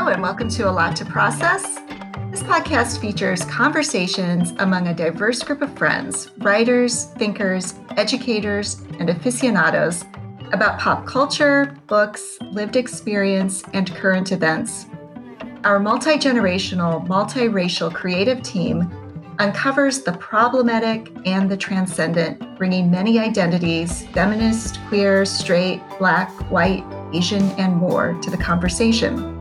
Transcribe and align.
Hello, 0.00 0.12
and 0.12 0.22
welcome 0.22 0.48
to 0.48 0.66
A 0.66 0.72
Lot 0.72 0.96
to 0.96 1.04
Process. 1.04 1.74
This 2.30 2.42
podcast 2.42 3.02
features 3.02 3.44
conversations 3.44 4.54
among 4.58 4.88
a 4.88 4.94
diverse 4.94 5.42
group 5.42 5.60
of 5.60 5.76
friends, 5.76 6.30
writers, 6.38 7.04
thinkers, 7.18 7.74
educators, 7.98 8.80
and 8.98 9.10
aficionados 9.10 10.06
about 10.54 10.80
pop 10.80 11.04
culture, 11.04 11.76
books, 11.86 12.38
lived 12.40 12.76
experience, 12.76 13.62
and 13.74 13.94
current 13.94 14.32
events. 14.32 14.86
Our 15.64 15.78
multi 15.78 16.12
generational, 16.12 17.06
multiracial 17.06 17.92
creative 17.92 18.42
team 18.42 18.90
uncovers 19.38 20.00
the 20.00 20.12
problematic 20.12 21.12
and 21.26 21.50
the 21.50 21.58
transcendent, 21.58 22.56
bringing 22.56 22.90
many 22.90 23.18
identities 23.18 24.06
feminist, 24.14 24.80
queer, 24.88 25.26
straight, 25.26 25.82
black, 25.98 26.30
white, 26.50 26.84
Asian, 27.12 27.42
and 27.58 27.76
more 27.76 28.18
to 28.22 28.30
the 28.30 28.38
conversation. 28.38 29.38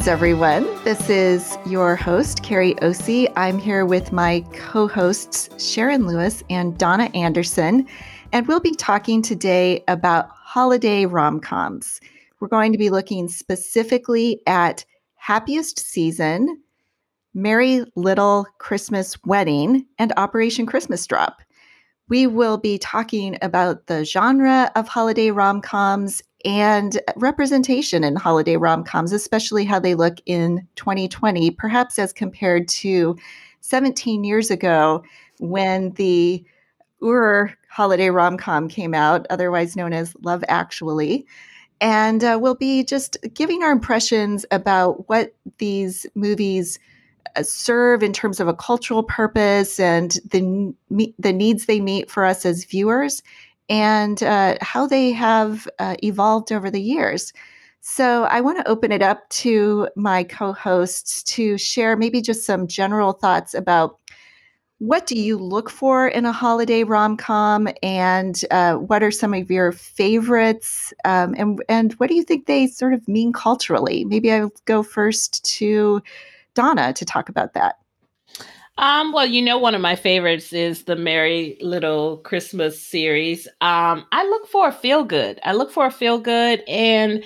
Greetings, 0.00 0.12
everyone. 0.12 0.84
This 0.84 1.10
is 1.10 1.58
your 1.66 1.94
host, 1.94 2.42
Kerry 2.42 2.74
Ose. 2.80 3.28
I'm 3.36 3.58
here 3.58 3.84
with 3.84 4.12
my 4.12 4.40
co 4.54 4.88
hosts, 4.88 5.50
Sharon 5.62 6.06
Lewis 6.06 6.42
and 6.48 6.78
Donna 6.78 7.10
Anderson, 7.12 7.86
and 8.32 8.48
we'll 8.48 8.60
be 8.60 8.74
talking 8.74 9.20
today 9.20 9.84
about 9.88 10.30
holiday 10.30 11.04
rom 11.04 11.38
coms. 11.38 12.00
We're 12.40 12.48
going 12.48 12.72
to 12.72 12.78
be 12.78 12.88
looking 12.88 13.28
specifically 13.28 14.40
at 14.46 14.86
Happiest 15.16 15.78
Season, 15.78 16.62
Merry 17.34 17.84
Liddle 17.94 18.46
Christmas 18.56 19.22
Wedding, 19.26 19.84
and 19.98 20.14
Operation 20.16 20.64
Christmas 20.64 21.06
Drop. 21.06 21.42
We 22.08 22.26
will 22.26 22.56
be 22.56 22.78
talking 22.78 23.36
about 23.42 23.86
the 23.86 24.06
genre 24.06 24.72
of 24.76 24.88
holiday 24.88 25.30
rom 25.30 25.60
coms 25.60 26.22
and 26.44 27.00
representation 27.16 28.04
in 28.04 28.16
holiday 28.16 28.56
rom 28.56 28.84
coms, 28.84 29.12
especially 29.12 29.64
how 29.64 29.78
they 29.78 29.94
look 29.94 30.18
in 30.26 30.66
2020, 30.76 31.50
perhaps 31.52 31.98
as 31.98 32.12
compared 32.12 32.68
to 32.68 33.16
17 33.60 34.24
years 34.24 34.50
ago 34.50 35.02
when 35.38 35.90
the 35.92 36.44
Ur 37.02 37.52
holiday 37.68 38.10
rom 38.10 38.36
com 38.36 38.68
came 38.68 38.94
out, 38.94 39.26
otherwise 39.30 39.76
known 39.76 39.92
as 39.92 40.14
Love 40.22 40.44
Actually. 40.48 41.26
And 41.80 42.22
uh, 42.22 42.38
we'll 42.40 42.54
be 42.54 42.84
just 42.84 43.16
giving 43.32 43.62
our 43.62 43.72
impressions 43.72 44.44
about 44.50 45.08
what 45.08 45.34
these 45.58 46.04
movies 46.14 46.78
uh, 47.36 47.42
serve 47.42 48.02
in 48.02 48.12
terms 48.12 48.38
of 48.38 48.48
a 48.48 48.54
cultural 48.54 49.02
purpose 49.02 49.80
and 49.80 50.12
the, 50.30 50.74
the 51.18 51.32
needs 51.32 51.66
they 51.66 51.80
meet 51.80 52.10
for 52.10 52.24
us 52.26 52.44
as 52.44 52.64
viewers 52.64 53.22
and 53.70 54.22
uh, 54.22 54.56
how 54.60 54.86
they 54.86 55.12
have 55.12 55.66
uh, 55.78 55.96
evolved 56.02 56.52
over 56.52 56.70
the 56.70 56.82
years. 56.82 57.32
So, 57.80 58.24
I 58.24 58.42
want 58.42 58.58
to 58.58 58.68
open 58.68 58.92
it 58.92 59.00
up 59.00 59.26
to 59.30 59.88
my 59.96 60.24
co 60.24 60.52
hosts 60.52 61.22
to 61.34 61.56
share 61.56 61.96
maybe 61.96 62.20
just 62.20 62.44
some 62.44 62.66
general 62.66 63.12
thoughts 63.14 63.54
about 63.54 63.98
what 64.80 65.06
do 65.06 65.14
you 65.14 65.36
look 65.38 65.68
for 65.70 66.08
in 66.08 66.24
a 66.26 66.32
holiday 66.32 66.84
rom 66.84 67.16
com, 67.16 67.68
and 67.82 68.44
uh, 68.50 68.76
what 68.76 69.02
are 69.02 69.10
some 69.10 69.34
of 69.34 69.50
your 69.50 69.72
favorites, 69.72 70.92
um, 71.04 71.34
and 71.38 71.62
and 71.68 71.92
what 71.94 72.08
do 72.08 72.14
you 72.16 72.22
think 72.22 72.46
they 72.46 72.66
sort 72.66 72.94
of 72.94 73.06
mean 73.08 73.32
culturally? 73.32 74.04
Maybe 74.04 74.32
I'll 74.32 74.52
go 74.66 74.82
first 74.82 75.44
to 75.56 76.02
Donna 76.54 76.92
to 76.94 77.04
talk 77.04 77.28
about 77.28 77.54
that. 77.54 77.79
Um, 78.78 79.12
well, 79.12 79.26
you 79.26 79.42
know, 79.42 79.58
one 79.58 79.74
of 79.74 79.80
my 79.82 79.94
favorites 79.94 80.52
is 80.52 80.84
the 80.84 80.96
Merry 80.96 81.58
Liddle 81.60 82.18
Christmas 82.18 82.80
series. 82.80 83.46
Um, 83.60 84.06
I 84.10 84.24
look 84.24 84.46
for 84.48 84.68
a 84.68 84.72
feel 84.72 85.04
good. 85.04 85.38
I 85.44 85.52
look 85.52 85.70
for 85.70 85.86
a 85.86 85.90
feel 85.90 86.18
good, 86.18 86.62
and 86.66 87.22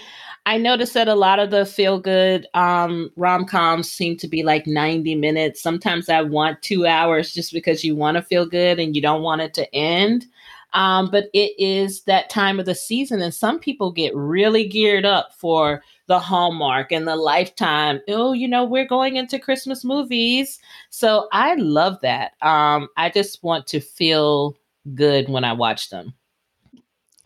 I 0.47 0.59
noticed 0.59 0.95
that 0.95 1.07
a 1.07 1.15
lot 1.15 1.39
of 1.39 1.51
the 1.51 1.65
feel 1.65 2.01
good 2.01 2.47
um, 2.55 3.11
rom 3.17 3.45
coms 3.45 3.91
seem 3.91 4.17
to 4.19 4.29
be 4.29 4.43
like 4.43 4.67
90 4.67 5.15
minutes. 5.15 5.63
Sometimes 5.63 6.09
I 6.09 6.23
want 6.23 6.61
two 6.61 6.87
hours 6.87 7.33
just 7.33 7.53
because 7.53 7.85
you 7.85 7.95
want 7.95 8.17
to 8.17 8.23
feel 8.23 8.47
good 8.47 8.81
and 8.81 8.97
you 8.97 9.01
don't 9.01 9.23
want 9.23 9.41
it 9.41 9.55
to 9.55 9.75
end. 9.75 10.27
Um, 10.73 11.09
but 11.09 11.27
it 11.33 11.53
is 11.57 12.03
that 12.03 12.31
time 12.31 12.59
of 12.59 12.67
the 12.67 12.75
season, 12.75 13.23
and 13.23 13.33
some 13.33 13.61
people 13.61 13.93
get 13.93 14.15
really 14.17 14.67
geared 14.67 15.05
up 15.05 15.33
for 15.39 15.85
the 16.07 16.19
Hallmark 16.19 16.93
and 16.93 17.09
the 17.09 17.17
Lifetime. 17.17 18.01
Oh, 18.09 18.33
you 18.33 18.47
know, 18.47 18.65
we're 18.65 18.87
going 18.87 19.17
into 19.17 19.39
Christmas 19.39 19.85
movies. 19.85 20.59
So 20.91 21.29
I 21.33 21.55
love 21.55 21.99
that. 22.03 22.33
Um, 22.43 22.89
I 22.97 23.11
just 23.11 23.43
want 23.43 23.67
to 23.69 23.81
feel 23.81 24.57
good 24.95 25.29
when 25.29 25.45
I 25.45 25.53
watch 25.53 25.91
them. 25.91 26.15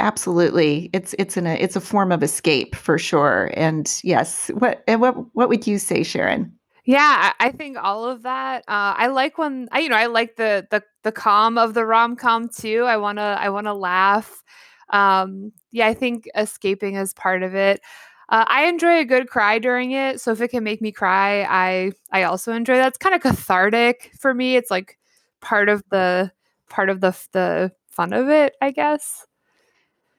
Absolutely. 0.01 0.91
It's 0.93 1.15
it's 1.19 1.37
an 1.37 1.47
a, 1.47 1.55
it's 1.55 1.75
a 1.75 1.81
form 1.81 2.13
of 2.13 2.23
escape 2.23 2.77
for 2.77 2.99
sure. 2.99 3.51
And 3.55 4.01
yes, 4.05 4.49
what 4.55 4.85
what 4.87 5.17
what 5.35 5.49
would 5.49 5.67
you 5.67 5.79
say, 5.79 6.05
Sharon? 6.05 6.53
Yeah, 6.85 7.33
I 7.39 7.51
think 7.51 7.77
all 7.77 8.07
of 8.07 8.23
that. 8.23 8.61
Uh, 8.69 8.95
I 8.97 9.09
like 9.09 9.37
when 9.37 9.69
I, 9.73 9.81
you 9.81 9.89
know, 9.89 9.97
I 9.97 10.07
like 10.07 10.37
the 10.37 10.67
the 10.71 10.83
the 11.03 11.13
calm 11.13 11.59
of 11.59 11.75
the 11.75 11.85
rom 11.85 12.17
com 12.17 12.49
too. 12.49 12.85
I 12.85 12.97
wanna 12.97 13.37
I 13.41 13.51
wanna 13.51 13.75
laugh. 13.75 14.43
Um, 14.91 15.53
yeah, 15.73 15.89
I 15.89 15.95
think 15.95 16.29
escaping 16.37 16.95
is 16.95 17.13
part 17.13 17.43
of 17.43 17.55
it. 17.55 17.81
Uh, 18.29 18.45
I 18.47 18.67
enjoy 18.67 18.99
a 18.99 19.05
good 19.05 19.29
cry 19.29 19.59
during 19.59 19.93
it, 19.93 20.21
so 20.21 20.33
if 20.33 20.41
it 20.43 20.49
can 20.49 20.63
make 20.65 20.83
me 20.83 20.93
cry, 20.93 21.43
I 21.49 21.93
I 22.13 22.25
also 22.25 22.53
enjoy 22.53 22.77
that. 22.77 22.89
It's 22.89 22.99
kind 22.99 23.15
of 23.15 23.23
cathartic 23.23 24.13
for 24.19 24.35
me. 24.35 24.57
It's 24.57 24.71
like 24.71 24.99
part 25.41 25.69
of 25.69 25.83
the 25.91 26.31
part 26.69 26.91
of 26.91 27.01
the 27.01 27.17
the 27.33 27.73
fun 27.89 28.13
of 28.13 28.29
it, 28.29 28.55
I 28.61 28.71
guess. 28.71 29.27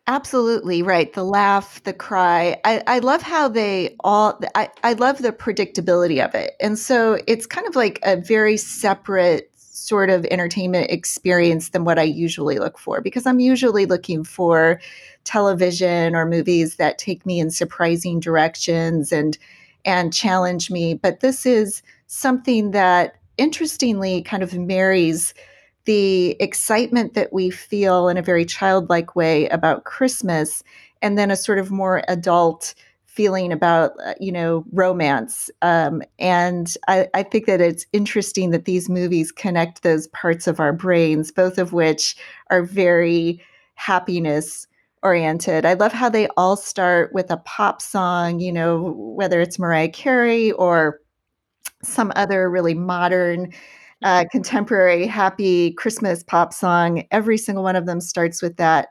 Absolutely 0.07 0.81
right. 0.81 1.13
The 1.13 1.23
laugh, 1.23 1.83
the 1.83 1.93
cry. 1.93 2.59
I, 2.65 2.81
I 2.87 2.99
love 2.99 3.21
how 3.21 3.47
they 3.47 3.95
all, 3.99 4.39
I, 4.55 4.69
I 4.83 4.93
love 4.93 5.19
the 5.19 5.31
predictability 5.31 6.25
of 6.25 6.33
it. 6.33 6.55
And 6.59 6.79
so 6.79 7.19
it's 7.27 7.45
kind 7.45 7.67
of 7.67 7.75
like 7.75 7.99
a 8.01 8.15
very 8.15 8.57
separate 8.57 9.48
sort 9.79 10.09
of 10.09 10.25
entertainment 10.25 10.91
experience 10.91 11.69
than 11.69 11.85
what 11.85 11.99
I 11.99 12.03
usually 12.03 12.59
look 12.59 12.77
for 12.77 13.01
because 13.01 13.25
I'm 13.25 13.39
usually 13.39 13.85
looking 13.85 14.23
for 14.23 14.79
television 15.23 16.15
or 16.15 16.25
movies 16.25 16.75
that 16.75 16.97
take 16.97 17.25
me 17.25 17.39
in 17.39 17.51
surprising 17.51 18.19
directions 18.19 19.11
and 19.11 19.37
and 19.85 20.13
challenge 20.13 20.69
me. 20.69 20.93
But 20.93 21.21
this 21.21 21.45
is 21.45 21.81
something 22.07 22.71
that 22.71 23.15
interestingly 23.37 24.21
kind 24.21 24.43
of 24.43 24.57
marries 24.57 25.33
the 25.85 26.35
excitement 26.41 27.13
that 27.13 27.31
we 27.31 27.49
feel 27.49 28.09
in 28.09 28.17
a 28.17 28.21
very 28.21 28.45
childlike 28.45 29.15
way 29.15 29.47
about 29.49 29.85
Christmas 29.85 30.63
and 31.01 31.17
then 31.17 31.31
a 31.31 31.35
sort 31.35 31.57
of 31.57 31.71
more 31.71 32.03
adult 32.07 32.75
feeling 33.19 33.51
about 33.51 33.91
uh, 34.05 34.13
you 34.17 34.31
know 34.31 34.63
romance 34.71 35.51
um, 35.61 36.01
and 36.19 36.77
I, 36.87 37.09
I, 37.13 37.23
think 37.23 37.47
that 37.47 37.59
it's 37.59 37.85
interesting 37.91 38.51
that 38.51 38.63
these 38.63 38.87
movies 38.87 39.29
connect 39.29 39.83
those 39.83 40.07
parts 40.07 40.47
of 40.47 40.61
our 40.61 40.71
brains 40.71 41.29
both 41.29 41.57
of 41.57 41.73
which 41.73 42.15
are 42.49 42.63
very 42.63 43.43
happiness 43.75 44.67
oriented. 45.03 45.65
I 45.65 45.73
love 45.73 45.91
how 45.91 46.09
they 46.09 46.27
all 46.37 46.55
start 46.55 47.13
with 47.13 47.29
a 47.31 47.37
pop 47.37 47.81
song, 47.81 48.39
you 48.39 48.51
know, 48.51 48.93
whether 48.97 49.41
it's 49.41 49.59
Mariah 49.59 49.89
Carey 49.89 50.51
or 50.53 50.99
some 51.83 52.11
other 52.15 52.49
really 52.49 52.73
modern, 52.73 53.53
uh, 54.03 54.25
contemporary, 54.31 55.07
happy 55.07 55.71
Christmas 55.73 56.23
pop 56.23 56.53
song. 56.53 57.03
Every 57.11 57.37
single 57.37 57.63
one 57.63 57.75
of 57.75 57.85
them 57.85 58.01
starts 58.01 58.41
with 58.41 58.57
that. 58.57 58.89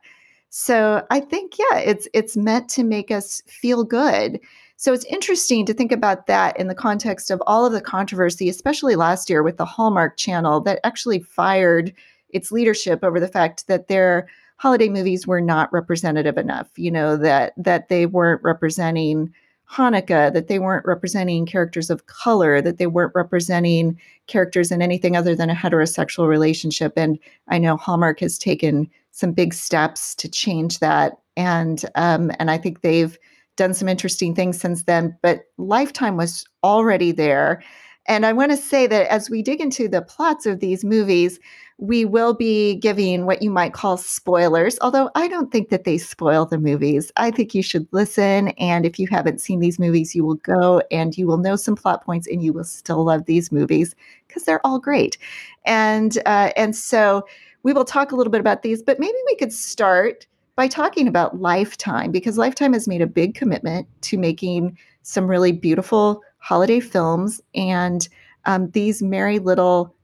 So 0.51 1.07
I 1.11 1.21
think, 1.21 1.59
yeah, 1.59 1.79
it's 1.79 2.09
it's 2.15 2.37
meant 2.37 2.69
to 2.71 2.85
make 2.85 3.11
us 3.11 3.43
feel 3.47 3.85
good. 3.85 4.41
So 4.77 4.93
it's 4.93 5.05
interesting 5.07 5.67
to 5.67 5.75
think 5.75 5.93
about 5.93 6.27
that 6.29 6.59
in 6.59 6.69
the 6.69 6.75
context 6.75 7.31
of 7.31 7.43
all 7.47 7.67
of 7.67 7.73
the 7.73 7.81
controversy, 7.81 8.49
especially 8.49 8.95
last 8.97 9.29
year 9.29 9.43
with 9.43 9.57
the 9.57 9.65
Hallmark 9.65 10.17
Channel, 10.17 10.61
that 10.63 10.81
actually 10.85 11.19
fired 11.21 11.93
its 12.31 12.53
leadership 12.53 13.03
over 13.03 13.19
the 13.21 13.29
fact 13.29 13.67
that 13.67 13.89
they're 13.89 14.29
holiday 14.59 14.89
movies 14.89 15.27
were 15.27 15.41
not 15.41 15.73
representative 15.73 16.37
enough 16.37 16.69
you 16.77 16.91
know 16.91 17.17
that 17.17 17.53
that 17.57 17.89
they 17.89 18.07
weren't 18.07 18.43
representing 18.43 19.33
hanukkah 19.71 20.33
that 20.33 20.49
they 20.49 20.59
weren't 20.59 20.87
representing 20.87 21.45
characters 21.45 21.91
of 21.91 22.07
color 22.07 22.61
that 22.63 22.79
they 22.79 22.87
weren't 22.87 23.15
representing 23.15 23.99
characters 24.27 24.71
in 24.73 24.81
anything 24.81 25.17
other 25.17 25.35
than 25.35 25.51
a 25.51 25.55
heterosexual 25.55 26.27
relationship. 26.29 26.93
And 26.97 27.19
i 27.49 27.59
know 27.59 27.77
hallmark 27.77 28.21
has 28.21 28.39
taken 28.39 28.89
some 29.11 29.33
big 29.33 29.53
steps 29.53 30.15
to 30.17 30.29
change 30.29 30.79
that. 30.79 31.19
And 31.37 31.85
um, 31.95 32.33
and 32.39 32.51
i 32.51 32.59
think 32.59 32.81
they've 32.81 33.19
done 33.57 33.75
some 33.75 33.89
interesting 33.89 34.35
things 34.35 34.59
since 34.61 34.85
then 34.85 35.17
but 35.23 35.43
lifetime 35.59 36.17
was 36.17 36.45
already 36.63 37.13
there. 37.13 37.63
And 38.07 38.25
I 38.25 38.33
want 38.33 38.51
to 38.53 38.57
say 38.57 38.87
that 38.87 39.07
as 39.13 39.29
we 39.29 39.43
dig 39.43 39.61
into 39.61 39.87
the 39.87 40.01
plots 40.01 40.47
of 40.47 40.61
these 40.61 40.83
movies, 40.83 41.39
we 41.79 42.05
will 42.05 42.35
be 42.35 42.75
giving 42.75 43.25
what 43.25 43.41
you 43.41 43.51
might 43.51 43.73
call 43.73 43.97
spoilers, 43.97 44.79
although 44.81 45.11
I 45.15 45.29
don't 45.29 45.53
think 45.53 45.69
that 45.69 45.85
they 45.85 45.97
spoil 45.97 46.45
the 46.45 46.59
movies. 46.59 47.13
I 47.17 47.31
think 47.31 47.55
you 47.55 47.63
should 47.63 47.87
listen. 47.93 48.49
And 48.59 48.85
if 48.85 48.99
you 48.99 49.07
haven't 49.09 49.41
seen 49.41 49.61
these 49.61 49.79
movies, 49.79 50.13
you 50.13 50.25
will 50.25 50.35
go 50.35 50.83
and 50.91 51.17
you 51.17 51.29
will 51.29 51.37
know 51.37 51.55
some 51.55 51.77
plot 51.77 52.05
points 52.05 52.27
and 52.27 52.43
you 52.43 52.53
will 52.53 52.65
still 52.65 53.05
love 53.05 53.27
these 53.27 53.53
movies 53.53 53.95
because 54.27 54.43
they're 54.43 54.65
all 54.67 54.81
great. 54.81 55.19
And, 55.67 56.19
uh, 56.27 56.51
and 56.57 56.75
so 56.75 57.25
we 57.63 57.73
will 57.73 57.85
talk 57.85 58.11
a 58.11 58.17
little 58.17 58.33
bit 58.33 58.41
about 58.41 58.63
these, 58.63 58.83
but 58.83 58.99
maybe 58.99 59.17
we 59.27 59.37
could 59.37 59.53
start 59.53 60.27
by 60.57 60.67
talking 60.67 61.07
about 61.07 61.41
Lifetime 61.41 62.11
because 62.11 62.37
Lifetime 62.37 62.73
has 62.73 62.89
made 62.89 63.03
a 63.03 63.07
big 63.07 63.37
commitment 63.37 63.87
to 64.03 64.19
making 64.19 64.77
some 65.03 65.29
really 65.29 65.53
beautiful 65.53 66.23
holiday 66.39 66.81
films. 66.81 67.41
And 67.55 68.09
um, 68.47 68.69
these 68.71 69.01
merry 69.01 69.39
liddle 69.39 69.95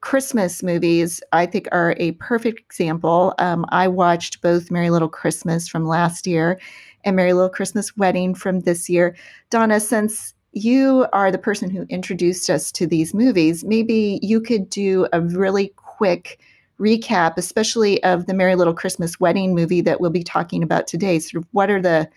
Christmas 0.00 0.62
movies, 0.62 1.22
I 1.32 1.46
think, 1.46 1.68
are 1.72 1.94
a 1.98 2.12
perfect 2.12 2.60
example. 2.60 3.34
Um, 3.38 3.64
I 3.70 3.88
watched 3.88 4.42
both 4.42 4.70
Merry 4.70 4.90
Liddle 4.90 5.08
Christmas 5.08 5.68
from 5.68 5.86
last 5.86 6.26
year 6.26 6.60
and 7.04 7.16
Merry 7.16 7.32
Liddle 7.32 7.48
Christmas 7.48 7.96
Wedding 7.96 8.34
from 8.34 8.60
this 8.60 8.88
year. 8.90 9.16
Donna, 9.50 9.80
since 9.80 10.34
you 10.52 11.06
are 11.12 11.30
the 11.30 11.38
person 11.38 11.70
who 11.70 11.82
introduced 11.88 12.50
us 12.50 12.72
to 12.72 12.86
these 12.86 13.14
movies, 13.14 13.64
maybe 13.64 14.18
you 14.22 14.40
could 14.40 14.68
do 14.68 15.06
a 15.12 15.20
really 15.20 15.72
quick 15.76 16.40
recap, 16.78 17.34
especially 17.36 18.02
of 18.02 18.26
the 18.26 18.34
Merry 18.34 18.54
Liddle 18.54 18.74
Christmas 18.74 19.20
Wedding 19.20 19.54
movie 19.54 19.80
that 19.82 20.00
we'll 20.00 20.10
be 20.10 20.24
talking 20.24 20.62
about 20.62 20.86
today. 20.86 21.18
Sort 21.18 21.42
of 21.42 21.48
what 21.52 21.70
are 21.70 21.80
the 21.80 22.08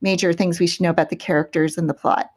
major 0.00 0.32
things 0.32 0.58
we 0.58 0.66
should 0.66 0.82
know 0.82 0.90
about 0.90 1.10
the 1.10 1.16
characters 1.16 1.78
and 1.78 1.88
the 1.88 1.94
plot? 1.94 2.30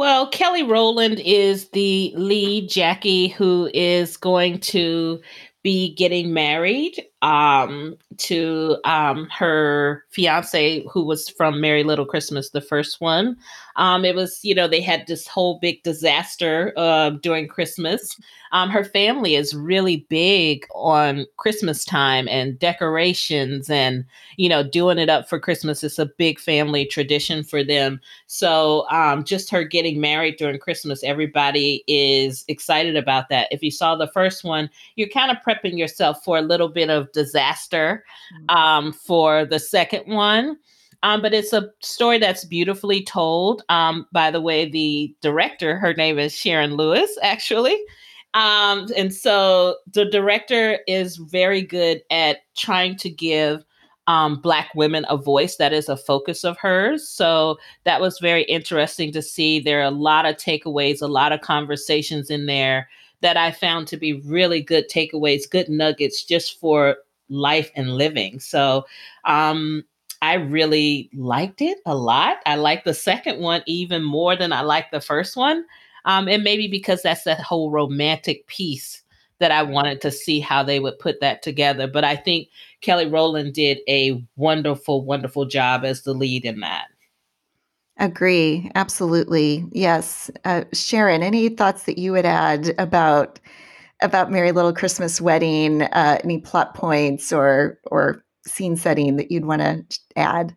Well, 0.00 0.28
Kelly 0.28 0.62
Rowland 0.62 1.20
is 1.20 1.68
the 1.72 2.14
lead 2.16 2.70
Jackie 2.70 3.28
who 3.28 3.68
is 3.74 4.16
going 4.16 4.60
to 4.60 5.20
be 5.62 5.94
getting 5.94 6.32
married 6.32 7.04
um, 7.22 7.96
to 8.18 8.76
um, 8.84 9.28
her 9.30 10.04
fiance, 10.10 10.84
who 10.90 11.04
was 11.04 11.28
from 11.28 11.60
Merry 11.60 11.84
Liddle 11.84 12.06
Christmas, 12.06 12.50
the 12.50 12.60
first 12.60 13.00
one. 13.00 13.36
Um, 13.76 14.04
it 14.04 14.14
was, 14.14 14.40
you 14.42 14.54
know, 14.54 14.68
they 14.68 14.80
had 14.80 15.06
this 15.06 15.26
whole 15.26 15.58
big 15.58 15.82
disaster 15.82 16.72
uh, 16.76 17.10
during 17.10 17.48
Christmas. 17.48 18.18
Um, 18.52 18.68
her 18.68 18.84
family 18.84 19.36
is 19.36 19.54
really 19.54 20.06
big 20.08 20.66
on 20.74 21.24
Christmas 21.36 21.84
time 21.84 22.26
and 22.28 22.58
decorations 22.58 23.70
and, 23.70 24.04
you 24.36 24.48
know, 24.48 24.62
doing 24.64 24.98
it 24.98 25.08
up 25.08 25.28
for 25.28 25.38
Christmas. 25.38 25.84
It's 25.84 26.00
a 26.00 26.06
big 26.06 26.40
family 26.40 26.84
tradition 26.84 27.44
for 27.44 27.62
them. 27.62 28.00
So 28.26 28.88
um, 28.90 29.24
just 29.24 29.50
her 29.50 29.62
getting 29.62 30.00
married 30.00 30.36
during 30.36 30.58
Christmas, 30.58 31.04
everybody 31.04 31.84
is 31.86 32.44
excited 32.48 32.96
about 32.96 33.28
that. 33.28 33.46
If 33.52 33.62
you 33.62 33.70
saw 33.70 33.94
the 33.94 34.08
first 34.08 34.42
one, 34.42 34.68
you're 34.96 35.08
kind 35.08 35.30
of 35.30 35.36
prepping 35.46 35.78
yourself 35.78 36.24
for 36.24 36.36
a 36.36 36.42
little 36.42 36.68
bit 36.68 36.90
of 36.90 37.09
disaster 37.12 38.04
mm. 38.42 38.54
um, 38.54 38.92
for 38.92 39.44
the 39.44 39.58
second 39.58 40.12
one. 40.12 40.56
Um, 41.02 41.22
but 41.22 41.32
it's 41.32 41.52
a 41.52 41.70
story 41.80 42.18
that's 42.18 42.44
beautifully 42.44 43.02
told. 43.02 43.62
Um, 43.68 44.06
by 44.12 44.30
the 44.30 44.40
way, 44.40 44.68
the 44.68 45.14
director, 45.22 45.78
her 45.78 45.94
name 45.94 46.18
is 46.18 46.36
Sharon 46.36 46.74
Lewis, 46.76 47.16
actually. 47.22 47.78
Um, 48.34 48.86
and 48.96 49.12
so 49.12 49.76
the 49.92 50.04
director 50.04 50.80
is 50.86 51.16
very 51.16 51.62
good 51.62 52.02
at 52.10 52.38
trying 52.56 52.96
to 52.96 53.10
give 53.10 53.64
um, 54.06 54.40
Black 54.40 54.70
women 54.74 55.06
a 55.08 55.16
voice. 55.16 55.56
That 55.56 55.72
is 55.72 55.88
a 55.88 55.96
focus 55.96 56.44
of 56.44 56.58
hers. 56.58 57.08
So 57.08 57.58
that 57.84 58.00
was 58.00 58.18
very 58.18 58.42
interesting 58.42 59.12
to 59.12 59.22
see. 59.22 59.58
There 59.60 59.80
are 59.80 59.84
a 59.84 59.90
lot 59.90 60.26
of 60.26 60.36
takeaways, 60.36 61.00
a 61.00 61.06
lot 61.06 61.32
of 61.32 61.40
conversations 61.40 62.30
in 62.30 62.46
there 62.46 62.88
that 63.20 63.36
I 63.36 63.50
found 63.50 63.86
to 63.88 63.96
be 63.96 64.14
really 64.20 64.62
good 64.62 64.88
takeaways, 64.88 65.50
good 65.50 65.68
nuggets 65.68 66.24
just 66.24 66.58
for 66.58 66.96
life 67.28 67.70
and 67.76 67.94
living. 67.94 68.40
So 68.40 68.84
um, 69.24 69.84
I 70.22 70.34
really 70.34 71.10
liked 71.14 71.62
it 71.62 71.78
a 71.86 71.94
lot. 71.94 72.38
I 72.46 72.56
like 72.56 72.84
the 72.84 72.94
second 72.94 73.40
one 73.40 73.62
even 73.66 74.02
more 74.02 74.36
than 74.36 74.52
I 74.52 74.62
like 74.62 74.90
the 74.90 75.00
first 75.00 75.36
one. 75.36 75.64
Um, 76.04 76.28
and 76.28 76.42
maybe 76.42 76.66
because 76.66 77.02
that's 77.02 77.24
that 77.24 77.40
whole 77.40 77.70
romantic 77.70 78.46
piece 78.46 79.02
that 79.38 79.50
I 79.50 79.62
wanted 79.62 80.00
to 80.02 80.10
see 80.10 80.38
how 80.38 80.62
they 80.62 80.80
would 80.80 80.98
put 80.98 81.20
that 81.20 81.42
together. 81.42 81.86
But 81.86 82.04
I 82.04 82.14
think 82.14 82.48
Kelly 82.82 83.06
Rowland 83.06 83.54
did 83.54 83.80
a 83.88 84.22
wonderful, 84.36 85.02
wonderful 85.04 85.46
job 85.46 85.84
as 85.84 86.02
the 86.02 86.12
lead 86.12 86.44
in 86.44 86.60
that. 86.60 86.88
Agree. 88.00 88.70
Absolutely. 88.74 89.64
Yes. 89.72 90.30
Uh, 90.44 90.64
Sharon, 90.72 91.22
any 91.22 91.50
thoughts 91.50 91.84
that 91.84 91.98
you 91.98 92.12
would 92.12 92.24
add 92.24 92.74
about 92.78 93.38
about 94.02 94.30
Merry 94.32 94.52
Liddle 94.52 94.72
Christmas 94.72 95.20
Wedding? 95.20 95.82
Uh, 95.82 96.18
any 96.24 96.38
plot 96.38 96.74
points 96.74 97.30
or 97.32 97.78
or 97.90 98.24
scene 98.46 98.76
setting 98.76 99.16
that 99.16 99.30
you'd 99.30 99.44
want 99.44 99.60
to 99.60 99.84
add? 100.16 100.56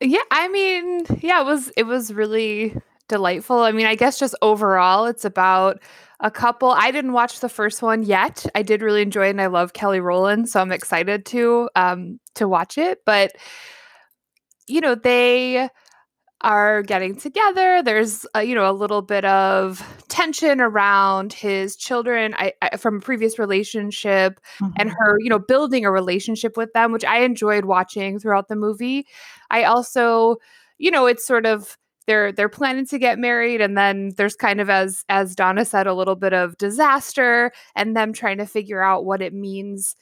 Yeah, 0.00 0.20
I 0.30 0.48
mean, 0.48 1.04
yeah, 1.20 1.40
it 1.40 1.46
was 1.46 1.70
it 1.76 1.84
was 1.84 2.12
really 2.14 2.76
delightful. 3.08 3.60
I 3.60 3.72
mean, 3.72 3.86
I 3.86 3.96
guess 3.96 4.18
just 4.18 4.36
overall, 4.40 5.06
it's 5.06 5.24
about 5.24 5.80
a 6.20 6.30
couple. 6.30 6.70
I 6.70 6.92
didn't 6.92 7.12
watch 7.12 7.40
the 7.40 7.48
first 7.48 7.82
one 7.82 8.04
yet. 8.04 8.46
I 8.54 8.62
did 8.62 8.82
really 8.82 9.02
enjoy 9.02 9.26
it, 9.26 9.30
and 9.30 9.40
I 9.40 9.46
love 9.46 9.72
Kelly 9.72 10.00
Rowland, 10.00 10.48
so 10.48 10.60
I'm 10.60 10.70
excited 10.72 11.26
to 11.26 11.70
um 11.74 12.20
to 12.34 12.46
watch 12.46 12.78
it. 12.78 13.00
But 13.04 13.32
you 14.68 14.80
know, 14.80 14.94
they 14.94 15.68
are 16.46 16.82
getting 16.82 17.16
together. 17.16 17.82
There's 17.82 18.24
you 18.40 18.54
know 18.54 18.70
a 18.70 18.72
little 18.72 19.02
bit 19.02 19.24
of 19.24 19.82
tension 20.06 20.60
around 20.60 21.32
his 21.32 21.74
children 21.76 22.34
I, 22.38 22.52
I, 22.62 22.76
from 22.76 22.98
a 22.98 23.00
previous 23.00 23.36
relationship 23.36 24.40
mm-hmm. 24.60 24.72
and 24.78 24.90
her 24.90 25.18
you 25.20 25.28
know 25.28 25.40
building 25.40 25.84
a 25.84 25.90
relationship 25.90 26.56
with 26.56 26.72
them, 26.72 26.92
which 26.92 27.04
I 27.04 27.18
enjoyed 27.22 27.64
watching 27.64 28.20
throughout 28.20 28.48
the 28.48 28.54
movie. 28.54 29.06
I 29.50 29.64
also 29.64 30.36
you 30.78 30.92
know 30.92 31.06
it's 31.06 31.26
sort 31.26 31.46
of 31.46 31.76
they're 32.06 32.30
they're 32.30 32.48
planning 32.48 32.86
to 32.86 32.98
get 33.00 33.18
married 33.18 33.60
and 33.60 33.76
then 33.76 34.12
there's 34.16 34.36
kind 34.36 34.60
of 34.60 34.70
as 34.70 35.04
as 35.08 35.34
Donna 35.34 35.64
said 35.64 35.88
a 35.88 35.94
little 35.94 36.14
bit 36.14 36.32
of 36.32 36.56
disaster 36.58 37.50
and 37.74 37.96
them 37.96 38.12
trying 38.12 38.38
to 38.38 38.46
figure 38.46 38.80
out 38.80 39.04
what 39.04 39.20
it 39.20 39.34
means 39.34 39.96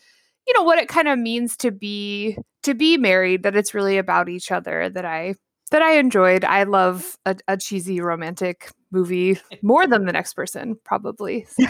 you 0.47 0.53
know 0.53 0.63
what 0.63 0.79
it 0.79 0.89
kind 0.89 1.09
of 1.09 1.19
means 1.19 1.57
to 1.57 1.71
be 1.71 2.37
to 2.63 2.75
be 2.75 2.99
married 2.99 3.45
that 3.45 3.57
it's 3.57 3.73
really 3.73 3.97
about 3.97 4.29
each 4.29 4.51
other 4.51 4.91
that 4.91 5.07
I 5.07 5.37
that 5.75 5.83
I 5.83 5.99
enjoyed. 5.99 6.45
I 6.45 6.63
love 6.63 7.19
a, 7.27 7.35
a, 7.49 7.57
cheesy 7.57 8.01
romantic 8.01 8.71
movie 8.93 9.41
more 9.63 9.89
than 9.89 10.05
the 10.05 10.13
next 10.13 10.35
person, 10.35 10.79
probably. 10.85 11.47
So. 11.47 11.65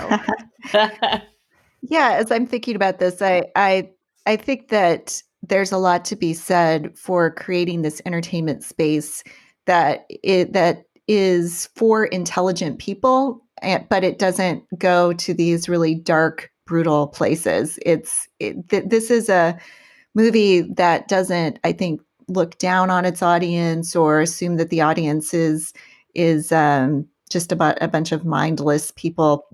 yeah, 1.81 2.11
as 2.13 2.31
I'm 2.31 2.47
thinking 2.47 2.77
about 2.77 2.99
this, 2.99 3.23
I 3.23 3.45
I 3.57 3.89
I 4.27 4.37
think 4.37 4.69
that 4.69 5.23
there's 5.43 5.73
a 5.73 5.79
lot 5.79 6.05
to 6.05 6.17
be 6.17 6.35
said 6.35 6.95
for 6.99 7.31
creating 7.31 7.81
this 7.81 8.03
entertainment 8.05 8.63
space 8.63 9.25
that 9.65 10.05
it 10.11 10.53
that 10.53 10.85
is 11.09 11.71
for 11.75 12.05
intelligent 12.05 12.81
people, 12.81 13.43
but 13.89 14.05
it 14.05 14.19
doesn't 14.19 14.65
go 14.79 15.15
to 15.15 15.33
these 15.33 15.67
really 15.67 15.95
dark, 15.95 16.53
brutal 16.67 17.07
places. 17.07 17.79
It's 17.87 18.29
it, 18.39 18.69
th- 18.69 18.85
this 18.89 19.11
is 19.11 19.31
a 19.31 19.59
movie 20.15 20.61
that 20.61 21.09
doesn't, 21.09 21.59
I 21.65 21.73
think, 21.73 22.03
look 22.29 22.59
down 22.59 22.91
on 22.91 23.05
its 23.05 23.23
audience 23.23 23.95
or 23.95 24.21
assume 24.21 24.57
that 24.57 24.71
the 24.71 24.81
audience 24.81 25.35
is 25.35 25.73
is 26.15 26.53
um, 26.53 27.07
just 27.31 27.53
about 27.53 27.77
a 27.81 27.89
bunch 27.89 28.13
of 28.13 28.25
mindless 28.25 28.93
people. 28.93 29.47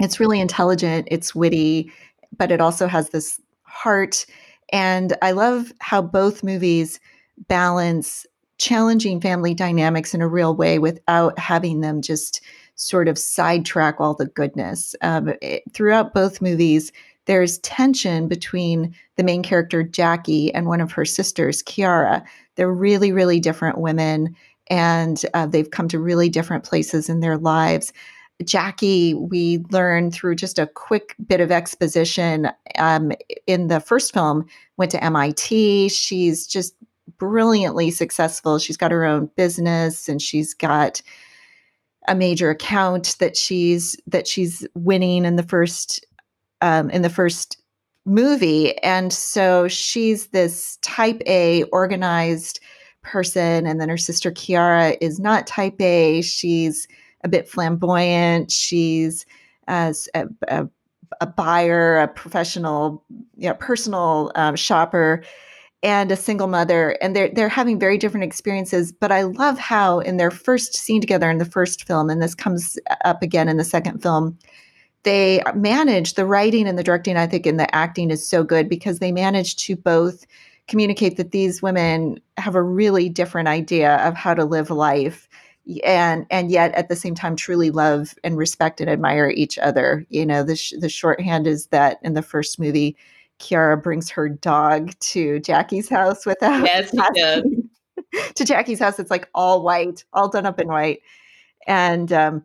It's 0.00 0.20
really 0.20 0.40
intelligent. 0.40 1.08
It's 1.10 1.34
witty, 1.34 1.90
but 2.36 2.50
it 2.50 2.60
also 2.60 2.86
has 2.86 3.10
this 3.10 3.40
heart. 3.62 4.26
And 4.72 5.16
I 5.22 5.32
love 5.32 5.72
how 5.80 6.02
both 6.02 6.42
movies 6.42 7.00
balance 7.48 8.26
challenging 8.58 9.20
family 9.20 9.54
dynamics 9.54 10.14
in 10.14 10.20
a 10.20 10.28
real 10.28 10.54
way 10.54 10.78
without 10.78 11.38
having 11.38 11.80
them 11.80 12.02
just 12.02 12.40
sort 12.76 13.08
of 13.08 13.18
sidetrack 13.18 14.00
all 14.00 14.14
the 14.14 14.26
goodness. 14.26 14.94
Um, 15.00 15.34
it, 15.40 15.62
throughout 15.72 16.14
both 16.14 16.42
movies, 16.42 16.92
there's 17.26 17.58
tension 17.58 18.28
between 18.28 18.94
the 19.16 19.24
main 19.24 19.42
character, 19.42 19.82
Jackie, 19.82 20.52
and 20.54 20.66
one 20.66 20.80
of 20.80 20.92
her 20.92 21.04
sisters, 21.04 21.62
Kiara. 21.62 22.24
They're 22.56 22.72
really, 22.72 23.12
really 23.12 23.40
different 23.40 23.78
women, 23.78 24.36
and 24.68 25.24
uh, 25.34 25.46
they've 25.46 25.70
come 25.70 25.88
to 25.88 25.98
really 25.98 26.28
different 26.28 26.64
places 26.64 27.08
in 27.08 27.20
their 27.20 27.38
lives. 27.38 27.92
Jackie, 28.44 29.14
we 29.14 29.58
learn 29.70 30.10
through 30.10 30.34
just 30.34 30.58
a 30.58 30.66
quick 30.66 31.14
bit 31.26 31.40
of 31.40 31.52
exposition 31.52 32.50
um, 32.78 33.12
in 33.46 33.68
the 33.68 33.80
first 33.80 34.12
film, 34.12 34.46
went 34.76 34.90
to 34.90 35.04
MIT. 35.04 35.88
She's 35.90 36.46
just 36.46 36.74
brilliantly 37.16 37.90
successful. 37.90 38.58
She's 38.58 38.76
got 38.76 38.90
her 38.90 39.04
own 39.04 39.30
business 39.36 40.08
and 40.08 40.20
she's 40.20 40.52
got 40.52 41.00
a 42.08 42.14
major 42.14 42.50
account 42.50 43.16
that 43.20 43.36
she's 43.36 43.96
that 44.06 44.26
she's 44.26 44.66
winning 44.74 45.24
in 45.24 45.36
the 45.36 45.42
first 45.42 46.04
um, 46.64 46.88
in 46.90 47.02
the 47.02 47.10
first 47.10 47.58
movie. 48.06 48.76
And 48.78 49.12
so 49.12 49.68
she's 49.68 50.28
this 50.28 50.78
type 50.80 51.20
A 51.26 51.64
organized 51.64 52.58
person. 53.02 53.66
And 53.66 53.80
then 53.80 53.90
her 53.90 53.98
sister 53.98 54.32
Kiara 54.32 54.96
is 55.02 55.20
not 55.20 55.46
type 55.46 55.78
A. 55.80 56.22
She's 56.22 56.88
a 57.22 57.28
bit 57.28 57.46
flamboyant. 57.46 58.50
She's 58.50 59.26
as 59.68 60.08
a, 60.14 60.26
a, 60.48 60.66
a, 61.20 61.26
buyer, 61.26 61.98
a 61.98 62.08
professional, 62.08 63.04
you 63.36 63.48
know, 63.48 63.54
personal 63.54 64.32
um, 64.34 64.56
shopper, 64.56 65.22
and 65.82 66.10
a 66.10 66.16
single 66.16 66.46
mother, 66.46 66.96
and 67.02 67.14
they're 67.14 67.28
they're 67.28 67.48
having 67.48 67.78
very 67.78 67.98
different 67.98 68.24
experiences. 68.24 68.90
But 68.90 69.12
I 69.12 69.22
love 69.22 69.58
how 69.58 70.00
in 70.00 70.16
their 70.16 70.30
first 70.30 70.74
scene 70.74 71.02
together 71.02 71.28
in 71.28 71.36
the 71.36 71.44
first 71.44 71.86
film, 71.86 72.08
and 72.08 72.22
this 72.22 72.34
comes 72.34 72.78
up 73.04 73.22
again 73.22 73.50
in 73.50 73.58
the 73.58 73.64
second 73.64 74.02
film, 74.02 74.38
they 75.04 75.42
manage 75.54 76.14
the 76.14 76.26
writing 76.26 76.66
and 76.66 76.78
the 76.78 76.82
directing. 76.82 77.16
I 77.16 77.26
think 77.26 77.46
and 77.46 77.60
the 77.60 77.72
acting 77.74 78.10
is 78.10 78.26
so 78.26 78.42
good 78.42 78.68
because 78.68 78.98
they 78.98 79.12
manage 79.12 79.56
to 79.66 79.76
both 79.76 80.26
communicate 80.66 81.16
that 81.16 81.30
these 81.30 81.62
women 81.62 82.18
have 82.36 82.54
a 82.54 82.62
really 82.62 83.08
different 83.08 83.48
idea 83.48 83.96
of 83.96 84.14
how 84.14 84.34
to 84.34 84.44
live 84.44 84.70
life 84.70 85.28
and 85.82 86.26
and 86.30 86.50
yet 86.50 86.74
at 86.74 86.88
the 86.88 86.96
same 86.96 87.14
time 87.14 87.36
truly 87.36 87.70
love 87.70 88.14
and 88.22 88.36
respect 88.36 88.80
and 88.80 88.90
admire 88.90 89.28
each 89.30 89.58
other 89.58 90.06
you 90.10 90.24
know 90.24 90.42
the 90.42 90.56
sh- 90.56 90.74
the 90.78 90.88
shorthand 90.88 91.46
is 91.46 91.66
that 91.68 91.98
in 92.02 92.14
the 92.14 92.22
first 92.22 92.58
movie 92.58 92.96
Kiara 93.40 93.82
brings 93.82 94.10
her 94.10 94.28
dog 94.28 94.92
to 95.00 95.40
Jackie's 95.40 95.88
house 95.88 96.26
without 96.26 96.64
yes, 96.64 96.90
to 98.34 98.44
Jackie's 98.44 98.78
house 98.78 98.98
it's 98.98 99.10
like 99.10 99.28
all 99.34 99.62
white 99.62 100.04
all 100.12 100.28
done 100.28 100.46
up 100.46 100.60
in 100.60 100.68
white 100.68 101.00
and 101.66 102.12
um 102.12 102.44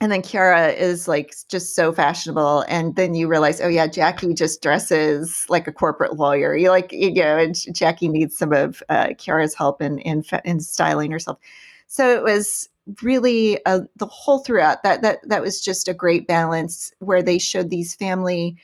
and 0.00 0.10
then 0.10 0.22
Kiara 0.22 0.74
is 0.74 1.06
like 1.06 1.34
just 1.48 1.74
so 1.74 1.92
fashionable, 1.92 2.64
and 2.68 2.96
then 2.96 3.14
you 3.14 3.28
realize, 3.28 3.60
oh 3.60 3.68
yeah, 3.68 3.86
Jackie 3.86 4.32
just 4.32 4.62
dresses 4.62 5.44
like 5.50 5.66
a 5.66 5.72
corporate 5.72 6.16
lawyer. 6.16 6.56
You 6.56 6.70
like, 6.70 6.90
you 6.92 7.12
know, 7.12 7.36
and 7.36 7.54
Jackie 7.74 8.08
needs 8.08 8.36
some 8.36 8.52
of 8.52 8.82
uh, 8.88 9.08
Kiara's 9.08 9.54
help 9.54 9.82
in 9.82 9.98
in 9.98 10.24
in 10.44 10.60
styling 10.60 11.10
herself. 11.10 11.38
So 11.86 12.08
it 12.16 12.22
was 12.22 12.68
really 13.02 13.64
uh, 13.66 13.80
the 13.96 14.06
whole 14.06 14.38
throughout 14.38 14.82
that 14.84 15.02
that 15.02 15.18
that 15.28 15.42
was 15.42 15.60
just 15.60 15.86
a 15.86 15.94
great 15.94 16.26
balance 16.26 16.92
where 17.00 17.22
they 17.22 17.38
showed 17.38 17.68
these 17.68 17.94
family 17.94 18.56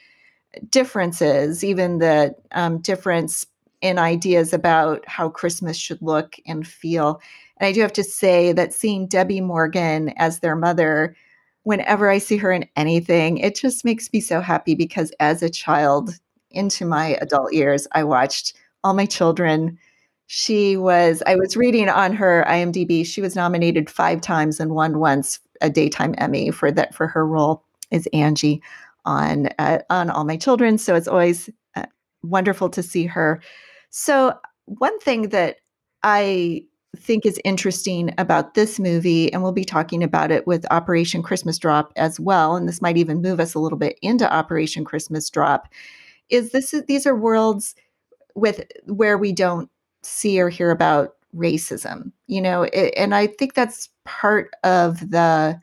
differences, 0.70 1.62
even 1.62 1.98
the 1.98 2.34
um, 2.52 2.78
difference 2.78 3.46
in 3.82 3.98
ideas 3.98 4.54
about 4.54 5.06
how 5.06 5.28
Christmas 5.28 5.76
should 5.76 6.00
look 6.00 6.36
and 6.46 6.66
feel. 6.66 7.20
And 7.58 7.66
I 7.68 7.72
do 7.72 7.82
have 7.82 7.92
to 7.92 8.04
say 8.04 8.52
that 8.52 8.72
seeing 8.72 9.06
Debbie 9.06 9.42
Morgan 9.42 10.14
as 10.16 10.40
their 10.40 10.56
mother 10.56 11.14
whenever 11.66 12.08
I 12.08 12.18
see 12.18 12.36
her 12.36 12.52
in 12.52 12.64
anything, 12.76 13.38
it 13.38 13.56
just 13.56 13.84
makes 13.84 14.12
me 14.12 14.20
so 14.20 14.40
happy 14.40 14.76
because 14.76 15.12
as 15.18 15.42
a 15.42 15.50
child 15.50 16.10
into 16.52 16.84
my 16.84 17.18
adult 17.20 17.52
years, 17.52 17.88
I 17.90 18.04
watched 18.04 18.54
All 18.84 18.94
My 18.94 19.04
Children. 19.04 19.76
She 20.28 20.76
was, 20.76 21.24
I 21.26 21.34
was 21.34 21.56
reading 21.56 21.88
on 21.88 22.12
her 22.12 22.44
IMDb, 22.46 23.04
she 23.04 23.20
was 23.20 23.34
nominated 23.34 23.90
five 23.90 24.20
times 24.20 24.60
and 24.60 24.76
won 24.76 25.00
once 25.00 25.40
a 25.60 25.68
daytime 25.68 26.14
Emmy 26.18 26.52
for 26.52 26.70
that 26.70 26.94
for 26.94 27.08
her 27.08 27.26
role 27.26 27.64
as 27.90 28.06
Angie 28.12 28.62
on 29.04 29.48
uh, 29.58 29.80
on 29.90 30.08
All 30.08 30.22
My 30.22 30.36
Children. 30.36 30.78
So 30.78 30.94
it's 30.94 31.08
always 31.08 31.50
uh, 31.74 31.86
wonderful 32.22 32.68
to 32.70 32.82
see 32.82 33.06
her. 33.06 33.42
So 33.90 34.38
one 34.66 34.96
thing 35.00 35.30
that 35.30 35.56
I 36.04 36.62
think 36.98 37.24
is 37.26 37.40
interesting 37.44 38.12
about 38.18 38.54
this 38.54 38.78
movie, 38.78 39.32
and 39.32 39.42
we'll 39.42 39.52
be 39.52 39.64
talking 39.64 40.02
about 40.02 40.30
it 40.30 40.46
with 40.46 40.66
Operation 40.70 41.22
Christmas 41.22 41.58
Drop 41.58 41.92
as 41.96 42.18
well, 42.18 42.56
and 42.56 42.68
this 42.68 42.82
might 42.82 42.96
even 42.96 43.22
move 43.22 43.40
us 43.40 43.54
a 43.54 43.58
little 43.58 43.78
bit 43.78 43.98
into 44.02 44.32
Operation 44.32 44.84
Christmas 44.84 45.30
Drop, 45.30 45.68
is 46.28 46.50
this 46.50 46.74
these 46.88 47.06
are 47.06 47.16
worlds 47.16 47.74
with 48.34 48.64
where 48.86 49.16
we 49.16 49.32
don't 49.32 49.70
see 50.02 50.40
or 50.40 50.48
hear 50.48 50.70
about 50.70 51.14
racism, 51.34 52.12
you 52.26 52.40
know, 52.40 52.62
it, 52.64 52.94
and 52.96 53.14
I 53.14 53.26
think 53.26 53.54
that's 53.54 53.88
part 54.04 54.50
of 54.64 55.10
the 55.10 55.60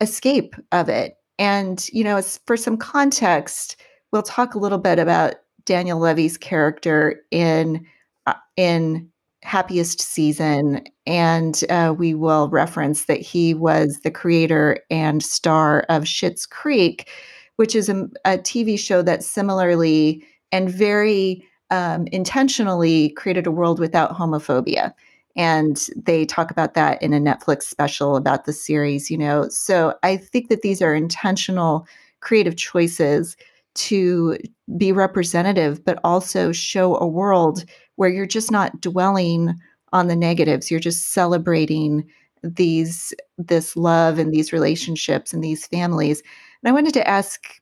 escape 0.00 0.54
of 0.72 0.88
it. 0.88 1.16
And 1.38 1.88
you 1.92 2.04
know, 2.04 2.20
for 2.46 2.56
some 2.56 2.76
context, 2.76 3.76
we'll 4.12 4.22
talk 4.22 4.54
a 4.54 4.58
little 4.58 4.78
bit 4.78 4.98
about 4.98 5.34
Daniel 5.64 5.98
Levy's 5.98 6.36
character 6.36 7.22
in 7.30 7.86
uh, 8.26 8.34
in 8.56 9.10
happiest 9.42 10.00
season 10.02 10.84
and 11.06 11.64
uh, 11.70 11.94
we 11.96 12.14
will 12.14 12.48
reference 12.50 13.06
that 13.06 13.20
he 13.20 13.54
was 13.54 14.00
the 14.00 14.10
creator 14.10 14.78
and 14.90 15.22
star 15.22 15.80
of 15.88 16.04
Schitt's 16.04 16.46
Creek, 16.46 17.08
which 17.56 17.74
is 17.74 17.88
a, 17.88 18.08
a 18.24 18.38
TV 18.38 18.78
show 18.78 19.02
that 19.02 19.24
similarly 19.24 20.24
and 20.52 20.70
very 20.70 21.46
um, 21.70 22.06
intentionally 22.08 23.10
created 23.10 23.46
a 23.46 23.50
world 23.50 23.78
without 23.78 24.16
homophobia. 24.16 24.92
And 25.36 25.88
they 25.96 26.26
talk 26.26 26.50
about 26.50 26.74
that 26.74 27.00
in 27.02 27.14
a 27.14 27.20
Netflix 27.20 27.62
special 27.62 28.16
about 28.16 28.44
the 28.44 28.52
series, 28.52 29.10
you 29.10 29.16
know. 29.16 29.48
So 29.48 29.94
I 30.02 30.16
think 30.16 30.48
that 30.48 30.62
these 30.62 30.82
are 30.82 30.94
intentional 30.94 31.86
creative 32.20 32.56
choices 32.56 33.36
to 33.76 34.36
be 34.76 34.90
representative, 34.90 35.84
but 35.84 36.00
also 36.02 36.50
show 36.50 36.96
a 36.96 37.06
world 37.06 37.64
where 38.00 38.08
you're 38.08 38.24
just 38.24 38.50
not 38.50 38.80
dwelling 38.80 39.54
on 39.92 40.08
the 40.08 40.16
negatives. 40.16 40.70
You're 40.70 40.80
just 40.80 41.12
celebrating 41.12 42.08
these 42.42 43.12
this 43.36 43.76
love 43.76 44.18
and 44.18 44.32
these 44.32 44.54
relationships 44.54 45.34
and 45.34 45.44
these 45.44 45.66
families. 45.66 46.22
And 46.62 46.70
i 46.70 46.72
wanted 46.72 46.94
to 46.94 47.06
ask 47.06 47.60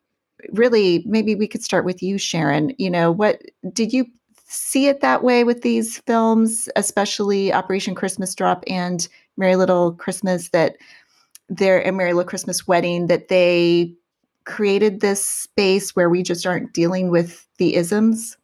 really 0.50 1.02
maybe 1.06 1.34
we 1.34 1.48
could 1.48 1.64
start 1.64 1.84
with 1.84 2.04
you 2.04 2.18
sharon. 2.18 2.72
You 2.78 2.88
know 2.88 3.10
what 3.10 3.42
did 3.72 3.92
you 3.92 4.06
see 4.46 4.86
it 4.86 5.00
that 5.00 5.24
way 5.24 5.42
with 5.42 5.62
these 5.62 5.98
films 6.06 6.68
especially 6.76 7.52
operation 7.52 7.96
christmas 7.96 8.32
drop 8.34 8.62
and 8.68 9.08
merry 9.36 9.56
liddle 9.56 9.92
christmas 9.92 10.50
that 10.50 10.76
they're 11.48 11.82
a 11.82 11.90
merry 11.90 12.12
liddle 12.12 12.28
christmas 12.28 12.66
wedding 12.66 13.08
that 13.08 13.28
they 13.28 13.92
created 14.44 15.00
this 15.00 15.22
space 15.22 15.94
where 15.96 16.08
we 16.08 16.22
just 16.22 16.46
aren't 16.46 16.72
dealing 16.72 17.10
with 17.10 17.46
the 17.58 17.74
isms 17.74 18.38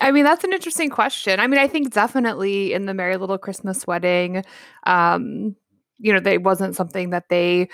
I 0.00 0.12
mean, 0.12 0.24
that's 0.24 0.44
an 0.44 0.52
interesting 0.52 0.90
question. 0.90 1.40
I 1.40 1.46
mean, 1.46 1.60
I 1.60 1.68
think 1.68 1.92
definitely 1.92 2.72
in 2.72 2.86
the 2.86 2.94
Merry 2.94 3.16
Liddle 3.16 3.38
Christmas 3.38 3.86
Wedding, 3.86 4.44
um, 4.86 5.56
you 5.98 6.12
know, 6.12 6.20
they 6.20 6.38
wasn't 6.38 6.76
something 6.76 7.10
that 7.10 7.28
they 7.28 7.68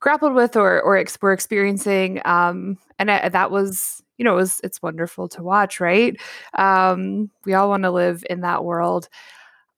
grappled 0.00 0.34
with 0.34 0.56
or 0.56 0.80
or 0.82 0.96
ex- 0.96 1.18
were 1.22 1.32
experiencing, 1.32 2.20
um, 2.24 2.78
and 2.98 3.10
I, 3.10 3.28
that 3.28 3.50
was, 3.50 4.02
you 4.18 4.24
know, 4.24 4.32
it 4.32 4.36
was 4.36 4.60
it's 4.64 4.82
wonderful 4.82 5.28
to 5.30 5.42
watch, 5.42 5.80
right? 5.80 6.20
Um, 6.54 7.30
we 7.44 7.54
all 7.54 7.68
want 7.68 7.84
to 7.84 7.90
live 7.90 8.24
in 8.30 8.40
that 8.42 8.64
world. 8.64 9.08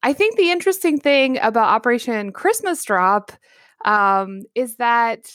I 0.03 0.13
think 0.13 0.37
the 0.37 0.51
interesting 0.51 0.99
thing 0.99 1.39
about 1.39 1.69
Operation 1.69 2.33
Christmas 2.33 2.85
Drop 2.85 3.33
um, 3.85 4.43
is 4.55 4.77
that 4.77 5.31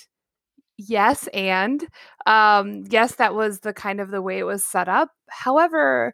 yes, 0.78 1.28
and 1.34 1.88
um, 2.26 2.84
yes, 2.90 3.16
that 3.16 3.36
was 3.36 3.62
the 3.62 3.74
kind 3.74 4.00
of 4.00 4.12
the 4.12 4.22
way 4.22 4.40
it 4.40 4.44
was 4.44 4.64
set 4.64 4.88
up. 4.88 5.10
However, 5.30 6.14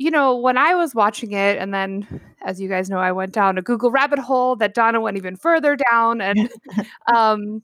you 0.00 0.10
know, 0.10 0.34
when 0.34 0.56
I 0.56 0.74
was 0.74 0.94
watching 0.94 1.32
it, 1.32 1.58
and 1.58 1.74
then 1.74 2.22
as 2.40 2.58
you 2.58 2.70
guys 2.70 2.88
know, 2.88 2.96
I 2.96 3.12
went 3.12 3.32
down 3.32 3.58
a 3.58 3.62
Google 3.62 3.90
rabbit 3.90 4.18
hole 4.18 4.56
that 4.56 4.72
Donna 4.72 4.98
went 4.98 5.18
even 5.18 5.36
further 5.36 5.76
down. 5.76 6.22
And, 6.22 6.50
um, 7.14 7.62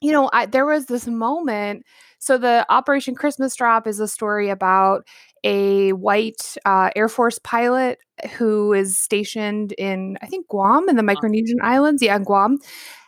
you 0.00 0.10
know, 0.10 0.28
I, 0.32 0.46
there 0.46 0.66
was 0.66 0.86
this 0.86 1.06
moment. 1.06 1.86
So, 2.18 2.38
the 2.38 2.66
Operation 2.68 3.14
Christmas 3.14 3.54
Drop 3.54 3.86
is 3.86 4.00
a 4.00 4.08
story 4.08 4.50
about 4.50 5.06
a 5.44 5.92
white 5.92 6.56
uh, 6.66 6.90
Air 6.96 7.08
Force 7.08 7.38
pilot 7.38 8.00
who 8.36 8.72
is 8.72 8.98
stationed 8.98 9.70
in, 9.78 10.18
I 10.22 10.26
think, 10.26 10.48
Guam 10.48 10.88
in 10.88 10.96
the 10.96 11.02
Micronesian 11.04 11.62
Islands. 11.62 12.02
Yeah, 12.02 12.16
in 12.16 12.24
Guam. 12.24 12.58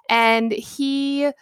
And 0.09 0.53
he 0.53 1.33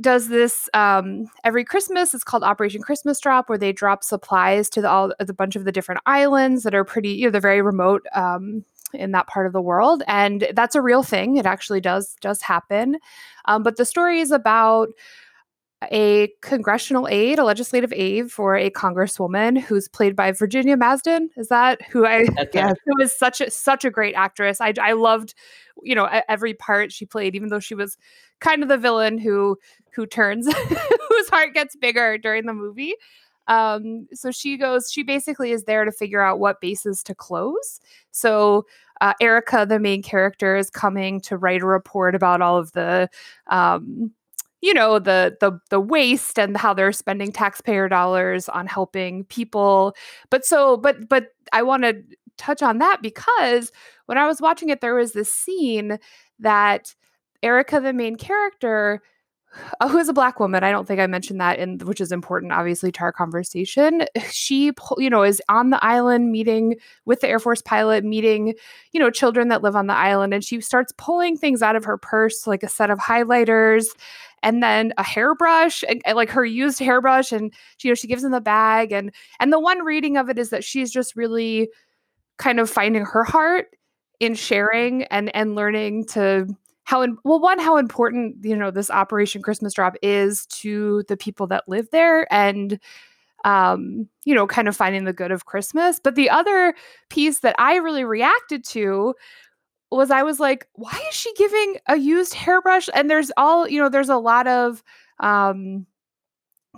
does 0.00 0.28
this 0.28 0.68
um, 0.74 1.26
every 1.44 1.64
Christmas. 1.64 2.14
It's 2.14 2.24
called 2.24 2.42
Operation 2.42 2.82
Christmas 2.82 3.20
Drop, 3.20 3.48
where 3.48 3.58
they 3.58 3.72
drop 3.72 4.04
supplies 4.04 4.70
to 4.70 4.80
the, 4.80 4.88
all 4.88 5.12
the 5.18 5.34
bunch 5.34 5.56
of 5.56 5.64
the 5.64 5.72
different 5.72 6.00
islands 6.06 6.62
that 6.62 6.74
are 6.74 6.84
pretty, 6.84 7.10
you 7.10 7.26
know, 7.26 7.30
they're 7.30 7.40
very 7.40 7.62
remote 7.62 8.06
um, 8.14 8.64
in 8.94 9.12
that 9.12 9.26
part 9.26 9.46
of 9.46 9.52
the 9.52 9.60
world, 9.60 10.02
and 10.06 10.48
that's 10.54 10.74
a 10.74 10.82
real 10.82 11.02
thing. 11.02 11.36
It 11.36 11.46
actually 11.46 11.80
does 11.80 12.16
does 12.20 12.42
happen. 12.42 12.98
Um, 13.46 13.62
but 13.62 13.76
the 13.76 13.84
story 13.84 14.20
is 14.20 14.30
about 14.30 14.88
a 15.92 16.28
congressional 16.42 17.06
aide, 17.08 17.38
a 17.38 17.44
legislative 17.44 17.92
aide 17.92 18.32
for 18.32 18.56
a 18.56 18.70
congresswoman 18.70 19.60
who's 19.60 19.88
played 19.88 20.16
by 20.16 20.32
Virginia 20.32 20.76
Madsen. 20.76 21.28
Is 21.36 21.48
that 21.48 21.80
who 21.82 22.04
I? 22.04 22.26
Yeah, 22.52 22.72
who 22.84 23.02
is 23.02 23.16
such 23.16 23.40
a 23.40 23.50
such 23.50 23.84
a 23.84 23.90
great 23.90 24.14
actress. 24.14 24.60
I 24.60 24.74
I 24.80 24.92
loved, 24.92 25.34
you 25.82 25.94
know, 25.94 26.08
every 26.28 26.54
part 26.54 26.92
she 26.92 27.06
played, 27.06 27.36
even 27.36 27.48
though 27.48 27.60
she 27.60 27.74
was 27.74 27.96
kind 28.40 28.62
of 28.62 28.68
the 28.68 28.78
villain 28.78 29.18
who 29.18 29.56
who 29.92 30.06
turns 30.06 30.52
whose 31.08 31.28
heart 31.28 31.54
gets 31.54 31.76
bigger 31.76 32.18
during 32.18 32.46
the 32.46 32.54
movie. 32.54 32.94
Um, 33.46 34.08
so 34.12 34.30
she 34.30 34.56
goes. 34.58 34.90
She 34.92 35.02
basically 35.02 35.52
is 35.52 35.64
there 35.64 35.84
to 35.84 35.92
figure 35.92 36.20
out 36.20 36.40
what 36.40 36.60
bases 36.60 37.02
to 37.04 37.14
close. 37.14 37.80
So 38.10 38.66
uh, 39.00 39.14
Erica, 39.20 39.64
the 39.66 39.78
main 39.78 40.02
character, 40.02 40.56
is 40.56 40.70
coming 40.70 41.20
to 41.22 41.36
write 41.36 41.62
a 41.62 41.66
report 41.66 42.14
about 42.14 42.42
all 42.42 42.58
of 42.58 42.72
the 42.72 43.08
um, 43.46 44.12
you 44.60 44.74
know 44.74 44.98
the 44.98 45.36
the 45.40 45.58
the 45.70 45.80
waste 45.80 46.38
and 46.38 46.56
how 46.56 46.74
they're 46.74 46.92
spending 46.92 47.32
taxpayer 47.32 47.88
dollars 47.88 48.48
on 48.48 48.66
helping 48.66 49.24
people. 49.24 49.94
But 50.30 50.44
so 50.44 50.76
but 50.76 51.08
but 51.08 51.28
i 51.52 51.62
want 51.62 51.82
to 51.84 52.02
touch 52.36 52.62
on 52.62 52.78
that 52.78 52.98
because 53.02 53.72
when 54.06 54.16
I 54.16 54.26
was 54.26 54.40
watching 54.40 54.70
it, 54.70 54.80
there 54.80 54.94
was 54.94 55.12
this 55.12 55.30
scene 55.32 55.98
that 56.38 56.94
Erica, 57.42 57.80
the 57.80 57.92
main 57.92 58.16
character, 58.16 59.02
uh, 59.80 59.88
who 59.88 59.98
is 59.98 60.08
a 60.08 60.12
black 60.12 60.38
woman? 60.40 60.62
I 60.62 60.70
don't 60.70 60.86
think 60.86 61.00
i 61.00 61.06
mentioned 61.06 61.40
that 61.40 61.58
in 61.58 61.78
which 61.78 62.00
is 62.00 62.12
important 62.12 62.52
obviously 62.52 62.92
to 62.92 63.00
our 63.00 63.12
conversation. 63.12 64.04
She 64.30 64.72
you 64.98 65.10
know 65.10 65.22
is 65.22 65.42
on 65.48 65.70
the 65.70 65.84
island 65.84 66.30
meeting 66.30 66.76
with 67.04 67.20
the 67.20 67.28
air 67.28 67.38
force 67.38 67.62
pilot 67.62 68.04
meeting 68.04 68.54
you 68.92 69.00
know 69.00 69.10
children 69.10 69.48
that 69.48 69.62
live 69.62 69.76
on 69.76 69.86
the 69.86 69.94
island 69.94 70.34
and 70.34 70.44
she 70.44 70.60
starts 70.60 70.92
pulling 70.96 71.36
things 71.36 71.62
out 71.62 71.76
of 71.76 71.84
her 71.84 71.96
purse 71.96 72.46
like 72.46 72.62
a 72.62 72.68
set 72.68 72.90
of 72.90 72.98
highlighters 72.98 73.86
and 74.42 74.62
then 74.62 74.92
a 74.98 75.02
hairbrush 75.02 75.82
and, 75.88 76.00
and 76.04 76.16
like 76.16 76.30
her 76.30 76.44
used 76.44 76.78
hairbrush 76.78 77.32
and 77.32 77.52
she, 77.76 77.88
you 77.88 77.92
know 77.92 77.94
she 77.94 78.06
gives 78.06 78.22
him 78.22 78.30
the 78.30 78.40
bag 78.40 78.92
and 78.92 79.12
and 79.40 79.52
the 79.52 79.60
one 79.60 79.84
reading 79.84 80.16
of 80.16 80.28
it 80.28 80.38
is 80.38 80.50
that 80.50 80.64
she's 80.64 80.90
just 80.90 81.16
really 81.16 81.68
kind 82.36 82.60
of 82.60 82.70
finding 82.70 83.04
her 83.04 83.24
heart 83.24 83.66
in 84.20 84.34
sharing 84.34 85.04
and 85.04 85.34
and 85.34 85.54
learning 85.54 86.04
to 86.04 86.46
how 86.88 87.02
in, 87.02 87.18
well 87.22 87.38
one 87.38 87.58
how 87.58 87.76
important 87.76 88.34
you 88.42 88.56
know 88.56 88.70
this 88.70 88.90
operation 88.90 89.42
christmas 89.42 89.74
drop 89.74 89.94
is 90.02 90.46
to 90.46 91.02
the 91.06 91.18
people 91.18 91.46
that 91.46 91.68
live 91.68 91.86
there 91.92 92.26
and 92.32 92.80
um 93.44 94.08
you 94.24 94.34
know 94.34 94.46
kind 94.46 94.68
of 94.68 94.74
finding 94.74 95.04
the 95.04 95.12
good 95.12 95.30
of 95.30 95.44
christmas. 95.44 96.00
But 96.02 96.14
the 96.14 96.30
other 96.30 96.74
piece 97.10 97.40
that 97.40 97.54
i 97.58 97.76
really 97.76 98.04
reacted 98.04 98.64
to 98.68 99.14
was 99.90 100.10
i 100.10 100.22
was 100.22 100.40
like 100.40 100.66
why 100.76 100.98
is 101.10 101.14
she 101.14 101.30
giving 101.34 101.76
a 101.88 101.96
used 101.98 102.32
hairbrush? 102.32 102.88
And 102.94 103.10
there's 103.10 103.30
all 103.36 103.68
you 103.68 103.78
know 103.78 103.90
there's 103.90 104.08
a 104.08 104.16
lot 104.16 104.46
of 104.46 104.82
um 105.20 105.86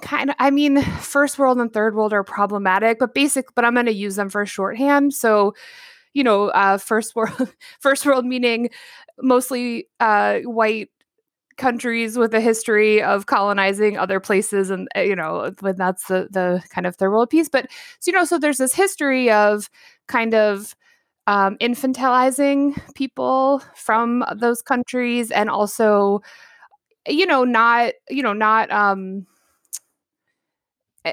kind 0.02 0.31
of 0.31 0.37
i 0.40 0.50
mean 0.50 0.83
first 0.83 1.38
world 1.38 1.61
and 1.61 1.73
third 1.73 1.95
world 1.95 2.12
are 2.12 2.25
problematic 2.25 2.99
but 2.99 3.14
basic 3.14 3.55
but 3.55 3.64
i'm 3.64 3.75
going 3.75 3.87
to 3.87 3.93
use 3.93 4.17
them 4.17 4.29
for 4.29 4.45
shorthand. 4.45 5.14
So 5.14 5.55
you 6.14 6.25
know 6.25 6.49
uh, 6.50 6.79
first 6.79 7.14
world 7.17 7.55
first 7.81 8.07
world 8.07 8.25
meaning 8.25 8.71
mostly 9.23 9.88
uh, 10.00 10.38
white 10.40 10.88
countries 11.57 12.17
with 12.17 12.33
a 12.35 12.40
history 12.40 13.02
of 13.02 13.26
colonizing 13.26 13.99
other 13.99 14.19
places 14.19 14.71
and 14.71 14.88
uh, 14.97 15.00
you 15.00 15.14
know 15.14 15.52
when 15.61 15.76
that's 15.76 16.07
the 16.07 16.29
the 16.31 16.62
kind 16.71 16.87
of 16.87 16.97
third 16.97 17.11
world 17.11 17.29
piece 17.31 17.49
but 17.49 17.67
so 18.00 18.11
you 18.11 18.17
know 18.17 18.25
so 18.25 18.38
there's 18.38 18.59
this 18.59 18.75
history 18.75 19.31
of 19.31 19.69
kind 20.09 20.35
of 20.35 20.75
um, 21.26 21.57
infantilizing 21.61 22.81
people 22.95 23.62
from 23.75 24.25
those 24.37 24.62
countries 24.62 25.31
and 25.31 25.50
also 25.50 26.21
you 27.09 27.26
know 27.26 27.45
not 27.45 27.93
you 28.11 28.23
know 28.23 28.33
not 28.33 28.71
um 28.71 29.26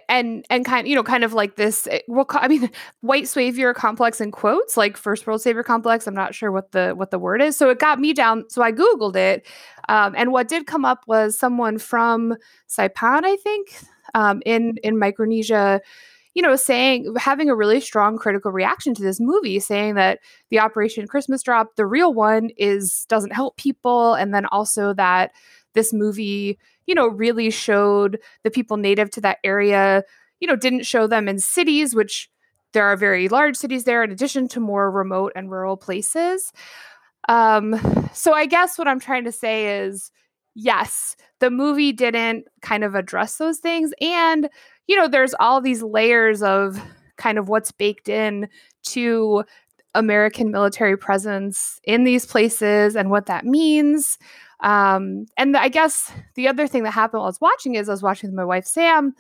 and 0.10 0.46
and 0.50 0.65
kind 0.65 0.88
you 0.88 0.96
know 0.96 1.03
kind 1.03 1.24
of 1.24 1.34
like 1.34 1.56
this 1.56 1.88
eh, 1.89 2.00
well 2.08 2.25
i 2.32 2.48
mean 2.48 2.70
white 3.01 3.27
savior 3.27 3.74
complex 3.74 4.20
in 4.20 4.32
quotes 4.32 4.75
like 4.75 4.98
first 4.98 5.25
world 5.25 5.41
savior 5.41 5.63
complex 5.63 6.08
i'm 6.08 6.13
not 6.13 6.36
sure 6.36 6.51
what 6.51 6.72
the 6.72 6.94
what 6.96 7.12
the 7.12 7.20
word 7.20 7.41
is. 7.41 7.58
So 7.58 7.70
it 7.70 7.79
got 7.79 8.00
me 8.00 8.13
down 8.13 8.46
so 8.50 8.62
i 8.62 8.72
googled 8.72 9.15
it 9.15 9.46
um, 9.89 10.13
and 10.17 10.32
what 10.32 10.48
did 10.48 10.67
come 10.67 10.86
up 10.86 11.03
was 11.08 11.38
someone 11.38 11.77
from 11.77 12.36
saipan 12.70 13.24
i 13.24 13.36
think 13.38 13.79
um, 14.13 14.41
in 14.46 14.77
in 14.84 15.00
micronesia 15.00 15.82
you 16.34 16.41
know 16.41 16.56
saying 16.56 17.13
having 17.17 17.50
a 17.50 17.56
really 17.56 17.79
strong 17.79 18.17
critical 18.17 18.51
reaction 18.51 18.94
to 18.94 19.01
this 19.01 19.20
movie 19.20 19.60
saying 19.60 19.96
that 19.96 20.20
the 20.50 20.60
operation 20.60 21.08
christmas 21.08 21.41
drop 21.41 21.75
the 21.75 21.86
real 21.86 22.13
one 22.13 22.50
is 22.58 23.06
doesn't 23.10 23.34
help 23.34 23.58
people 23.58 24.13
and 24.15 24.34
then 24.34 24.46
also 24.48 24.94
that 24.94 25.32
this 25.77 25.93
movie 25.93 26.57
you 26.88 26.96
know, 26.96 27.07
really 27.07 27.51
showed 27.51 28.17
the 28.43 28.50
people 28.50 28.77
native 28.77 29.12
to 29.12 29.22
that 29.22 29.38
area, 29.43 30.03
you 30.39 30.48
know, 30.48 30.55
didn't 30.55 30.86
show 30.86 31.05
them 31.05 31.27
in 31.27 31.38
cities, 31.38 31.93
which 31.93 32.29
there 32.74 32.86
are 32.86 32.96
very 32.96 33.27
large 33.27 33.55
cities 33.55 33.84
there, 33.84 34.03
in 34.03 34.12
addition 34.12 34.48
to 34.48 34.60
more 34.60 34.89
remote 34.89 35.34
and 35.36 35.51
rural 35.51 35.77
places. 35.77 36.51
Um, 37.29 37.79
so 38.13 38.34
I 38.34 38.46
guess 38.46 38.77
what 38.77 38.88
I'm 38.88 39.00
trying 39.00 39.25
to 39.25 39.31
say 39.31 39.84
is 39.84 40.12
yes, 40.55 41.15
the 41.39 41.51
movie 41.51 41.91
didn't 41.91 42.46
kind 42.62 42.84
of 42.84 42.96
address 42.96 43.38
those 43.38 43.60
things. 43.60 43.91
And, 44.02 44.49
you 44.88 44.95
know, 44.95 45.08
there's 45.08 45.36
all 45.39 45.62
these 45.62 45.84
layers 45.84 46.41
of 46.41 46.82
kind 47.17 47.38
of 47.38 47.49
what's 47.49 47.71
baked 47.71 48.10
in 48.10 48.47
to 48.84 49.43
American 49.93 50.52
military 50.52 50.97
presence 50.97 51.80
in 51.84 52.06
these 52.06 52.25
places 52.25 52.95
and 52.95 53.10
what 53.10 53.25
that 53.25 53.45
means. 53.45 54.17
Um, 54.62 55.26
and 55.38 55.56
I 55.56 55.70
guess 55.70 56.12
the 56.36 56.48
other 56.48 56.67
thing 56.67 56.84
that 56.84 56.91
happened 56.91 57.20
while 57.20 57.28
I 57.28 57.30
was 57.30 57.41
watching 57.41 57.76
is 57.76 57.89
I 57.89 57.93
was 57.93 58.04
watching 58.04 58.30
with 58.30 58.38
my 58.38 58.46
wife 58.46 58.65
Sam, 58.65 59.13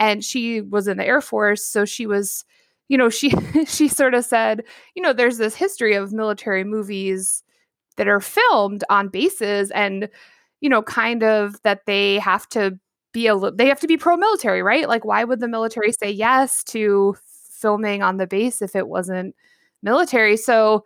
and 0.00 0.24
she 0.24 0.60
was 0.60 0.88
in 0.88 0.96
the 0.96 1.06
Air 1.06 1.20
Force, 1.20 1.64
so 1.64 1.84
she 1.84 2.06
was, 2.06 2.44
you 2.88 2.98
know, 2.98 3.08
she 3.10 3.30
she 3.66 3.88
sort 3.88 4.14
of 4.14 4.24
said, 4.24 4.64
you 4.94 5.02
know, 5.02 5.12
there's 5.12 5.38
this 5.38 5.54
history 5.54 5.94
of 5.94 6.12
military 6.12 6.64
movies 6.64 7.42
that 7.96 8.08
are 8.08 8.20
filmed 8.20 8.84
on 8.90 9.08
bases, 9.08 9.70
and 9.70 10.08
you 10.60 10.68
know, 10.68 10.82
kind 10.82 11.22
of 11.22 11.60
that 11.62 11.86
they 11.86 12.18
have 12.18 12.48
to 12.50 12.78
be 13.12 13.26
a 13.26 13.50
they 13.52 13.66
have 13.66 13.80
to 13.80 13.86
be 13.86 13.96
pro-military, 13.96 14.62
right? 14.62 14.88
Like, 14.88 15.04
why 15.04 15.24
would 15.24 15.40
the 15.40 15.48
military 15.48 15.92
say 15.92 16.10
yes 16.10 16.64
to 16.64 17.16
filming 17.60 18.02
on 18.02 18.16
the 18.16 18.26
base 18.26 18.62
if 18.62 18.74
it 18.74 18.88
wasn't 18.88 19.36
military? 19.82 20.36
So 20.36 20.84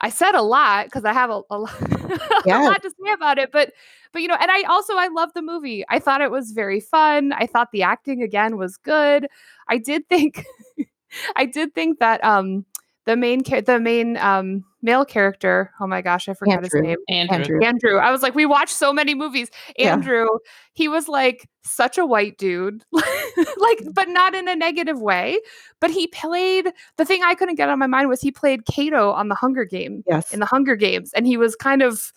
I 0.00 0.10
said 0.10 0.34
a 0.34 0.42
lot 0.42 0.86
because 0.86 1.04
I 1.04 1.12
have 1.12 1.30
a, 1.30 1.42
a, 1.50 1.66
yeah. 2.46 2.62
a, 2.62 2.64
lot 2.64 2.82
to 2.82 2.90
say 2.90 3.12
about 3.12 3.38
it, 3.38 3.52
but 3.52 3.72
but 4.12 4.22
you 4.22 4.28
know, 4.28 4.36
and 4.40 4.50
I 4.50 4.62
also 4.62 4.94
I 4.96 5.08
love 5.08 5.32
the 5.34 5.42
movie. 5.42 5.84
I 5.88 5.98
thought 5.98 6.20
it 6.20 6.30
was 6.30 6.52
very 6.52 6.80
fun. 6.80 7.32
I 7.32 7.46
thought 7.46 7.72
the 7.72 7.82
acting 7.82 8.22
again 8.22 8.56
was 8.56 8.76
good. 8.76 9.28
I 9.68 9.78
did 9.78 10.08
think 10.08 10.44
I 11.36 11.46
did 11.46 11.74
think 11.74 11.98
that 11.98 12.22
um 12.24 12.64
the 13.06 13.16
main 13.16 13.42
the 13.42 13.78
main 13.80 14.16
um 14.18 14.64
male 14.82 15.04
character. 15.04 15.72
Oh 15.80 15.86
my 15.86 16.02
gosh, 16.02 16.28
I 16.28 16.34
forgot 16.34 16.64
Andrew. 16.64 16.80
his 16.80 16.82
name. 16.82 16.98
Andrew. 17.08 17.36
Andrew. 17.36 17.64
Andrew. 17.64 17.98
I 17.98 18.10
was 18.10 18.20
like, 18.20 18.34
we 18.34 18.46
watched 18.46 18.74
so 18.76 18.92
many 18.92 19.14
movies. 19.14 19.48
Andrew, 19.78 20.24
yeah. 20.24 20.50
he 20.74 20.88
was 20.88 21.08
like 21.08 21.48
such 21.62 21.98
a 21.98 22.04
white 22.04 22.36
dude, 22.36 22.84
like, 22.92 23.80
but 23.92 24.08
not 24.08 24.34
in 24.34 24.48
a 24.48 24.56
negative 24.56 25.00
way. 25.00 25.40
But 25.80 25.90
he 25.90 26.08
played 26.08 26.72
the 26.96 27.04
thing 27.04 27.22
I 27.22 27.34
couldn't 27.34 27.54
get 27.54 27.68
on 27.68 27.78
my 27.78 27.86
mind 27.86 28.08
was 28.08 28.20
he 28.20 28.32
played 28.32 28.66
Cato 28.66 29.12
on 29.12 29.28
the 29.28 29.36
Hunger 29.36 29.64
Game. 29.64 30.02
Yes. 30.06 30.32
In 30.32 30.40
the 30.40 30.46
Hunger 30.46 30.74
Games, 30.76 31.12
and 31.14 31.26
he 31.26 31.36
was 31.36 31.56
kind 31.56 31.82
of. 31.82 32.12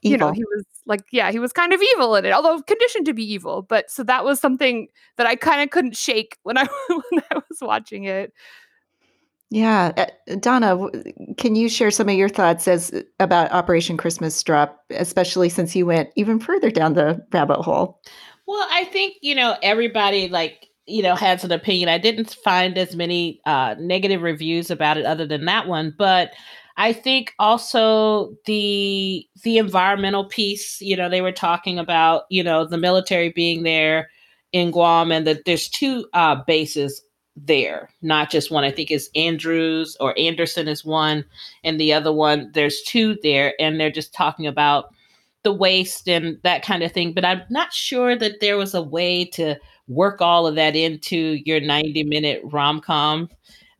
Evil. 0.00 0.12
You 0.12 0.18
know, 0.18 0.30
he 0.32 0.44
was 0.44 0.64
like, 0.86 1.00
yeah, 1.10 1.32
he 1.32 1.40
was 1.40 1.52
kind 1.52 1.72
of 1.72 1.82
evil 1.82 2.14
in 2.14 2.24
it, 2.24 2.30
although 2.30 2.62
conditioned 2.62 3.04
to 3.06 3.12
be 3.12 3.24
evil. 3.24 3.62
But 3.62 3.90
so 3.90 4.04
that 4.04 4.24
was 4.24 4.38
something 4.38 4.86
that 5.16 5.26
I 5.26 5.34
kind 5.34 5.60
of 5.60 5.70
couldn't 5.70 5.96
shake 5.96 6.38
when 6.44 6.56
I 6.56 6.68
when 6.88 7.22
I 7.32 7.34
was 7.34 7.58
watching 7.60 8.04
it. 8.04 8.32
Yeah, 9.50 9.92
uh, 9.96 10.34
Donna, 10.36 10.78
can 11.38 11.54
you 11.54 11.68
share 11.70 11.90
some 11.90 12.08
of 12.08 12.14
your 12.14 12.28
thoughts 12.28 12.68
as 12.68 12.92
about 13.18 13.50
Operation 13.50 13.96
Christmas 13.96 14.42
Drop, 14.42 14.84
especially 14.90 15.48
since 15.48 15.74
you 15.74 15.86
went 15.86 16.10
even 16.16 16.38
further 16.38 16.70
down 16.70 16.92
the 16.92 17.24
rabbit 17.32 17.62
hole? 17.62 18.00
Well, 18.46 18.66
I 18.70 18.84
think 18.84 19.16
you 19.22 19.34
know 19.34 19.56
everybody 19.62 20.28
like 20.28 20.68
you 20.86 21.02
know 21.02 21.14
has 21.14 21.44
an 21.44 21.52
opinion. 21.52 21.88
I 21.88 21.96
didn't 21.96 22.36
find 22.44 22.76
as 22.76 22.94
many 22.94 23.40
uh, 23.46 23.74
negative 23.78 24.20
reviews 24.20 24.70
about 24.70 24.98
it 24.98 25.06
other 25.06 25.26
than 25.26 25.46
that 25.46 25.66
one, 25.66 25.94
but 25.96 26.32
I 26.76 26.92
think 26.92 27.32
also 27.38 28.34
the 28.44 29.26
the 29.44 29.56
environmental 29.56 30.26
piece. 30.26 30.78
You 30.82 30.96
know, 30.96 31.08
they 31.08 31.22
were 31.22 31.32
talking 31.32 31.78
about 31.78 32.24
you 32.28 32.42
know 32.42 32.66
the 32.66 32.78
military 32.78 33.30
being 33.30 33.62
there 33.62 34.10
in 34.52 34.70
Guam 34.70 35.10
and 35.10 35.26
that 35.26 35.44
there's 35.46 35.68
two 35.68 36.06
uh, 36.12 36.36
bases 36.46 37.02
there, 37.44 37.90
not 38.02 38.30
just 38.30 38.50
one. 38.50 38.64
I 38.64 38.70
think 38.70 38.90
it's 38.90 39.10
Andrews 39.14 39.96
or 40.00 40.18
Anderson 40.18 40.68
is 40.68 40.84
one, 40.84 41.24
and 41.64 41.80
the 41.80 41.92
other 41.92 42.12
one, 42.12 42.50
there's 42.54 42.82
two 42.82 43.16
there, 43.22 43.54
and 43.60 43.78
they're 43.78 43.90
just 43.90 44.12
talking 44.12 44.46
about 44.46 44.94
the 45.44 45.52
waste 45.52 46.08
and 46.08 46.38
that 46.42 46.64
kind 46.64 46.82
of 46.82 46.92
thing. 46.92 47.12
But 47.12 47.24
I'm 47.24 47.42
not 47.50 47.72
sure 47.72 48.16
that 48.16 48.40
there 48.40 48.56
was 48.56 48.74
a 48.74 48.82
way 48.82 49.24
to 49.26 49.56
work 49.86 50.20
all 50.20 50.46
of 50.46 50.54
that 50.56 50.76
into 50.76 51.38
your 51.44 51.60
90 51.60 52.04
minute 52.04 52.40
rom 52.44 52.80
com 52.80 53.28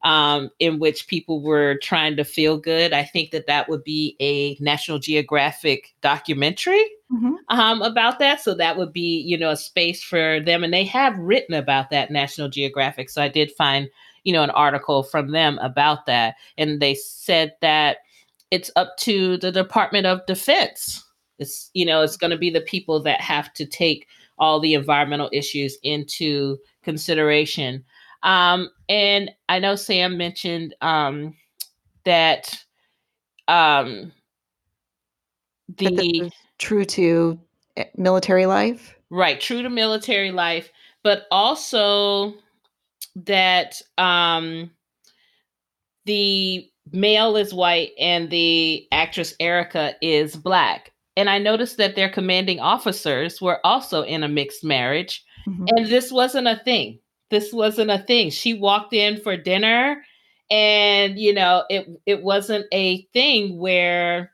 um, 0.05 0.51
in 0.59 0.79
which 0.79 1.07
people 1.07 1.43
were 1.43 1.79
trying 1.83 2.17
to 2.17 2.25
feel 2.25 2.57
good. 2.57 2.93
I 2.93 3.05
think 3.05 3.31
that 3.33 3.47
that 3.47 3.69
would 3.69 3.85
be 3.85 4.17
a 4.21 4.57
National 4.63 4.99
Geographic 4.99 5.95
documentary 6.01 6.85
mm-hmm. 7.13 7.35
um, 7.49 7.83
about 7.83 8.19
that. 8.19 8.41
So 8.41 8.55
that 8.55 8.77
would 8.77 8.93
be, 8.93 9.21
you 9.21 9.37
know, 9.37 9.51
a 9.51 9.57
space 9.57 10.03
for 10.03 10.41
them. 10.41 10.65
And 10.65 10.73
they 10.73 10.85
have 10.85 11.19
written 11.19 11.55
about 11.55 11.91
that 11.91 12.11
National 12.11 12.49
Geographic. 12.49 13.11
So 13.11 13.23
I 13.23 13.29
did 13.29 13.53
find, 13.53 13.89
you 14.25 14.33
know, 14.33 14.43
an 14.43 14.51
article 14.51 15.03
from 15.03 15.33
them 15.33 15.59
about 15.59 16.07
that. 16.07 16.37
And 16.57 16.81
they 16.81 16.95
said 16.95 17.55
that 17.61 17.99
it's 18.51 18.71
up 18.77 18.97
to 18.99 19.37
the 19.39 19.53
Department 19.53 20.07
of 20.07 20.25
Defense. 20.27 21.05
It's, 21.39 21.71
you 21.75 21.85
know, 21.85 22.03
it's 22.03 22.17
going 22.17 22.31
to 22.31 22.39
be 22.39 22.51
the 22.51 22.61
people 22.61 23.03
that 23.03 23.21
have 23.21 23.53
to 23.55 23.67
take 23.67 24.09
all 24.39 24.61
the 24.61 24.75
environmental 24.75 25.29
issues 25.33 25.77
into 25.83 26.59
consideration. 26.83 27.85
Um, 28.23 28.71
and 28.89 29.31
I 29.49 29.59
know 29.59 29.77
Sam 29.77 30.17
mentioned 30.17 30.75
um, 30.81 31.37
that 32.05 32.65
um, 33.47 34.13
the 35.77 36.31
true 36.59 36.85
to 36.85 37.39
eh, 37.77 37.85
military 37.97 38.47
life, 38.47 38.97
right? 39.11 39.41
True 39.41 39.63
to 39.63 39.71
military 39.71 40.31
life, 40.31 40.71
but 41.03 41.27
also 41.31 42.35
that 43.17 43.81
um, 43.97 44.71
the 46.05 46.69
male 46.93 47.37
is 47.37 47.53
white 47.53 47.91
and 47.99 48.31
the 48.31 48.87
actress 48.93 49.35
Erica 49.41 49.95
is 50.01 50.37
black. 50.37 50.93
And 51.17 51.29
I 51.29 51.39
noticed 51.39 51.79
that 51.79 51.97
their 51.97 52.09
commanding 52.09 52.61
officers 52.61 53.41
were 53.41 53.65
also 53.65 54.03
in 54.03 54.23
a 54.23 54.29
mixed 54.29 54.63
marriage. 54.63 55.25
Mm-hmm. 55.49 55.67
And 55.69 55.87
this 55.87 56.13
wasn't 56.13 56.47
a 56.47 56.61
thing. 56.65 57.01
This 57.31 57.53
wasn't 57.53 57.91
a 57.91 57.99
thing. 57.99 58.31
She 58.31 58.55
walked 58.55 58.93
in 58.93 59.21
for 59.21 59.37
dinner 59.37 60.03
and 60.51 61.19
you 61.19 61.35
know, 61.35 61.65
it 61.69 61.89
it 62.07 62.23
wasn't 62.23 62.67
a 62.73 63.03
thing 63.13 63.59
where 63.59 64.33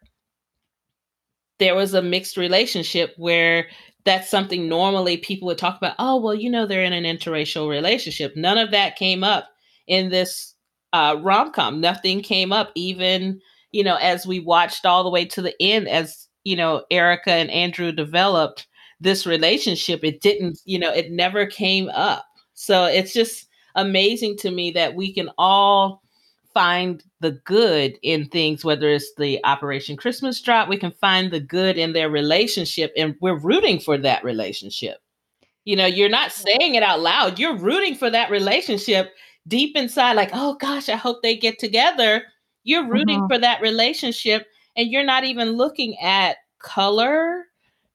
there 1.59 1.75
was 1.75 1.95
a 1.95 2.03
mixed 2.03 2.37
relationship 2.37 3.15
where 3.17 3.69
that's 4.05 4.31
something 4.31 4.69
normally 4.69 5.17
people 5.17 5.47
would 5.47 5.59
talk 5.59 5.77
about. 5.79 5.95
Oh, 5.99 6.21
well, 6.21 6.35
you 6.35 6.51
know, 6.51 6.67
they're 6.67 6.85
in 6.85 6.93
an 6.93 7.05
interracial 7.05 7.69
relationship. 7.69 8.37
None 8.37 8.59
of 8.59 8.71
that 8.71 8.97
came 8.97 9.25
up 9.25 9.49
in 9.87 10.11
this 10.11 10.55
uh, 10.93 11.17
rom 11.23 11.53
com. 11.53 11.81
Nothing 11.81 12.21
came 12.21 12.53
up, 12.53 12.71
even, 12.75 13.41
you 13.73 13.83
know, 13.83 13.97
as 13.97 14.27
we 14.27 14.41
watched 14.41 14.85
all 14.85 15.05
the 15.05 15.11
way 15.11 15.25
to 15.25 15.41
the 15.41 15.55
end, 15.61 15.89
as, 15.89 16.29
you 16.45 16.57
know, 16.57 16.85
Erica 16.91 17.33
and 17.33 17.51
Andrew 17.51 17.93
developed 17.93 18.67
this 19.01 19.27
relationship. 19.27 20.05
It 20.05 20.21
didn't, 20.21 20.61
you 20.65 20.79
know, 20.79 20.93
it 20.93 21.11
never 21.11 21.47
came 21.47 21.89
up. 21.89 22.27
So 22.55 22.85
it's 22.85 23.13
just 23.13 23.49
amazing 23.75 24.37
to 24.39 24.51
me 24.51 24.71
that 24.73 24.95
we 24.95 25.13
can 25.13 25.31
all 25.39 26.03
find 26.53 27.03
the 27.25 27.33
good 27.45 27.99
in 28.03 28.27
things, 28.29 28.67
whether 28.67 28.91
it's 28.91 29.15
the 29.17 29.43
Operation 29.45 29.97
Christmas 29.97 30.43
Drop, 30.43 30.69
we 30.69 30.77
can 30.77 30.91
find 30.91 31.31
the 31.31 31.41
good 31.41 31.79
in 31.79 31.95
their 31.95 32.11
relationship, 32.11 32.93
and 32.99 33.17
we're 33.23 33.39
rooting 33.39 33.81
for 33.81 33.97
that 33.97 34.23
relationship. 34.23 34.99
You 35.65 35.75
know, 35.75 35.87
you're 35.87 36.11
not 36.11 36.33
saying 36.33 36.75
it 36.75 36.83
out 36.83 37.01
loud, 37.01 37.39
you're 37.39 37.57
rooting 37.57 37.95
for 37.95 38.11
that 38.11 38.31
relationship 38.31 39.15
deep 39.49 39.75
inside, 39.75 40.13
like, 40.13 40.29
oh 40.35 40.57
gosh, 40.57 40.91
I 40.91 40.97
hope 40.97 41.23
they 41.23 41.35
get 41.35 41.59
together. 41.59 42.25
You're 42.63 42.87
rooting 42.87 43.21
mm-hmm. 43.21 43.33
for 43.33 43.39
that 43.39 43.63
relationship, 43.63 44.47
and 44.77 44.91
you're 44.91 45.03
not 45.03 45.25
even 45.25 45.53
looking 45.53 45.99
at 46.01 46.37
color. 46.59 47.45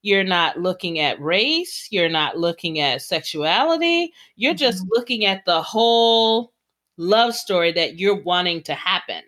You're 0.01 0.23
not 0.23 0.57
looking 0.57 0.97
at 0.99 1.21
race. 1.21 1.87
You're 1.91 2.09
not 2.09 2.35
looking 2.35 2.79
at 2.79 3.03
sexuality. 3.03 4.11
You're 4.37 4.53
mm-hmm. 4.53 4.57
just 4.57 4.83
looking 4.89 5.25
at 5.25 5.45
the 5.45 5.61
whole 5.61 6.51
love 6.99 7.33
story 7.33 7.71
that 7.71 7.97
you're 7.97 8.21
wanting 8.21 8.61
to 8.63 8.75
happen, 8.75 9.23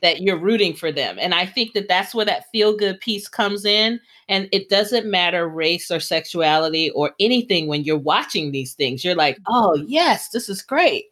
that 0.00 0.22
you're 0.22 0.38
rooting 0.38 0.74
for 0.74 0.90
them. 0.90 1.18
And 1.20 1.34
I 1.34 1.44
think 1.44 1.74
that 1.74 1.88
that's 1.88 2.14
where 2.14 2.24
that 2.24 2.50
feel 2.52 2.76
good 2.76 3.00
piece 3.00 3.28
comes 3.28 3.64
in. 3.64 4.00
And 4.28 4.48
it 4.52 4.70
doesn't 4.70 5.10
matter 5.10 5.46
race 5.46 5.90
or 5.90 6.00
sexuality 6.00 6.90
or 6.90 7.12
anything 7.20 7.66
when 7.66 7.84
you're 7.84 7.98
watching 7.98 8.52
these 8.52 8.72
things. 8.72 9.04
You're 9.04 9.14
like, 9.14 9.38
oh, 9.48 9.74
yes, 9.86 10.30
this 10.30 10.48
is 10.48 10.62
great. 10.62 11.06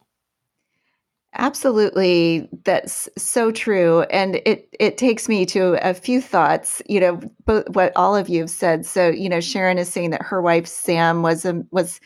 Absolutely. 1.35 2.47
That's 2.65 3.09
so 3.17 3.51
true. 3.51 4.03
And 4.03 4.37
it 4.45 4.69
it 4.79 4.99
takes 4.99 5.31
me 5.31 5.47
to 5.47 5.79
a 5.89 5.95
few 5.95 6.21
thoughts, 6.21 6.83
you 6.87 7.01
know, 7.01 7.21
both 7.47 7.69
what 7.71 7.93
all 7.97 8.15
of 8.15 8.29
you 8.29 8.41
have 8.41 8.51
said. 8.51 8.85
So, 8.85 9.09
you 9.09 9.31
know, 9.31 9.41
Sharon 9.41 9.79
is 9.79 9.89
saying 9.89 10.11
that 10.11 10.23
her 10.23 10.43
wife 10.43 10.67
Sam 10.67 11.23
was 11.23 11.47
was 11.71 12.01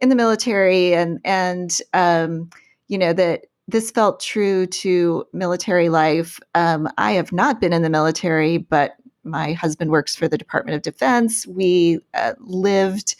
in 0.00 0.08
the 0.08 0.14
military 0.14 0.94
and 0.94 1.20
and 1.22 1.78
um, 1.92 2.48
you 2.88 2.98
know, 2.98 3.12
that 3.12 3.46
this 3.68 3.90
felt 3.90 4.20
true 4.20 4.66
to 4.66 5.24
military 5.32 5.88
life. 5.88 6.40
Um, 6.54 6.88
I 6.98 7.12
have 7.12 7.32
not 7.32 7.60
been 7.60 7.72
in 7.72 7.82
the 7.82 7.90
military, 7.90 8.58
but 8.58 8.96
my 9.24 9.52
husband 9.52 9.90
works 9.90 10.16
for 10.16 10.28
the 10.28 10.38
Department 10.38 10.76
of 10.76 10.82
Defense. 10.82 11.46
We 11.46 12.00
uh, 12.14 12.34
lived 12.40 13.16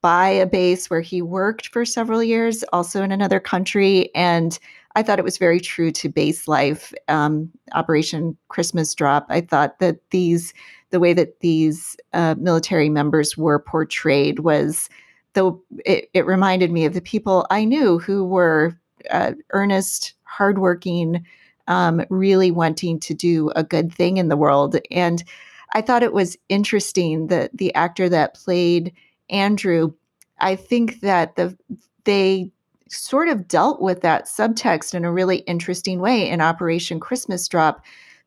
by 0.00 0.28
a 0.28 0.46
base 0.46 0.90
where 0.90 1.00
he 1.00 1.22
worked 1.22 1.68
for 1.68 1.84
several 1.84 2.22
years, 2.22 2.62
also 2.72 3.02
in 3.02 3.10
another 3.10 3.40
country. 3.40 4.14
And 4.14 4.58
I 4.96 5.02
thought 5.02 5.18
it 5.18 5.24
was 5.24 5.38
very 5.38 5.60
true 5.60 5.90
to 5.92 6.08
base 6.08 6.46
life. 6.46 6.92
Um, 7.08 7.50
Operation 7.72 8.36
Christmas 8.48 8.94
Drop. 8.94 9.26
I 9.28 9.40
thought 9.40 9.78
that 9.78 9.98
these, 10.10 10.54
the 10.90 11.00
way 11.00 11.14
that 11.14 11.40
these 11.40 11.96
uh, 12.12 12.34
military 12.38 12.90
members 12.90 13.36
were 13.36 13.58
portrayed 13.58 14.40
was, 14.40 14.88
though 15.32 15.62
it, 15.84 16.10
it, 16.14 16.26
reminded 16.26 16.70
me 16.70 16.84
of 16.84 16.94
the 16.94 17.00
people 17.00 17.46
I 17.50 17.64
knew 17.64 17.98
who 17.98 18.24
were 18.24 18.78
uh, 19.10 19.32
earnest, 19.50 20.14
hardworking, 20.24 21.24
um, 21.68 22.04
really 22.10 22.50
wanting 22.50 23.00
to 23.00 23.14
do 23.14 23.50
a 23.56 23.64
good 23.64 23.92
thing 23.92 24.16
in 24.16 24.28
the 24.28 24.36
world. 24.36 24.76
And 24.90 25.24
I 25.72 25.80
thought 25.80 26.02
it 26.02 26.12
was 26.12 26.36
interesting 26.48 27.28
that 27.28 27.56
the 27.56 27.74
actor 27.74 28.08
that 28.08 28.34
played 28.34 28.92
Andrew, 29.30 29.92
I 30.38 30.56
think 30.56 31.00
that 31.00 31.36
the 31.36 31.56
they 32.04 32.52
sort 32.88 33.28
of 33.28 33.48
dealt 33.48 33.80
with 33.80 34.02
that 34.02 34.26
subtext 34.26 34.94
in 34.94 35.04
a 35.04 35.12
really 35.12 35.38
interesting 35.38 36.00
way 36.00 36.28
in 36.28 36.40
Operation 36.40 37.00
Christmas 37.00 37.48
Drop. 37.48 37.82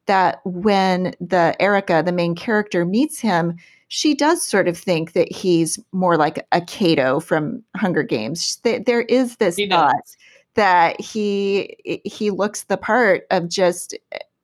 That 0.08 0.40
when 0.46 1.14
the 1.20 1.56
Erica, 1.60 2.02
the 2.04 2.14
main 2.14 2.34
character, 2.34 2.86
meets 2.86 3.20
him, 3.20 3.58
she 3.90 4.16
does 4.16 4.42
sort 4.42 4.68
of 4.68 4.78
think 4.78 5.14
that 5.14 5.32
he's 5.32 5.80
more 5.92 6.18
like 6.18 6.46
a 6.52 6.62
Cato 6.62 7.20
from 7.20 7.64
Hunger 7.76 8.04
Games. 8.04 8.60
There 8.64 9.02
is 9.02 9.36
this 9.38 9.60
thought 9.70 9.96
that 10.58 11.00
he 11.00 11.78
he 12.04 12.32
looks 12.32 12.64
the 12.64 12.78
part 12.78 13.24
of 13.32 13.48
just 13.48 13.96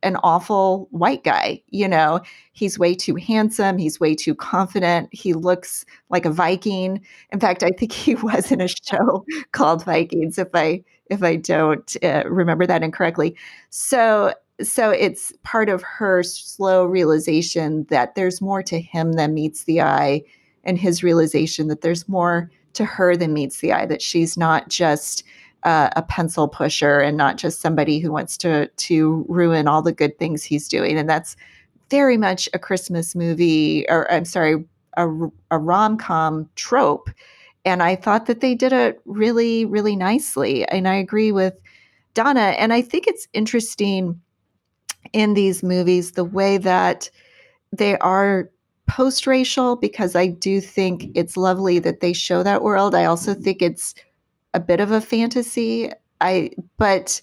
an 0.03 0.17
awful 0.23 0.87
white 0.91 1.23
guy. 1.23 1.61
You 1.69 1.87
know, 1.87 2.21
he's 2.51 2.77
way 2.77 2.93
too 2.93 3.15
handsome. 3.15 3.77
He's 3.77 3.99
way 3.99 4.13
too 4.13 4.35
confident. 4.35 5.09
He 5.11 5.33
looks 5.33 5.85
like 6.09 6.25
a 6.25 6.29
Viking. 6.29 7.03
In 7.31 7.39
fact, 7.39 7.63
I 7.63 7.71
think 7.71 7.91
he 7.91 8.15
was 8.15 8.51
in 8.51 8.61
a 8.61 8.67
show 8.67 9.25
called 9.51 9.83
Vikings. 9.83 10.37
If 10.37 10.49
I 10.53 10.83
if 11.07 11.23
I 11.23 11.35
don't 11.35 11.97
uh, 12.03 12.23
remember 12.27 12.67
that 12.67 12.83
incorrectly, 12.83 13.35
so 13.69 14.33
so 14.61 14.91
it's 14.91 15.33
part 15.43 15.67
of 15.67 15.81
her 15.81 16.21
slow 16.21 16.85
realization 16.85 17.85
that 17.89 18.13
there's 18.13 18.39
more 18.39 18.61
to 18.63 18.79
him 18.79 19.13
than 19.13 19.33
meets 19.33 19.63
the 19.63 19.81
eye, 19.81 20.21
and 20.63 20.77
his 20.77 21.01
realization 21.01 21.69
that 21.69 21.81
there's 21.81 22.07
more 22.07 22.51
to 22.73 22.85
her 22.85 23.15
than 23.15 23.33
meets 23.33 23.61
the 23.61 23.73
eye. 23.73 23.87
That 23.87 24.01
she's 24.01 24.37
not 24.37 24.69
just 24.69 25.23
uh, 25.63 25.89
a 25.95 26.01
pencil 26.01 26.47
pusher 26.47 26.99
and 26.99 27.17
not 27.17 27.37
just 27.37 27.61
somebody 27.61 27.99
who 27.99 28.11
wants 28.11 28.37
to 28.37 28.67
to 28.67 29.25
ruin 29.29 29.67
all 29.67 29.81
the 29.81 29.91
good 29.91 30.17
things 30.19 30.43
he's 30.43 30.67
doing. 30.67 30.97
And 30.97 31.09
that's 31.09 31.35
very 31.89 32.17
much 32.17 32.49
a 32.53 32.59
Christmas 32.59 33.15
movie, 33.15 33.85
or 33.89 34.11
I'm 34.11 34.25
sorry, 34.25 34.63
a, 34.97 35.07
a 35.51 35.57
rom 35.57 35.97
com 35.97 36.49
trope. 36.55 37.09
And 37.65 37.81
I 37.81 37.95
thought 37.95 38.25
that 38.25 38.41
they 38.41 38.55
did 38.55 38.73
it 38.73 38.99
really, 39.05 39.65
really 39.65 39.95
nicely. 39.95 40.67
And 40.67 40.87
I 40.87 40.95
agree 40.95 41.31
with 41.31 41.53
Donna. 42.13 42.55
And 42.57 42.73
I 42.73 42.81
think 42.81 43.07
it's 43.07 43.27
interesting 43.33 44.19
in 45.13 45.33
these 45.33 45.63
movies 45.63 46.11
the 46.11 46.23
way 46.25 46.57
that 46.57 47.09
they 47.71 47.97
are 47.99 48.49
post 48.87 49.25
racial 49.25 49.75
because 49.75 50.15
I 50.15 50.27
do 50.27 50.59
think 50.59 51.09
it's 51.15 51.37
lovely 51.37 51.79
that 51.79 52.01
they 52.01 52.13
show 52.13 52.43
that 52.43 52.63
world. 52.63 52.93
I 52.93 53.05
also 53.05 53.33
think 53.33 53.61
it's 53.61 53.95
a 54.53 54.59
bit 54.59 54.79
of 54.79 54.91
a 54.91 55.01
fantasy. 55.01 55.91
I 56.21 56.51
but 56.77 57.21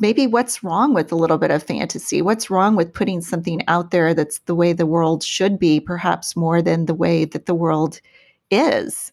maybe 0.00 0.26
what's 0.26 0.62
wrong 0.62 0.94
with 0.94 1.12
a 1.12 1.16
little 1.16 1.38
bit 1.38 1.50
of 1.50 1.62
fantasy? 1.62 2.22
What's 2.22 2.50
wrong 2.50 2.76
with 2.76 2.92
putting 2.92 3.20
something 3.20 3.62
out 3.68 3.90
there 3.90 4.14
that's 4.14 4.38
the 4.40 4.54
way 4.54 4.72
the 4.72 4.86
world 4.86 5.22
should 5.22 5.58
be, 5.58 5.80
perhaps 5.80 6.36
more 6.36 6.62
than 6.62 6.86
the 6.86 6.94
way 6.94 7.24
that 7.24 7.46
the 7.46 7.54
world 7.54 8.00
is? 8.50 9.12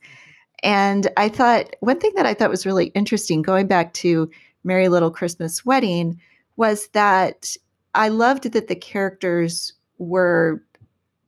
And 0.63 1.07
I 1.17 1.29
thought 1.29 1.75
one 1.79 1.99
thing 1.99 2.11
that 2.15 2.25
I 2.25 2.33
thought 2.33 2.49
was 2.49 2.65
really 2.65 2.87
interesting, 2.87 3.41
going 3.41 3.67
back 3.67 3.93
to 3.95 4.29
Merry 4.63 4.89
Liddle 4.89 5.11
Christmas 5.11 5.65
Wedding, 5.65 6.19
was 6.57 6.87
that 6.89 7.55
I 7.95 8.09
loved 8.09 8.51
that 8.51 8.67
the 8.67 8.75
characters 8.75 9.73
were 9.97 10.63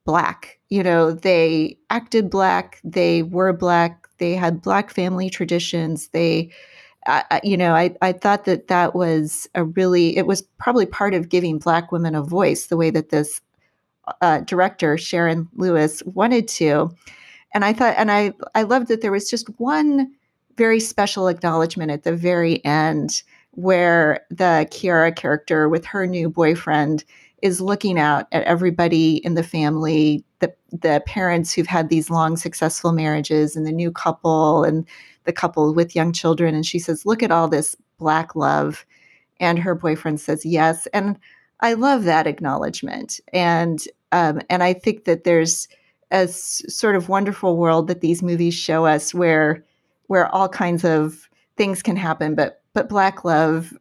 black. 0.06 0.60
You 0.70 0.84
know, 0.84 1.12
they 1.12 1.78
acted 1.90 2.30
black, 2.30 2.80
they 2.84 3.24
were 3.24 3.54
black, 3.54 4.01
they 4.22 4.36
had 4.36 4.62
black 4.62 4.92
family 4.92 5.30
traditions. 5.30 6.08
They, 6.10 6.52
uh, 7.08 7.24
you 7.44 7.58
know, 7.58 7.74
I, 7.74 7.96
I 8.02 8.14
thought 8.14 8.46
that 8.46 8.68
that 8.68 8.94
was 8.94 9.50
a 9.56 9.64
really, 9.64 10.16
it 10.16 10.28
was 10.28 10.44
probably 10.60 10.86
part 10.86 11.16
of 11.16 11.28
giving 11.28 11.58
black 11.58 11.92
women 11.92 12.14
a 12.14 12.22
voice 12.22 12.68
the 12.68 12.78
way 12.78 12.92
that 12.92 13.10
this 13.10 13.42
uh, 14.22 14.42
director, 14.42 14.96
Sharon 14.98 15.50
Lewis, 15.56 16.04
wanted 16.06 16.48
to. 16.50 16.92
And 17.56 17.66
I 17.66 17.74
thought, 17.74 17.96
and 17.98 18.12
I, 18.12 18.34
I 18.54 18.62
loved 18.62 18.88
that 18.90 19.02
there 19.02 19.12
was 19.12 19.30
just 19.30 19.48
one 19.60 20.14
very 20.56 20.80
special 20.80 21.28
acknowledgement 21.28 21.90
at 21.90 22.04
the 22.04 22.16
very 22.16 22.64
end 22.64 23.24
where 23.52 24.24
the 24.30 24.68
Kiara 24.70 25.16
character 25.16 25.68
with 25.68 25.84
her 25.86 26.06
new 26.06 26.30
boyfriend 26.30 27.04
is 27.42 27.60
looking 27.60 27.98
out 27.98 28.28
at 28.32 28.44
everybody 28.44 29.18
in 29.26 29.34
the 29.34 29.44
family, 29.44 30.24
the 30.42 30.54
the 30.72 31.02
parents 31.06 31.54
who've 31.54 31.68
had 31.68 31.90
these 31.90 32.10
long 32.10 32.36
successful 32.36 32.92
marriages 32.92 33.56
and 33.56 33.66
the 33.66 33.72
new 33.72 33.92
couple 33.92 34.64
and 34.66 34.86
the 35.24 35.34
couple 35.34 35.74
with 35.74 35.96
young 35.96 36.12
children 36.12 36.54
and 36.54 36.66
she 36.66 36.80
says, 36.80 37.06
"Look 37.06 37.24
at 37.24 37.32
all 37.32 37.48
this 37.48 37.76
black 37.98 38.36
love." 38.36 38.86
And 39.40 39.58
her 39.58 39.74
boyfriend 39.74 40.20
says, 40.20 40.46
"Yes." 40.46 40.88
And 40.88 41.18
I 41.62 41.74
love 41.74 42.04
that 42.04 42.28
acknowledgement. 42.28 43.20
And 43.32 43.80
um, 44.12 44.42
and 44.50 44.64
I 44.64 44.74
think 44.74 45.06
that 45.06 45.24
there's 45.24 45.68
a 46.12 46.24
s- 46.24 46.62
sort 46.68 46.96
of 46.96 47.08
wonderful 47.08 47.56
world 47.56 47.88
that 47.88 48.02
these 48.02 48.22
movies 48.22 48.54
show 48.54 48.86
us 48.86 49.14
where 49.14 49.64
where 50.08 50.28
all 50.36 50.50
kinds 50.50 50.84
of 50.84 51.30
things 51.56 51.82
can 51.82 51.96
happen, 51.96 52.36
but 52.36 52.62
but 52.74 52.90
black 52.90 53.24
love 53.24 53.74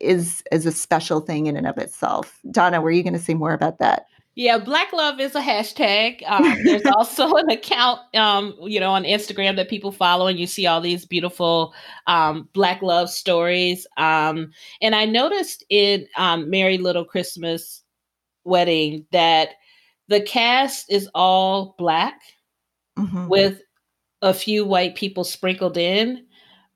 is 0.00 0.42
is 0.52 0.66
a 0.66 0.72
special 0.72 1.20
thing 1.20 1.46
in 1.46 1.56
and 1.56 1.66
of 1.66 1.78
itself. 1.78 2.38
Donna, 2.50 2.80
were 2.80 2.90
you 2.90 3.02
going 3.02 3.12
to 3.14 3.18
say 3.18 3.34
more 3.34 3.52
about 3.52 3.78
that? 3.78 4.06
Yeah, 4.34 4.56
Black 4.58 4.92
Love 4.94 5.20
is 5.20 5.34
a 5.34 5.40
hashtag. 5.40 6.22
Um, 6.32 6.56
there's 6.64 6.86
also 6.86 7.34
an 7.34 7.50
account, 7.50 8.00
um, 8.14 8.54
you 8.62 8.80
know, 8.80 8.92
on 8.92 9.04
Instagram 9.04 9.56
that 9.56 9.68
people 9.68 9.92
follow, 9.92 10.26
and 10.26 10.38
you 10.38 10.46
see 10.46 10.66
all 10.66 10.80
these 10.80 11.04
beautiful 11.04 11.74
um, 12.06 12.48
Black 12.54 12.80
Love 12.80 13.10
stories. 13.10 13.86
Um, 13.98 14.50
and 14.80 14.94
I 14.94 15.04
noticed 15.04 15.64
in 15.68 16.06
um, 16.16 16.48
Merry 16.48 16.78
Liddle 16.78 17.04
Christmas 17.04 17.82
Wedding 18.44 19.04
that 19.12 19.50
the 20.08 20.22
cast 20.22 20.90
is 20.90 21.08
all 21.14 21.74
Black 21.78 22.18
mm-hmm. 22.98 23.28
with 23.28 23.60
a 24.22 24.32
few 24.32 24.64
white 24.64 24.94
people 24.94 25.24
sprinkled 25.24 25.76
in. 25.76 26.24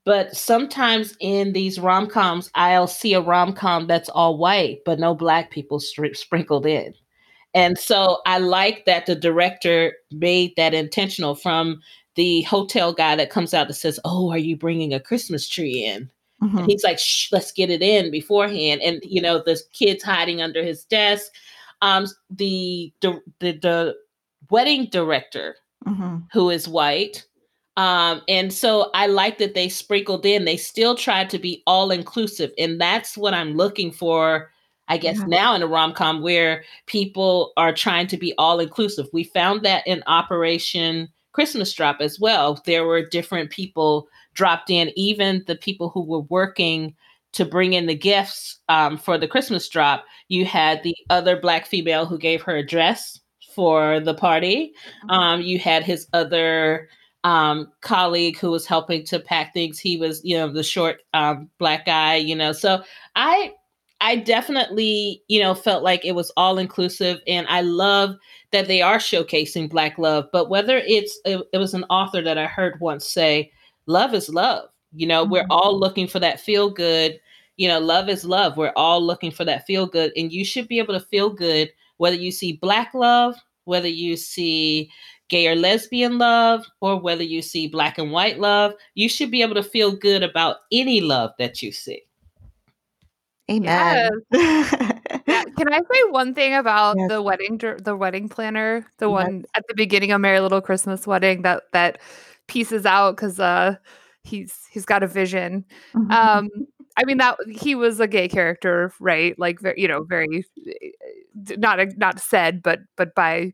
But 0.05 0.37
sometimes 0.37 1.17
in 1.21 1.53
these 1.53 1.81
rom 1.81 2.07
coms, 2.07 2.51
I'll 2.55 2.87
see 2.87 3.15
a 3.15 3.21
rom 3.21 3.53
com 3.53 3.87
that's 3.87 4.09
all 4.09 4.39
white, 4.39 4.81
but 4.85 5.01
no 5.01 5.15
Black 5.15 5.51
people 5.51 5.81
sprinkled 5.81 6.67
in. 6.67 6.95
And 7.57 7.79
so 7.79 8.21
I 8.27 8.37
like 8.37 8.85
that 8.85 9.07
the 9.07 9.17
director 9.17 9.95
made 10.13 10.53
that 10.57 10.75
intentional 10.75 11.35
from 11.35 11.81
the 12.15 12.43
hotel 12.43 12.93
guy 12.93 13.17
that 13.17 13.31
comes 13.31 13.55
out 13.55 13.69
that 13.69 13.75
says, 13.75 13.99
"Oh, 14.05 14.31
are 14.31 14.39
you 14.39 14.59
bringing 14.59 14.93
a 14.93 15.01
Christmas 15.01 15.49
tree 15.49 15.83
in?" 15.83 16.11
Mm-hmm. 16.43 16.59
And 16.59 16.71
he's 16.71 16.85
like, 16.85 16.99
Shh, 16.99 17.33
"Let's 17.33 17.53
get 17.53 17.71
it 17.71 17.83
in 17.83 18.11
beforehand." 18.11 18.83
And 18.83 19.01
you 19.03 19.23
know, 19.23 19.43
the 19.43 19.59
kids 19.73 20.05
hiding 20.05 20.43
under 20.43 20.63
his 20.63 20.85
desk. 20.85 21.33
Um, 21.81 22.07
the 22.29 22.93
the 23.01 23.23
the, 23.39 23.53
the 23.53 23.97
wedding 24.51 24.89
director, 24.93 25.57
mm-hmm. 25.87 26.19
who 26.35 26.51
is 26.51 26.69
white, 26.69 27.25
um, 27.79 28.21
and 28.29 28.53
so 28.53 28.91
I 28.93 29.07
like 29.07 29.39
that 29.39 29.55
they 29.55 29.71
sprinkled 29.71 30.27
in. 30.27 30.45
They 30.45 30.59
still 30.59 30.95
tried 30.95 31.31
to 31.31 31.39
be 31.39 31.63
all 31.67 31.91
inclusive, 31.91 32.53
and 32.59 32.79
that's 32.79 33.17
what 33.17 33.33
I'm 33.33 33.55
looking 33.55 33.93
for 33.93 34.51
I 34.89 34.99
guess 34.99 35.19
yeah. 35.19 35.27
now 35.27 35.55
in 35.55 35.63
a 35.63 35.67
rom 35.67 35.93
com 35.93 36.23
where 36.23 36.65
people 36.87 37.53
are 37.57 37.73
trying 37.73 38.07
to 38.09 38.17
be 38.17 38.35
all 38.39 38.61
inclusive. 38.61 39.07
We 39.13 39.25
found 39.25 39.63
that 39.63 39.87
in 39.87 40.03
Operation 40.07 41.09
Christmas 41.33 41.73
Drop 41.73 41.99
as 42.01 42.19
well. 42.19 42.63
There 42.65 42.87
were 42.87 43.05
different 43.05 43.51
people 43.51 44.09
dropped 44.35 44.71
in, 44.71 44.93
even 44.97 45.43
the 45.47 45.57
people 45.57 45.91
who 45.91 46.03
were 46.05 46.21
working 46.21 46.95
to 47.33 47.45
bring 47.45 47.75
in 47.75 47.87
the 47.87 47.95
gifts 47.95 48.59
um, 48.69 48.97
for 48.97 49.19
the 49.19 49.29
Christmas 49.29 49.69
drop. 49.69 50.05
You 50.29 50.47
had 50.47 50.83
the 50.83 50.97
other 51.11 51.39
Black 51.39 51.67
female 51.67 52.07
who 52.07 52.17
gave 52.17 52.41
her 52.43 52.57
a 52.57 52.67
dress 52.67 53.21
for 53.55 54.01
the 54.01 54.15
party. 54.15 54.73
Mm-hmm. 55.05 55.11
Um, 55.11 55.41
you 55.43 55.59
had 55.59 55.83
his 55.83 56.07
other 56.15 56.89
um, 57.25 57.71
colleague 57.83 58.39
who 58.39 58.51
was 58.51 58.67
helping 58.67 59.05
to 59.07 59.19
pack 59.19 59.53
things. 59.53 59.79
He 59.79 59.99
was, 59.99 60.23
you 60.25 60.37
know, 60.37 60.51
the 60.51 60.63
short 60.63 61.03
um, 61.13 61.51
black 61.59 61.85
guy, 61.85 62.17
you 62.17 62.37
know. 62.37 62.53
So 62.53 62.83
I 63.17 63.53
I 64.01 64.17
definitely, 64.17 65.23
you 65.29 65.41
know, 65.41 65.55
felt 65.55 65.83
like 65.83 66.05
it 66.05 66.15
was 66.15 66.31
all 66.37 66.59
inclusive 66.59 67.21
and 67.27 67.47
I 67.49 67.63
love 67.63 68.17
that 68.53 68.69
they 68.69 68.83
are 68.83 68.99
showcasing 68.99 69.71
black 69.71 69.99
love, 69.99 70.27
but 70.33 70.51
whether 70.51 70.79
it's 70.79 71.19
it, 71.25 71.43
it 71.53 71.59
was 71.59 71.75
an 71.75 71.85
author 71.85 72.23
that 72.23 72.39
I 72.39 72.47
heard 72.47 72.79
once 72.81 73.11
say, 73.11 73.51
love 73.87 74.15
is 74.15 74.29
love. 74.29 74.69
You 74.93 75.07
know, 75.07 75.23
mm-hmm. 75.23 75.33
we're 75.33 75.47
all 75.51 75.79
looking 75.79 76.07
for 76.07 76.21
that 76.21 76.41
feel 76.41 76.71
good. 76.71 77.19
You 77.57 77.69
know, 77.69 77.79
love 77.79 78.09
is 78.11 78.25
love. 78.25 78.57
We're 78.57 78.73
all 78.77 79.03
looking 79.03 79.31
for 79.31 79.45
that 79.47 79.67
feel 79.67 79.87
good 79.87 80.13
and 80.17 80.31
you 80.31 80.45
should 80.45 80.69
be 80.69 80.79
able 80.79 80.95
to 80.95 81.01
feel 81.01 81.31
good 81.31 81.71
whether 81.97 82.17
you 82.17 82.31
see 82.31 82.53
black 82.53 82.93
love, 82.93 83.35
whether 83.65 83.89
you 83.89 84.17
see 84.17 84.91
gay 85.29 85.49
or 85.49 85.57
lesbian 85.57 86.19
love, 86.19 86.65
or 86.81 87.01
whether 87.01 87.23
you 87.23 87.43
see 87.43 87.67
black 87.67 87.99
and 87.99 88.13
white 88.13 88.39
love, 88.39 88.75
you 88.95 89.09
should 89.09 89.31
be 89.31 89.43
able 89.43 89.55
to 89.55 89.63
feel 89.63 89.91
good 89.97 90.23
about 90.23 90.59
any 90.71 91.01
love 91.01 91.33
that 91.39 91.63
you 91.63 91.73
see. 91.73 92.06
Amen. 93.51 94.11
Yes. 95.29 95.47
Can 95.57 95.73
I 95.73 95.79
say 95.79 96.03
one 96.11 96.35
thing 96.35 96.55
about 96.55 96.97
yes. 96.99 97.09
the 97.09 97.21
wedding 97.21 97.59
the 97.59 97.97
wedding 97.97 98.29
planner, 98.29 98.87
the 98.99 99.09
yes. 99.09 99.13
one 99.13 99.45
at 99.55 99.65
the 99.67 99.75
beginning 99.75 100.13
of 100.13 100.21
Merry 100.21 100.39
Liddle 100.39 100.61
Christmas 100.61 101.07
Wedding 101.07 101.43
that 101.43 101.65
that 101.73 101.99
pieces 102.47 102.87
out 102.87 103.17
because 103.17 103.41
uh 103.41 103.75
he's 104.23 104.67
he's 104.71 104.85
got 104.85 105.03
a 105.03 105.09
vision. 105.09 105.65
Mm-hmm. 105.95 106.13
Um 106.13 106.49
I 106.97 107.05
mean 107.05 107.19
that 107.19 107.39
he 107.51 107.75
was 107.75 107.99
a 107.99 108.07
gay 108.07 108.29
character, 108.29 108.93
right? 109.01 109.37
Like 109.39 109.59
you 109.77 109.89
know, 109.89 110.05
very 110.05 110.45
not 111.35 111.81
not 111.97 112.21
said, 112.21 112.63
but 112.63 112.81
but 112.97 113.15
by 113.15 113.53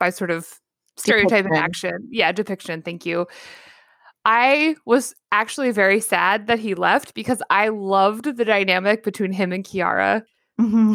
by 0.00 0.10
sort 0.10 0.30
of 0.32 0.60
stereotype 0.96 1.44
and 1.44 1.56
action. 1.56 2.08
Yeah, 2.10 2.32
depiction. 2.32 2.82
Thank 2.82 3.06
you. 3.06 3.26
I 4.24 4.76
was 4.84 5.14
actually 5.32 5.72
very 5.72 6.00
sad 6.00 6.46
that 6.46 6.58
he 6.58 6.74
left 6.74 7.14
because 7.14 7.42
I 7.50 7.68
loved 7.68 8.36
the 8.36 8.44
dynamic 8.44 9.02
between 9.02 9.32
him 9.32 9.52
and 9.52 9.64
Kiara. 9.64 10.22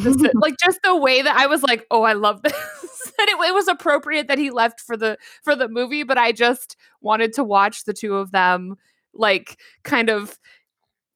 just 0.02 0.20
to, 0.20 0.32
like 0.36 0.56
just 0.64 0.80
the 0.84 0.96
way 0.96 1.22
that 1.22 1.36
I 1.36 1.48
was 1.48 1.64
like, 1.64 1.86
oh, 1.92 2.04
I 2.04 2.14
love 2.14 2.42
this. 2.42 2.54
and 3.20 3.30
it, 3.30 3.38
it, 3.50 3.54
was 3.54 3.68
appropriate 3.68 4.28
that 4.28 4.38
he 4.38 4.50
left 4.50 4.80
for 4.80 4.96
the 4.96 5.18
for 5.44 5.56
the 5.56 5.68
movie, 5.68 6.04
but 6.04 6.18
I 6.18 6.32
just 6.32 6.78
wanted 7.02 7.34
to 7.34 7.44
watch 7.44 7.84
the 7.84 7.94
two 7.94 8.16
of 8.16 8.32
them 8.32 8.76
like 9.14 9.60
kind 9.84 10.10
of, 10.10 10.40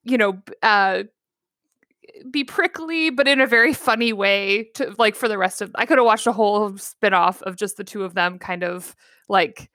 you 0.04 0.18
know, 0.18 0.42
uh 0.64 1.04
be 2.30 2.44
prickly, 2.44 3.10
but 3.10 3.28
in 3.28 3.40
a 3.40 3.48
very 3.48 3.74
funny 3.74 4.14
way 4.14 4.70
to 4.76 4.94
like 4.98 5.16
for 5.16 5.28
the 5.28 5.38
rest 5.38 5.62
of 5.62 5.72
I 5.76 5.86
could 5.86 5.98
have 5.98 6.06
watched 6.06 6.28
a 6.28 6.34
whole 6.34 6.78
spin-off 6.78 7.42
of 7.44 7.56
just 7.56 7.78
the 7.78 7.84
two 7.84 8.04
of 8.04 8.16
them 8.16 8.38
kind 8.38 8.64
of 8.64 8.96
like 9.30 9.71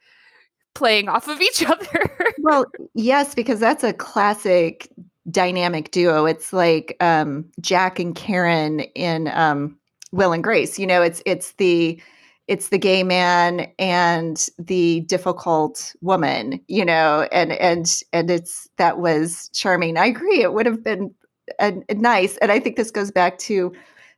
playing 0.77 1.09
off 1.09 1.27
of 1.27 1.41
each 1.41 1.65
other. 1.67 2.11
well, 2.39 2.67
yes, 2.95 3.35
because 3.35 3.59
that's 3.59 3.83
a 3.83 3.93
classic 3.93 4.89
dynamic 5.31 5.91
duo. 5.91 6.27
It's 6.27 6.53
like 6.53 6.97
um, 7.01 7.45
Jack 7.61 7.99
and 7.99 8.15
Karen 8.15 8.81
in 8.81 9.29
um, 9.29 9.77
Will 10.13 10.33
and 10.33 10.45
Grace. 10.45 10.79
You 10.79 10.87
know, 10.87 11.03
it's 11.03 11.23
it's 11.27 11.53
the 11.53 12.01
it's 12.47 12.69
the 12.69 12.79
gay 12.79 13.03
man 13.03 13.69
and 13.79 14.47
the 14.59 15.01
difficult 15.01 15.95
woman. 16.03 16.61
You 16.69 16.85
know, 16.85 17.27
and 17.33 17.53
and 17.53 18.03
and 18.13 18.31
it's 18.31 18.69
that 18.77 18.99
was 18.99 19.51
charming. 19.53 19.97
I 19.97 20.07
agree. 20.07 20.43
It 20.43 20.53
would 20.53 20.67
have 20.67 20.85
been 20.85 21.13
a, 21.59 21.75
a 21.89 21.95
nice, 21.95 22.37
and 22.39 22.53
I 22.53 22.61
think 22.61 22.77
this 22.77 22.91
goes 22.91 23.11
back 23.11 23.39
to 23.39 23.73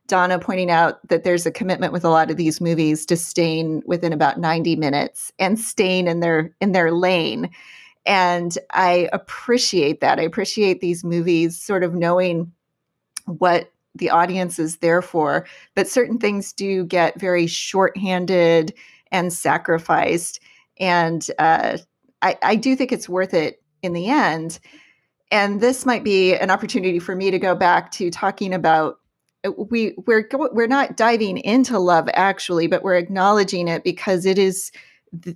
Donna 0.09 0.39
pointing 0.39 0.69
out 0.69 1.07
that 1.07 1.23
there's 1.23 1.45
a 1.45 1.51
commitment 1.51 1.93
with 1.93 2.03
a 2.03 2.09
lot 2.09 2.29
of 2.29 2.37
these 2.37 2.59
movies 2.59 3.05
to 3.05 3.15
staying 3.15 3.81
within 3.85 4.11
about 4.11 4.39
90 4.39 4.75
minutes 4.75 5.31
and 5.39 5.59
staying 5.59 6.07
in 6.07 6.19
their 6.19 6.53
in 6.59 6.73
their 6.73 6.91
lane. 6.91 7.49
And 8.05 8.57
I 8.71 9.09
appreciate 9.13 10.01
that. 10.01 10.19
I 10.19 10.23
appreciate 10.23 10.81
these 10.81 11.03
movies 11.03 11.61
sort 11.61 11.83
of 11.83 11.93
knowing 11.93 12.51
what 13.25 13.71
the 13.95 14.09
audience 14.09 14.59
is 14.59 14.77
there 14.77 15.01
for, 15.01 15.45
but 15.75 15.87
certain 15.87 16.17
things 16.17 16.53
do 16.53 16.85
get 16.85 17.19
very 17.19 17.47
shorthanded 17.47 18.73
and 19.11 19.31
sacrificed. 19.31 20.39
And 20.79 21.29
uh, 21.39 21.77
I, 22.21 22.37
I 22.41 22.55
do 22.55 22.75
think 22.75 22.91
it's 22.91 23.09
worth 23.09 23.33
it 23.33 23.61
in 23.81 23.93
the 23.93 24.07
end. 24.07 24.59
And 25.31 25.61
this 25.61 25.85
might 25.85 26.03
be 26.03 26.35
an 26.35 26.49
opportunity 26.49 26.99
for 26.99 27.15
me 27.15 27.29
to 27.31 27.39
go 27.39 27.55
back 27.55 27.91
to 27.91 28.09
talking 28.09 28.53
about 28.53 28.99
we 29.57 29.93
we're 30.05 30.27
we're 30.51 30.67
not 30.67 30.97
diving 30.97 31.37
into 31.39 31.79
love 31.79 32.09
actually 32.13 32.67
but 32.67 32.83
we're 32.83 32.97
acknowledging 32.97 33.67
it 33.67 33.83
because 33.83 34.25
it 34.25 34.37
is 34.37 34.71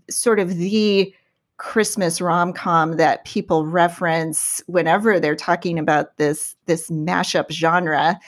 sort 0.10 0.39
of 0.39 0.58
the 0.58 1.13
christmas 1.58 2.20
rom-com 2.20 2.98
that 2.98 3.24
people 3.26 3.66
reference 3.66 4.62
whenever 4.68 5.20
they're 5.20 5.36
talking 5.36 5.80
about 5.80 6.18
this 6.18 6.56
this 6.66 6.89
mashup 6.89 7.50
genre. 7.52 8.20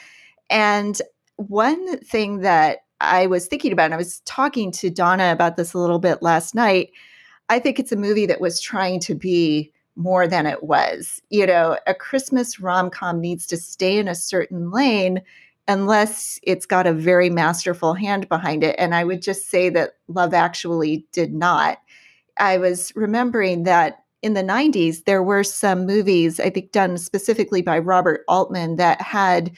And 0.48 1.02
one 1.36 1.98
thing 1.98 2.38
that 2.40 2.78
i 3.02 3.26
was 3.26 3.46
thinking 3.46 3.72
about 3.72 3.86
and 3.86 3.94
i 3.94 3.98
was 3.98 4.20
talking 4.20 4.70
to 4.72 4.88
donna 4.88 5.32
about 5.32 5.56
this 5.56 5.74
a 5.74 5.78
little 5.78 5.98
bit 5.98 6.22
last 6.22 6.54
night 6.54 6.92
i 7.50 7.58
think 7.58 7.78
it's 7.78 7.92
a 7.92 7.96
movie 7.96 8.24
that 8.24 8.40
was 8.40 8.58
trying 8.58 8.98
to 9.00 9.14
be 9.14 9.70
more 9.98 10.26
than 10.28 10.44
it 10.46 10.62
was. 10.62 11.20
You 11.30 11.46
know 11.46 11.78
a 11.86 11.94
christmas 11.94 12.58
rom-com 12.60 13.20
needs 13.20 13.46
to 13.48 13.58
stay 13.58 13.98
in 13.98 14.08
a 14.08 14.14
certain 14.14 14.70
lane 14.70 15.20
unless 15.68 16.38
it's 16.42 16.66
got 16.66 16.86
a 16.86 16.92
very 16.92 17.28
masterful 17.28 17.94
hand 17.94 18.28
behind 18.28 18.62
it. 18.62 18.76
And 18.78 18.94
I 18.94 19.04
would 19.04 19.22
just 19.22 19.50
say 19.50 19.68
that 19.70 19.94
Love 20.08 20.32
Actually 20.32 21.06
did 21.12 21.32
not. 21.32 21.78
I 22.38 22.58
was 22.58 22.92
remembering 22.94 23.64
that 23.64 24.04
in 24.22 24.34
the 24.34 24.42
90s, 24.42 25.04
there 25.04 25.22
were 25.22 25.44
some 25.44 25.86
movies, 25.86 26.40
I 26.40 26.50
think 26.50 26.72
done 26.72 26.98
specifically 26.98 27.62
by 27.62 27.78
Robert 27.78 28.24
Altman, 28.28 28.76
that 28.76 29.00
had 29.00 29.52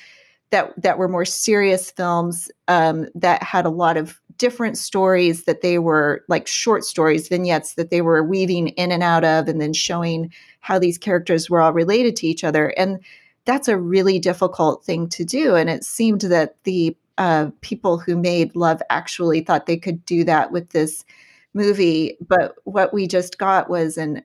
that 0.50 0.72
that 0.80 0.98
were 0.98 1.08
more 1.08 1.26
serious 1.26 1.90
films 1.90 2.50
um, 2.68 3.06
that 3.14 3.42
had 3.42 3.66
a 3.66 3.70
lot 3.70 3.96
of 3.96 4.18
different 4.38 4.78
stories 4.78 5.44
that 5.44 5.62
they 5.62 5.78
were 5.78 6.24
like 6.28 6.46
short 6.46 6.84
stories, 6.84 7.28
vignettes 7.28 7.74
that 7.74 7.90
they 7.90 8.00
were 8.00 8.22
weaving 8.22 8.68
in 8.68 8.90
and 8.90 9.02
out 9.02 9.24
of, 9.24 9.48
and 9.48 9.60
then 9.60 9.72
showing 9.72 10.32
how 10.60 10.78
these 10.78 10.96
characters 10.96 11.50
were 11.50 11.60
all 11.60 11.72
related 11.72 12.16
to 12.16 12.26
each 12.26 12.44
other. 12.44 12.68
And 12.78 13.00
that's 13.48 13.66
a 13.66 13.78
really 13.78 14.18
difficult 14.18 14.84
thing 14.84 15.08
to 15.08 15.24
do. 15.24 15.56
And 15.56 15.70
it 15.70 15.82
seemed 15.82 16.20
that 16.20 16.62
the 16.64 16.94
uh, 17.16 17.50
people 17.62 17.98
who 17.98 18.14
made 18.14 18.54
Love 18.54 18.82
actually 18.90 19.40
thought 19.40 19.64
they 19.64 19.78
could 19.78 20.04
do 20.04 20.22
that 20.24 20.52
with 20.52 20.68
this 20.68 21.02
movie. 21.54 22.18
But 22.20 22.56
what 22.64 22.92
we 22.92 23.06
just 23.06 23.38
got 23.38 23.70
was 23.70 23.96
an 23.96 24.22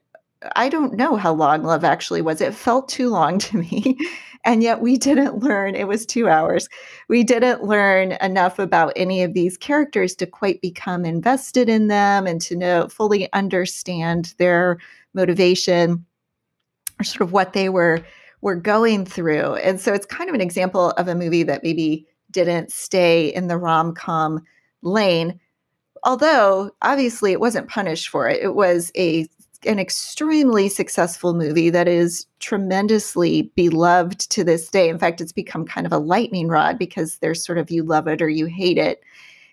I 0.56 0.68
don't 0.68 0.92
know 0.92 1.16
how 1.16 1.32
long 1.32 1.62
Love 1.62 1.84
Actually 1.84 2.20
was. 2.20 2.42
It 2.42 2.52
felt 2.52 2.86
too 2.90 3.08
long 3.08 3.38
to 3.48 3.56
me. 3.56 3.96
and 4.44 4.62
yet 4.62 4.82
we 4.82 4.98
didn't 4.98 5.38
learn, 5.38 5.74
it 5.74 5.88
was 5.88 6.04
two 6.04 6.28
hours. 6.28 6.68
We 7.08 7.24
didn't 7.24 7.64
learn 7.64 8.18
enough 8.20 8.58
about 8.58 8.92
any 8.94 9.22
of 9.22 9.32
these 9.32 9.56
characters 9.56 10.14
to 10.16 10.26
quite 10.26 10.60
become 10.60 11.06
invested 11.06 11.70
in 11.70 11.86
them 11.86 12.26
and 12.26 12.42
to 12.42 12.56
know, 12.56 12.88
fully 12.88 13.32
understand 13.32 14.34
their 14.36 14.76
motivation 15.14 16.04
or 17.00 17.04
sort 17.04 17.22
of 17.22 17.32
what 17.32 17.54
they 17.54 17.70
were 17.70 18.04
were 18.44 18.54
going 18.54 19.04
through. 19.04 19.56
And 19.56 19.80
so 19.80 19.92
it's 19.92 20.06
kind 20.06 20.28
of 20.28 20.34
an 20.34 20.40
example 20.40 20.90
of 20.92 21.08
a 21.08 21.14
movie 21.16 21.42
that 21.42 21.64
maybe 21.64 22.06
didn't 22.30 22.70
stay 22.70 23.34
in 23.34 23.48
the 23.48 23.58
rom-com 23.58 24.44
lane 24.82 25.40
although 26.04 26.70
obviously 26.82 27.32
it 27.32 27.40
wasn't 27.40 27.68
punished 27.68 28.08
for 28.08 28.28
it. 28.28 28.40
It 28.42 28.54
was 28.54 28.92
a 28.96 29.26
an 29.66 29.78
extremely 29.78 30.68
successful 30.68 31.32
movie 31.32 31.70
that 31.70 31.88
is 31.88 32.26
tremendously 32.38 33.50
beloved 33.54 34.20
to 34.28 34.44
this 34.44 34.68
day. 34.68 34.90
In 34.90 34.98
fact, 34.98 35.22
it's 35.22 35.32
become 35.32 35.64
kind 35.64 35.86
of 35.86 35.92
a 35.92 35.98
lightning 35.98 36.48
rod 36.48 36.78
because 36.78 37.16
there's 37.18 37.42
sort 37.42 37.56
of 37.56 37.70
you 37.70 37.82
love 37.82 38.06
it 38.06 38.20
or 38.20 38.28
you 38.28 38.44
hate 38.44 38.76
it. 38.76 39.00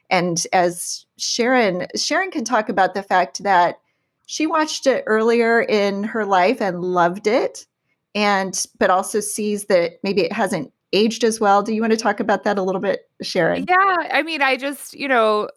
And 0.10 0.46
as 0.52 1.06
Sharon 1.18 1.88
Sharon 1.96 2.30
can 2.30 2.44
talk 2.44 2.68
about 2.68 2.94
the 2.94 3.04
fact 3.04 3.42
that 3.44 3.80
she 4.26 4.48
watched 4.48 4.86
it 4.86 5.06
earlier 5.08 5.62
in 5.62 6.04
her 6.04 6.26
life 6.26 6.62
and 6.62 6.82
loved 6.82 7.26
it 7.26 7.66
and 8.15 8.65
but 8.80 8.89
also 8.89 9.19
sees 9.19 9.65
that 9.65 9.93
maybe 10.04 10.21
it 10.21 10.34
hasn't 10.34 10.71
aged 10.93 11.24
as 11.24 11.39
well. 11.39 11.63
Do 11.63 11.74
you 11.74 11.82
want 11.82 11.91
to 11.91 11.97
talk 11.97 12.19
about 12.19 12.43
that 12.43 12.58
a 12.58 12.63
little 12.63 12.82
bit, 12.82 13.10
Sharon? 13.21 13.65
Yeah, 13.67 14.10
I 14.12 14.24
mean, 14.24 14.41
I 14.41 14.58
just, 14.58 14.93
you 14.93 15.08
know, 15.08 15.50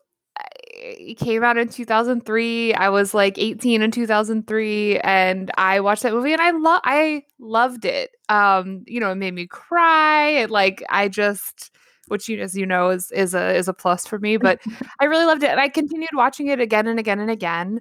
it 0.77 1.19
came 1.19 1.45
out 1.45 1.57
in 1.57 1.69
2003. 1.69 2.75
I 2.75 2.89
was 2.89 3.15
like 3.15 3.39
18 3.39 3.83
in 3.83 3.91
2003 3.91 4.99
and 5.01 5.51
I 5.57 5.81
watched 5.81 6.03
that 6.03 6.13
movie 6.13 6.33
and 6.33 6.43
I 6.43 6.51
love 6.51 6.81
I 6.85 7.23
loved 7.39 7.85
it. 7.85 8.11
Um, 8.29 8.85
you 8.87 9.01
know, 9.01 9.13
it 9.13 9.17
made 9.17 9.35
me 9.35 9.47
cry. 9.47 10.29
It 10.29 10.51
like 10.51 10.83
I 10.91 11.09
just 11.09 11.71
which 12.09 12.29
you 12.29 12.39
as 12.41 12.55
you 12.55 12.67
know 12.67 12.91
is 12.91 13.11
is 13.13 13.35
a 13.35 13.55
is 13.57 13.69
a 13.69 13.73
plus 13.73 14.07
for 14.07 14.19
me, 14.19 14.37
but 14.37 14.61
I 15.01 15.05
really 15.05 15.25
loved 15.25 15.43
it 15.43 15.51
and 15.51 15.61
I 15.61 15.69
continued 15.69 16.11
watching 16.15 16.49
it 16.49 16.61
again 16.61 16.87
and 16.87 16.99
again 16.99 17.21
and 17.21 17.31
again. 17.31 17.81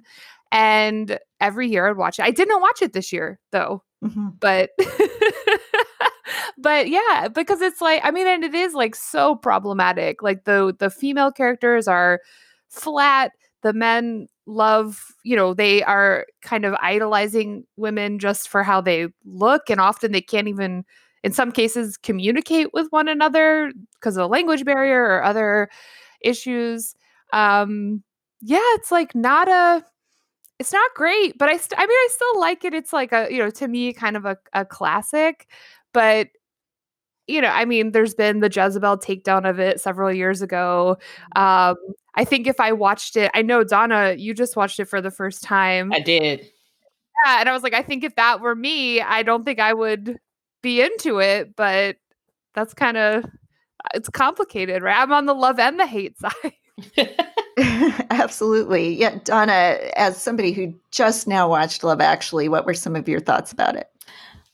And 0.54 1.18
every 1.40 1.68
year 1.68 1.88
I'd 1.88 1.96
watch 1.96 2.18
it. 2.18 2.24
I 2.24 2.30
did 2.30 2.46
not 2.48 2.62
watch 2.62 2.80
it 2.80 2.92
this 2.92 3.12
year 3.12 3.40
though. 3.50 3.82
Mm-hmm. 4.04 4.28
But 4.38 4.70
but 6.58 6.88
yeah, 6.88 7.28
because 7.28 7.60
it's 7.60 7.80
like 7.80 8.00
I 8.04 8.12
mean 8.12 8.28
and 8.28 8.44
it 8.44 8.54
is 8.54 8.72
like 8.72 8.94
so 8.94 9.34
problematic. 9.34 10.22
Like 10.22 10.44
the 10.44 10.74
the 10.78 10.90
female 10.90 11.32
characters 11.32 11.88
are 11.88 12.20
flat. 12.68 13.32
The 13.62 13.72
men 13.72 14.28
love, 14.46 15.06
you 15.22 15.36
know, 15.36 15.54
they 15.54 15.82
are 15.82 16.26
kind 16.42 16.64
of 16.64 16.74
idolizing 16.80 17.64
women 17.76 18.18
just 18.18 18.48
for 18.48 18.62
how 18.62 18.80
they 18.80 19.08
look. 19.24 19.70
And 19.70 19.80
often 19.80 20.12
they 20.12 20.20
can't 20.20 20.48
even, 20.48 20.84
in 21.22 21.32
some 21.32 21.52
cases, 21.52 21.96
communicate 21.96 22.72
with 22.72 22.88
one 22.90 23.08
another 23.08 23.72
because 23.94 24.16
of 24.16 24.24
a 24.24 24.28
language 24.28 24.64
barrier 24.64 25.02
or 25.02 25.24
other 25.24 25.68
issues. 26.20 26.94
Um, 27.32 28.02
yeah, 28.40 28.60
it's 28.74 28.92
like 28.92 29.14
not 29.14 29.48
a, 29.48 29.84
it's 30.58 30.72
not 30.72 30.90
great, 30.94 31.36
but 31.38 31.48
I, 31.48 31.56
st- 31.56 31.78
I 31.78 31.82
mean, 31.82 31.90
I 31.90 32.08
still 32.10 32.40
like 32.40 32.64
it. 32.64 32.74
It's 32.74 32.92
like 32.92 33.12
a, 33.12 33.28
you 33.30 33.38
know, 33.38 33.50
to 33.50 33.68
me, 33.68 33.92
kind 33.92 34.16
of 34.16 34.24
a, 34.24 34.36
a 34.52 34.64
classic, 34.64 35.48
but 35.92 36.28
you 37.26 37.40
know, 37.40 37.48
I 37.48 37.64
mean, 37.64 37.92
there's 37.92 38.14
been 38.14 38.40
the 38.40 38.50
Jezebel 38.54 38.98
takedown 38.98 39.48
of 39.48 39.58
it 39.58 39.80
several 39.80 40.12
years 40.12 40.42
ago. 40.42 40.98
Mm-hmm. 41.36 41.42
Um, 41.42 41.94
I 42.14 42.24
think 42.24 42.46
if 42.46 42.60
I 42.60 42.72
watched 42.72 43.16
it, 43.16 43.30
I 43.34 43.42
know 43.42 43.64
Donna, 43.64 44.14
you 44.16 44.34
just 44.34 44.56
watched 44.56 44.78
it 44.78 44.86
for 44.86 45.00
the 45.00 45.10
first 45.10 45.42
time. 45.42 45.92
I 45.92 46.00
did. 46.00 46.40
Yeah, 47.24 47.40
and 47.40 47.48
I 47.48 47.52
was 47.52 47.62
like, 47.62 47.74
I 47.74 47.82
think 47.82 48.04
if 48.04 48.14
that 48.16 48.40
were 48.40 48.54
me, 48.54 49.00
I 49.00 49.22
don't 49.22 49.44
think 49.44 49.58
I 49.58 49.72
would 49.72 50.18
be 50.62 50.82
into 50.82 51.18
it, 51.18 51.56
but 51.56 51.96
that's 52.54 52.74
kind 52.74 52.96
of 52.96 53.24
it's 53.94 54.08
complicated, 54.08 54.82
right? 54.82 55.00
I'm 55.00 55.12
on 55.12 55.26
the 55.26 55.34
love 55.34 55.58
and 55.58 55.78
the 55.78 55.86
hate 55.86 56.16
side. 56.18 56.52
Absolutely. 58.10 58.94
Yeah, 58.94 59.18
Donna, 59.24 59.78
as 59.96 60.20
somebody 60.20 60.52
who 60.52 60.74
just 60.90 61.26
now 61.28 61.48
watched 61.48 61.84
Love 61.84 62.00
Actually, 62.00 62.48
what 62.48 62.66
were 62.66 62.74
some 62.74 62.96
of 62.96 63.08
your 63.08 63.20
thoughts 63.20 63.52
about 63.52 63.76
it? 63.76 63.88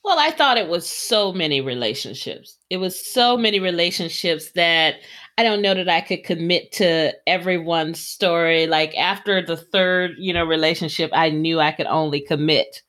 Well, 0.05 0.19
I 0.19 0.31
thought 0.31 0.59
it 0.59 0.69
was 0.69 0.89
so 0.89 1.33
many 1.33 1.61
relationships. 1.61 2.57
It 2.71 2.79
was 2.79 2.99
so 2.99 3.37
many 3.37 3.61
relationships 3.61 4.53
that 4.53 4.97
I 5.37 5.43
don't 5.43 5.63
know 5.63 5.75
that 5.75 5.89
I 5.89 6.01
could 6.01 6.25
commit 6.25 6.73
to 6.73 7.13
everyone's 7.27 8.01
story. 8.01 8.67
Like 8.67 8.97
after 8.97 9.45
the 9.45 9.57
third, 9.57 10.13
you 10.19 10.33
know, 10.33 10.45
relationship, 10.45 11.11
I 11.13 11.31
knew 11.31 11.61
I 11.61 11.73
could 11.73 11.87
only 11.87 12.21
commit 12.21 12.83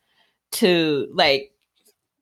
to 0.53 1.07
like 1.13 1.51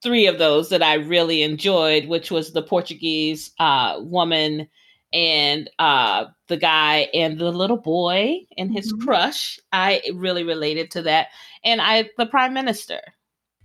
three 0.01 0.27
of 0.27 0.37
those 0.37 0.69
that 0.69 0.83
I 0.83 0.95
really 0.95 1.43
enjoyed, 1.43 2.07
which 2.07 2.31
was 2.31 2.51
the 2.51 2.61
Portuguese 2.61 3.51
uh, 3.59 3.97
woman 3.99 4.67
and 5.13 5.69
uh, 5.79 6.25
the 6.47 6.57
guy 6.57 7.07
and 7.13 7.39
the 7.39 7.51
little 7.51 7.77
boy 7.77 8.39
and 8.57 8.71
his 8.71 8.93
mm-hmm. 8.93 9.05
crush. 9.05 9.59
I 9.71 10.01
really 10.13 10.43
related 10.43 10.91
to 10.91 11.01
that, 11.03 11.27
and 11.63 11.81
I 11.81 12.09
the 12.17 12.25
prime 12.25 12.53
minister. 12.53 12.99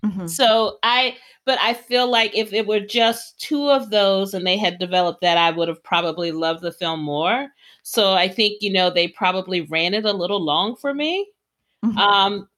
Mm-hmm. 0.05 0.27
So 0.27 0.79
I, 0.83 1.17
but 1.47 1.59
I 1.61 1.73
feel 1.73 2.11
like 2.11 2.37
if 2.37 2.53
it 2.53 2.67
were 2.67 2.81
just 2.81 3.41
two 3.41 3.71
of 3.71 3.89
those 3.89 4.35
and 4.35 4.47
they 4.47 4.59
had 4.59 4.79
developed 4.79 5.23
that, 5.23 5.39
I 5.39 5.51
would 5.51 5.67
have 5.69 5.83
probably 5.83 6.31
loved 6.31 6.61
the 6.61 6.73
film 6.73 7.03
more. 7.03 7.49
So 7.85 8.13
I 8.13 8.29
think, 8.29 8.61
you 8.61 8.71
know, 8.71 8.91
they 8.91 9.09
probably 9.09 9.63
ran 9.63 9.95
it 9.95 10.05
a 10.05 10.13
little 10.13 10.45
long 10.45 10.77
for 10.77 10.93
me. 10.93 11.27
Mm-hmm. 11.83 11.97
Um, 11.97 12.49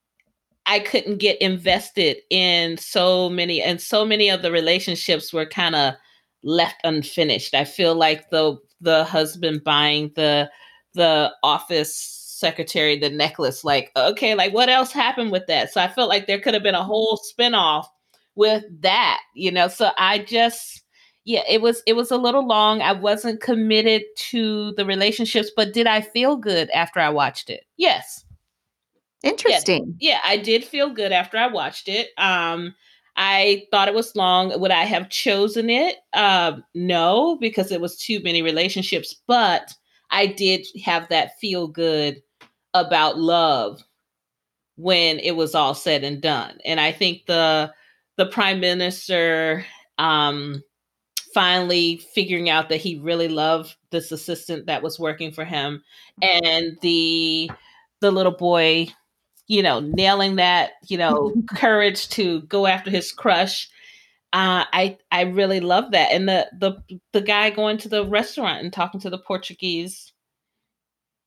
I 0.67 0.81
couldn't 0.81 1.19
get 1.19 1.41
invested 1.41 2.17
in 2.31 2.79
so 2.79 3.31
many, 3.31 3.63
and 3.63 3.81
so 3.81 4.05
many 4.05 4.29
of 4.29 4.43
the 4.43 4.51
relationships 4.51 5.33
were 5.33 5.47
kind 5.47 5.77
of 5.77 5.95
left 6.43 6.81
unfinished. 6.83 7.55
I 7.55 7.65
feel 7.65 7.95
like 7.95 8.31
the 8.31 8.57
the 8.81 9.05
husband 9.05 9.65
buying 9.65 10.11
the 10.17 10.51
the 10.95 11.33
office 11.43 11.95
secretary 11.95 12.99
the 12.99 13.09
necklace 13.09 13.65
like 13.65 13.91
okay 13.97 14.35
like 14.35 14.53
what 14.53 14.69
else 14.69 14.93
happened 14.93 15.33
with 15.33 15.47
that? 15.47 15.73
So 15.73 15.81
i 15.81 15.89
felt 15.89 16.09
like 16.09 16.27
there 16.27 16.41
could 16.41 16.55
have 16.55 16.63
been 16.63 16.75
a 16.75 16.85
whole 16.85 17.19
spinoff 17.19 17.87
with 18.35 18.65
that 18.81 19.21
you 19.35 19.51
know? 19.51 19.69
So 19.69 19.91
i 19.99 20.19
just 20.19 20.83
yeah 21.25 21.43
it 21.49 21.63
was 21.63 21.83
it 21.87 21.95
was 21.95 22.11
a 22.11 22.19
little 22.19 22.47
long. 22.47 22.83
I 22.83 22.93
wasn't 22.93 23.41
committed 23.41 24.03
to 24.31 24.73
the 24.73 24.85
relationships 24.85 25.51
but 25.57 25.73
did 25.73 25.87
i 25.87 26.01
feel 26.01 26.37
good 26.37 26.69
after 26.71 27.01
i 27.01 27.09
watched 27.09 27.49
it? 27.51 27.65
Yes. 27.77 28.25
Interesting. 29.23 29.97
Yeah, 29.99 30.13
yeah 30.13 30.21
i 30.25 30.37
did 30.37 30.65
feel 30.65 30.91
good 30.91 31.13
after 31.13 31.39
i 31.39 31.47
watched 31.47 31.89
it. 31.89 32.11
Um 32.19 32.75
I 33.17 33.65
thought 33.71 33.89
it 33.89 33.95
was 33.95 34.15
long. 34.15 34.59
Would 34.61 34.71
I 34.71 34.85
have 34.85 35.09
chosen 35.09 35.71
it? 35.71 35.97
Uh, 36.13 36.59
no, 36.75 37.37
because 37.41 37.73
it 37.73 37.81
was 37.81 37.97
too 37.97 38.21
many 38.23 38.43
relationships. 38.43 39.15
But 39.27 39.75
I 40.11 40.27
did 40.27 40.67
have 40.85 41.09
that 41.09 41.39
feel 41.41 41.67
good 41.67 42.23
about 42.75 43.19
love 43.19 43.83
when 44.77 45.19
it 45.21 45.33
was 45.37 45.55
all 45.55 45.75
said 45.75 46.05
and 46.05 46.21
done. 46.21 46.59
And 46.65 46.81
I 46.81 46.93
think 46.93 47.27
the 47.27 47.73
the 48.17 48.27
prime 48.27 48.61
minister 48.61 49.65
um, 49.99 50.63
finally 51.35 51.99
figuring 52.15 52.49
out 52.49 52.69
that 52.69 52.79
he 52.79 52.99
really 52.99 53.29
loved 53.29 53.77
this 53.91 54.13
assistant 54.13 54.67
that 54.67 54.83
was 54.83 54.99
working 54.99 55.33
for 55.33 55.45
him, 55.45 55.83
and 56.23 56.77
the 56.83 57.51
the 58.01 58.11
little 58.11 58.33
boy, 58.33 58.89
you 59.49 59.63
know, 59.63 59.81
nailing 59.81 60.37
that, 60.37 60.73
you 60.87 60.99
know, 60.99 61.35
courage 61.55 62.09
to 62.11 62.43
go 62.43 62.67
after 62.67 62.91
his 62.91 63.13
crush. 63.13 63.69
Uh, 64.33 64.65
I 64.73 64.99
I 65.11 65.23
really 65.23 65.61
love 65.61 65.93
that, 65.93 66.13
and 66.13 66.29
the 66.29 66.47
the 66.59 67.01
the 67.13 67.21
guy 67.21 67.51
going 67.51 67.79
to 67.79 67.89
the 67.89 68.05
restaurant 68.05 68.63
and 68.63 68.73
talking 68.73 69.01
to 69.01 69.11
the 69.11 69.19
Portuguese 69.19 70.13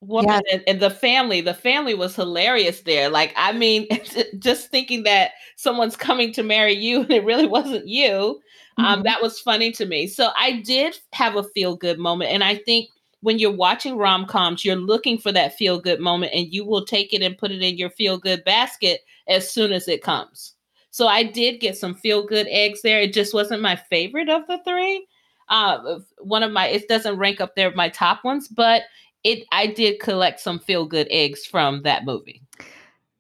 woman 0.02 0.42
and, 0.52 0.64
and, 0.66 0.80
the 0.80 0.90
family 0.90 1.42
the 1.42 1.54
family 1.54 1.94
was 1.94 2.16
hilarious 2.16 2.82
there 2.82 3.10
like 3.10 3.34
i 3.36 3.52
mean 3.52 3.86
just 4.40 4.70
thinking 4.70 5.04
that 5.04 5.32
someone's 5.58 5.98
coming 5.98 6.32
to 6.32 6.42
marry 6.42 6.74
you 6.74 7.02
and 7.02 7.12
it 7.12 7.26
really 7.26 7.48
wasn't 7.48 7.86
you 7.86 8.40
um, 8.78 8.86
mm-hmm. 8.86 8.94
um, 8.94 9.04
that 9.04 9.22
was 9.22 9.42
funny 9.42 9.72
to 9.72 9.86
me 9.86 10.08
so 10.08 10.30
i 10.38 10.62
did 10.62 10.98
have 11.12 11.36
a 11.36 11.44
feel 11.44 11.76
good 11.76 12.00
moment 12.00 12.32
and 12.32 12.46
i 12.46 12.56
think 12.56 12.90
when 13.22 13.40
you're 13.40 13.52
watching 13.52 13.98
rom-coms 13.98 14.64
you're 14.64 14.76
looking 14.76 15.18
for 15.18 15.32
that 15.32 15.58
feel 15.58 15.80
good 15.80 16.00
moment 16.00 16.32
and 16.34 16.54
you 16.54 16.66
will 16.66 16.86
take 16.86 17.14
it 17.14 17.22
and 17.22 17.38
put 17.38 17.52
it 17.52 17.62
in 17.62 17.78
your 17.78 17.90
feel 17.90 18.18
good 18.18 18.44
basket 18.44 19.02
as 19.28 19.52
soon 19.52 19.72
as 19.72 19.88
it 19.88 20.04
comes 20.04 20.54
so 20.92 21.08
i 21.08 21.24
did 21.24 21.60
get 21.60 21.78
some 21.78 21.94
feel 21.94 22.26
good 22.26 22.48
eggs 22.50 22.82
there 22.82 23.02
it 23.02 23.14
just 23.14 23.34
wasn't 23.34 23.62
my 23.62 23.76
favorite 23.76 24.30
of 24.30 24.46
the 24.48 24.60
three 24.66 25.06
uh, 25.50 25.98
one 26.20 26.44
of 26.44 26.52
my 26.52 26.68
it 26.68 26.88
doesn't 26.88 27.18
rank 27.18 27.42
up 27.42 27.56
there 27.56 27.74
my 27.74 27.90
top 27.90 28.24
ones 28.24 28.48
but 28.48 28.84
it 29.24 29.46
I 29.52 29.68
did 29.68 30.00
collect 30.00 30.40
some 30.40 30.60
feel 30.60 30.86
good 30.86 31.08
eggs 31.10 31.46
from 31.46 31.84
that 31.84 32.06
movie. 32.06 32.42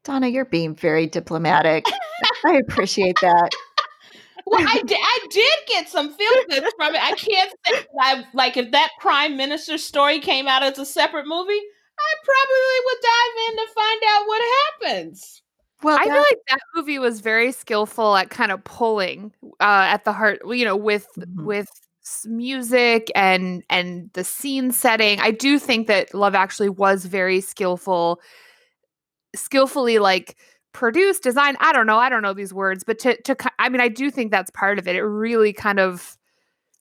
Donna, 0.03 0.27
you're 0.27 0.45
being 0.45 0.73
very 0.75 1.07
diplomatic. 1.07 1.85
I 2.45 2.55
appreciate 2.55 3.15
that. 3.21 3.49
Well, 4.49 4.65
I 4.67 4.81
did, 4.81 4.97
I 4.99 5.19
did 5.29 5.53
get 5.67 5.89
some 5.89 6.13
feel 6.13 6.31
good 6.49 6.63
from 6.75 6.95
it. 6.95 7.03
I 7.03 7.13
can't 7.13 7.53
say 7.65 7.85
I 7.99 8.23
like 8.33 8.57
if 8.57 8.71
that 8.71 8.89
prime 8.99 9.37
minister 9.37 9.77
story 9.77 10.19
came 10.19 10.47
out 10.47 10.63
as 10.63 10.79
a 10.79 10.85
separate 10.85 11.27
movie, 11.27 11.61
I 11.99 12.13
probably 12.23 12.79
would 12.85 12.97
dive 13.03 13.49
in 13.49 13.57
to 13.57 13.73
find 13.73 14.01
out 14.09 14.27
what 14.27 14.41
happens. 14.81 15.41
Well, 15.81 15.97
I 15.97 16.05
feel 16.05 16.15
like 16.15 16.39
that 16.49 16.59
movie 16.75 16.99
was 16.99 17.21
very 17.21 17.51
skillful 17.51 18.15
at 18.17 18.29
kind 18.29 18.51
of 18.51 18.63
pulling 18.63 19.31
uh, 19.61 19.87
at 19.87 20.03
the 20.03 20.11
heart, 20.11 20.39
you 20.45 20.65
know, 20.65 20.75
with 20.75 21.07
mm-hmm. 21.17 21.45
with 21.45 21.69
music 22.25 23.11
and 23.15 23.63
and 23.69 24.09
the 24.13 24.23
scene 24.23 24.71
setting. 24.71 25.19
I 25.19 25.31
do 25.31 25.59
think 25.59 25.87
that 25.87 26.13
Love 26.13 26.35
Actually 26.35 26.69
was 26.69 27.05
very 27.05 27.39
skillful, 27.39 28.19
skillfully 29.35 29.99
like 29.99 30.35
produced, 30.73 31.23
design. 31.23 31.55
I 31.59 31.73
don't 31.73 31.87
know, 31.87 31.97
I 31.97 32.09
don't 32.09 32.21
know 32.21 32.33
these 32.33 32.53
words, 32.53 32.83
but 32.83 32.99
to 32.99 33.21
to 33.23 33.35
I 33.57 33.69
mean, 33.69 33.81
I 33.81 33.87
do 33.87 34.11
think 34.11 34.31
that's 34.31 34.51
part 34.51 34.79
of 34.79 34.87
it. 34.87 34.95
It 34.95 35.03
really 35.03 35.53
kind 35.53 35.79
of 35.79 36.17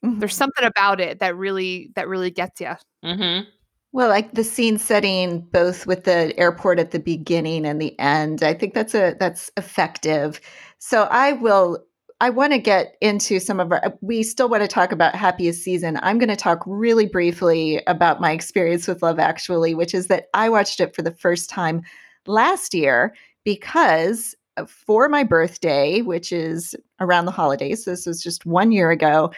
mm-hmm. 0.05 0.19
there's 0.19 0.37
something 0.37 0.65
about 0.65 1.01
it 1.01 1.21
that 1.21 1.37
really 1.37 1.91
that 1.95 2.09
really 2.09 2.31
gets 2.31 2.61
you. 2.61 2.75
Mm-hmm. 3.05 3.49
Well, 3.93 4.09
like 4.09 4.35
the 4.35 4.45
scene 4.45 4.79
setting, 4.79 5.41
both 5.41 5.87
with 5.87 6.05
the 6.05 6.39
airport 6.39 6.79
at 6.79 6.91
the 6.91 6.99
beginning 6.99 7.65
and 7.65 7.81
the 7.81 7.99
end, 7.99 8.43
I 8.43 8.53
think 8.53 8.75
that's 8.75 8.95
a 8.95 9.17
that's 9.19 9.51
effective. 9.57 10.41
So 10.79 11.05
I 11.11 11.33
will. 11.33 11.85
I 12.21 12.31
want 12.31 12.53
to 12.53 12.59
get 12.59 12.97
into 13.01 13.39
some 13.39 13.61
of 13.61 13.71
our. 13.71 13.97
We 14.01 14.25
still 14.25 14.49
want 14.49 14.63
to 14.63 14.69
talk 14.69 14.93
about 14.93 15.15
happiest 15.15 15.63
season. 15.63 15.99
I'm 16.03 16.19
going 16.19 16.29
to 16.29 16.37
talk 16.37 16.63
really 16.67 17.07
briefly 17.07 17.81
about 17.87 18.21
my 18.21 18.33
experience 18.33 18.89
with 18.89 19.03
Love 19.03 19.21
Actually, 19.21 19.75
which 19.75 19.95
is 19.95 20.09
that 20.09 20.27
I 20.35 20.49
watched 20.49 20.81
it 20.81 20.95
for 20.95 21.03
the 21.03 21.13
first 21.13 21.49
time 21.49 21.83
last 22.27 22.75
year 22.75 23.15
because 23.49 24.37
for 24.67 25.09
my 25.09 25.25
birthday, 25.25 26.03
which 26.03 26.33
is 26.33 26.77
around 27.01 27.25
the 27.25 27.31
holidays. 27.31 27.87
This 27.87 28.05
was 28.05 28.23
just 28.23 28.45
one 28.45 28.73
year 28.73 28.91
ago. 28.91 29.33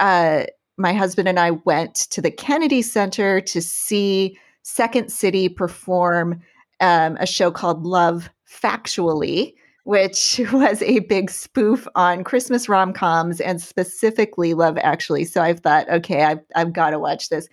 Uh, 0.00 0.46
my 0.78 0.92
husband 0.92 1.28
and 1.28 1.38
I 1.38 1.52
went 1.52 1.94
to 2.10 2.20
the 2.20 2.32
Kennedy 2.32 2.82
Center 2.82 3.40
to 3.42 3.62
see 3.62 4.36
Second 4.62 5.12
City 5.12 5.48
perform 5.48 6.40
um, 6.80 7.16
a 7.20 7.26
show 7.26 7.52
called 7.52 7.84
Love 7.84 8.30
Factually, 8.50 9.54
which 9.84 10.40
was 10.52 10.82
a 10.82 10.98
big 10.98 11.30
spoof 11.30 11.86
on 11.94 12.24
Christmas 12.24 12.68
rom 12.68 12.92
coms 12.92 13.40
and 13.40 13.62
specifically 13.62 14.54
Love 14.54 14.76
Actually. 14.78 15.24
So 15.24 15.40
I 15.40 15.52
thought, 15.52 15.88
okay, 15.88 16.24
I've, 16.24 16.40
I've 16.56 16.72
got 16.72 16.90
to 16.90 16.98
watch 16.98 17.28
this. 17.28 17.48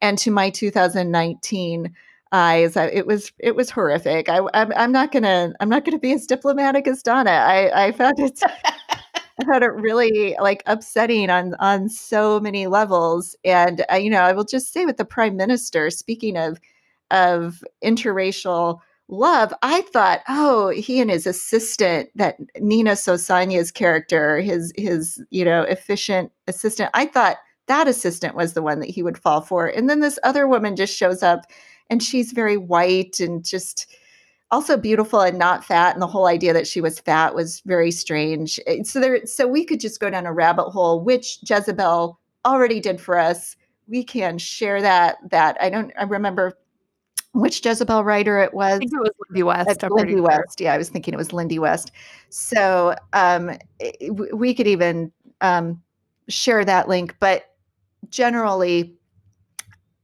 And 0.00 0.16
to 0.20 0.30
my 0.30 0.48
2019 0.48 1.94
eyes, 2.32 2.76
it 2.76 3.06
was 3.06 3.32
it 3.38 3.56
was 3.56 3.70
horrific. 3.70 4.28
I, 4.28 4.40
I'm, 4.54 4.72
I'm 4.76 4.92
not 4.92 5.12
gonna 5.12 5.52
I'm 5.60 5.68
not 5.68 5.84
gonna 5.84 5.98
be 5.98 6.12
as 6.12 6.26
diplomatic 6.26 6.86
as 6.86 7.02
Donna. 7.02 7.30
I, 7.30 7.86
I 7.86 7.92
found 7.92 8.18
it 8.18 8.40
I 9.40 9.44
found 9.44 9.64
it 9.64 9.72
really 9.72 10.36
like 10.40 10.62
upsetting 10.66 11.30
on 11.30 11.54
on 11.60 11.88
so 11.88 12.40
many 12.40 12.66
levels. 12.66 13.36
And 13.44 13.84
uh, 13.90 13.96
you 13.96 14.10
know, 14.10 14.20
I 14.20 14.32
will 14.32 14.44
just 14.44 14.72
say 14.72 14.84
with 14.84 14.96
the 14.96 15.04
prime 15.04 15.36
minister, 15.36 15.90
speaking 15.90 16.36
of 16.36 16.60
of 17.10 17.64
interracial 17.84 18.80
love, 19.08 19.52
I 19.62 19.80
thought, 19.82 20.20
oh, 20.28 20.68
he 20.68 21.00
and 21.00 21.10
his 21.10 21.26
assistant, 21.26 22.10
that 22.14 22.36
Nina 22.60 22.92
Sosanya's 22.92 23.72
character, 23.72 24.40
his 24.40 24.72
his 24.76 25.22
you 25.30 25.44
know 25.44 25.62
efficient 25.62 26.32
assistant, 26.46 26.90
I 26.94 27.06
thought 27.06 27.38
that 27.66 27.88
assistant 27.88 28.34
was 28.34 28.52
the 28.52 28.62
one 28.62 28.80
that 28.80 28.90
he 28.90 29.02
would 29.02 29.16
fall 29.18 29.40
for. 29.40 29.68
And 29.68 29.88
then 29.88 30.00
this 30.00 30.18
other 30.24 30.48
woman 30.48 30.74
just 30.76 30.96
shows 30.96 31.22
up, 31.22 31.44
and 31.90 32.02
she's 32.02 32.32
very 32.32 32.56
white 32.56 33.20
and 33.20 33.44
just 33.44 33.86
also 34.52 34.76
beautiful 34.76 35.20
and 35.20 35.38
not 35.38 35.64
fat 35.64 35.94
and 35.94 36.02
the 36.02 36.06
whole 36.06 36.26
idea 36.26 36.52
that 36.52 36.66
she 36.66 36.80
was 36.80 36.98
fat 36.98 37.34
was 37.34 37.60
very 37.66 37.90
strange. 37.90 38.58
Eh, 38.66 38.82
so 38.82 39.00
there 39.00 39.24
so 39.26 39.46
we 39.46 39.64
could 39.64 39.80
just 39.80 40.00
go 40.00 40.08
down 40.08 40.26
a 40.26 40.32
rabbit 40.32 40.70
hole 40.70 41.02
which 41.04 41.38
jezebel 41.48 42.18
already 42.44 42.80
did 42.80 43.00
for 43.00 43.18
us. 43.18 43.56
We 43.88 44.04
can 44.04 44.38
share 44.38 44.80
that 44.80 45.18
that 45.30 45.56
i 45.60 45.68
don't 45.68 45.92
i 45.98 46.04
remember 46.04 46.56
which 47.32 47.64
jezebel 47.64 48.02
writer 48.02 48.40
it 48.40 48.54
was. 48.54 48.74
i 48.74 48.78
think 48.78 48.92
it 48.92 49.00
was 49.00 49.10
lindy 49.28 49.42
west 49.42 49.82
lindy 49.90 50.20
west. 50.20 50.60
Yeah 50.60 50.74
i 50.74 50.78
was 50.78 50.88
thinking 50.88 51.14
it 51.14 51.18
was 51.18 51.32
lindy 51.32 51.58
west. 51.58 51.92
So 52.30 52.94
um, 53.12 53.50
eh, 53.80 54.08
we 54.10 54.54
could 54.54 54.66
even 54.66 55.12
um, 55.40 55.82
share 56.28 56.64
that 56.64 56.88
link 56.88 57.16
but 57.20 57.44
generally 58.08 58.96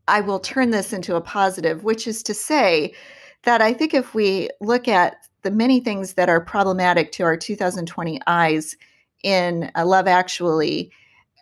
i 0.08 0.20
will 0.20 0.40
turn 0.40 0.70
this 0.70 0.92
into 0.92 1.16
a 1.16 1.20
positive 1.20 1.84
which 1.84 2.06
is 2.06 2.22
to 2.22 2.34
say 2.34 2.92
that 3.46 3.62
I 3.62 3.72
think 3.72 3.94
if 3.94 4.12
we 4.12 4.50
look 4.60 4.88
at 4.88 5.16
the 5.42 5.50
many 5.50 5.80
things 5.80 6.14
that 6.14 6.28
are 6.28 6.40
problematic 6.40 7.12
to 7.12 7.22
our 7.22 7.36
2020 7.36 8.20
eyes 8.26 8.76
in 9.22 9.70
uh, 9.76 9.86
Love 9.86 10.08
Actually, 10.08 10.90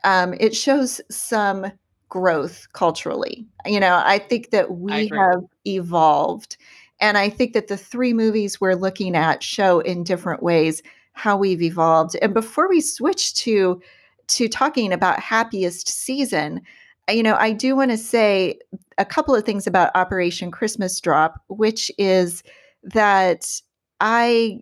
um, 0.05 0.35
it 0.39 0.55
shows 0.55 1.01
some 1.11 1.67
growth 2.11 2.67
culturally. 2.75 3.47
You 3.65 3.81
know, 3.81 4.03
I 4.05 4.19
think 4.19 4.51
that 4.51 4.73
we 4.73 5.09
have 5.09 5.43
evolved. 5.67 6.59
And 7.01 7.17
I 7.17 7.31
think 7.31 7.55
that 7.55 7.69
the 7.69 7.77
three 7.79 8.13
movies 8.13 8.61
we're 8.61 8.75
looking 8.75 9.17
at 9.17 9.43
show 9.43 9.81
in 9.81 10.05
different 10.05 10.43
ways 10.43 10.83
how 11.15 11.39
we've 11.39 11.63
evolved. 11.63 12.17
And 12.21 12.35
before 12.35 12.69
we 12.69 12.81
switch 12.81 13.35
to 13.37 13.81
to 14.27 14.49
talking 14.49 14.93
about 14.93 15.21
happiest 15.21 15.89
season, 15.89 16.63
you 17.11 17.23
know, 17.23 17.37
I 17.37 17.53
do 17.53 17.77
want 17.77 17.91
to 17.91 17.99
say 17.99 18.59
a 18.99 19.05
couple 19.05 19.35
of 19.35 19.45
things 19.45 19.67
about 19.67 19.95
Operation 19.95 20.51
Christmas 20.51 21.01
Drop, 21.01 21.41
which 21.49 21.91
is 21.99 22.43
that 22.83 23.61
I 24.01 24.61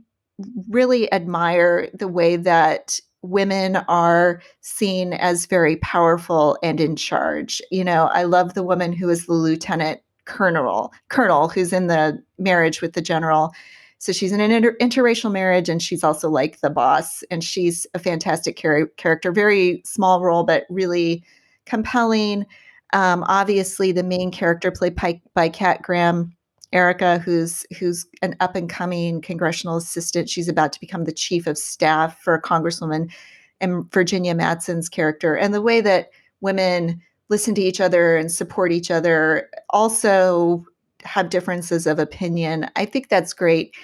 really 0.69 1.13
admire 1.13 1.89
the 1.95 2.09
way 2.09 2.37
that 2.37 3.01
women 3.23 3.77
are 3.89 4.43
seen 4.61 5.13
as 5.13 5.47
very 5.47 5.77
powerful 5.77 6.59
and 6.63 6.81
in 6.81 6.97
charge. 6.97 7.63
You 7.71 7.85
know, 7.85 8.07
I 8.07 8.25
love 8.25 8.55
the 8.55 8.65
woman 8.65 8.93
who 8.93 9.09
is 9.09 9.27
the 9.27 9.35
lieutenant 9.35 10.01
colonel, 10.25 10.93
colonel 11.09 11.49
who's 11.49 11.73
in 11.73 11.87
the 11.87 12.21
marriage 12.39 12.81
with 12.83 12.95
the 12.95 13.03
general. 13.03 13.53
So 13.99 14.13
she's 14.13 14.33
in 14.33 14.41
an 14.41 14.51
inter- 14.51 14.77
interracial 14.81 15.31
marriage 15.31 15.69
and 15.69 15.81
she's 15.81 16.03
also 16.03 16.29
like 16.29 16.61
the 16.61 16.71
boss 16.71 17.23
and 17.31 17.45
she's 17.45 17.87
a 17.95 18.01
fantastic 18.01 18.57
char- 18.57 18.89
character, 18.97 19.31
very 19.31 19.83
small 19.85 20.21
role 20.21 20.43
but 20.43 20.65
really 20.69 21.25
compelling. 21.67 22.47
Um, 22.93 23.25
obviously, 23.27 23.93
the 23.93 24.03
main 24.03 24.31
character 24.31 24.71
played 24.71 24.95
by, 24.95 25.21
by 25.35 25.49
Kat 25.49 25.83
Graham, 25.83 26.35
Erica, 26.73 27.19
who's 27.19 27.67
who's 27.79 28.07
an 28.23 28.35
up 28.41 28.57
and 28.57 28.69
coming 28.69 29.21
congressional 29.21 29.77
assistant. 29.77 30.31
She's 30.31 30.49
about 30.49 30.73
to 30.73 30.81
become 30.81 31.05
the 31.05 31.13
chief 31.13 31.47
of 31.47 31.59
staff 31.59 32.19
for 32.23 32.35
a 32.35 32.43
congresswoman, 32.43 33.13
and 33.61 33.91
Virginia 33.93 34.35
Madsen's 34.35 34.89
character, 34.89 35.35
and 35.35 35.53
the 35.53 35.63
way 35.63 35.81
that 35.83 36.11
women 36.41 37.01
listen 37.29 37.55
to 37.55 37.61
each 37.61 37.81
other 37.81 38.17
and 38.17 38.33
support 38.33 38.73
each 38.73 38.91
other, 38.91 39.49
also 39.71 40.65
have 41.05 41.31
differences 41.31 41.87
of 41.87 41.99
opinion. 41.99 42.69
I 42.77 42.85
think 42.87 43.09
that's 43.09 43.33
great, 43.35 43.75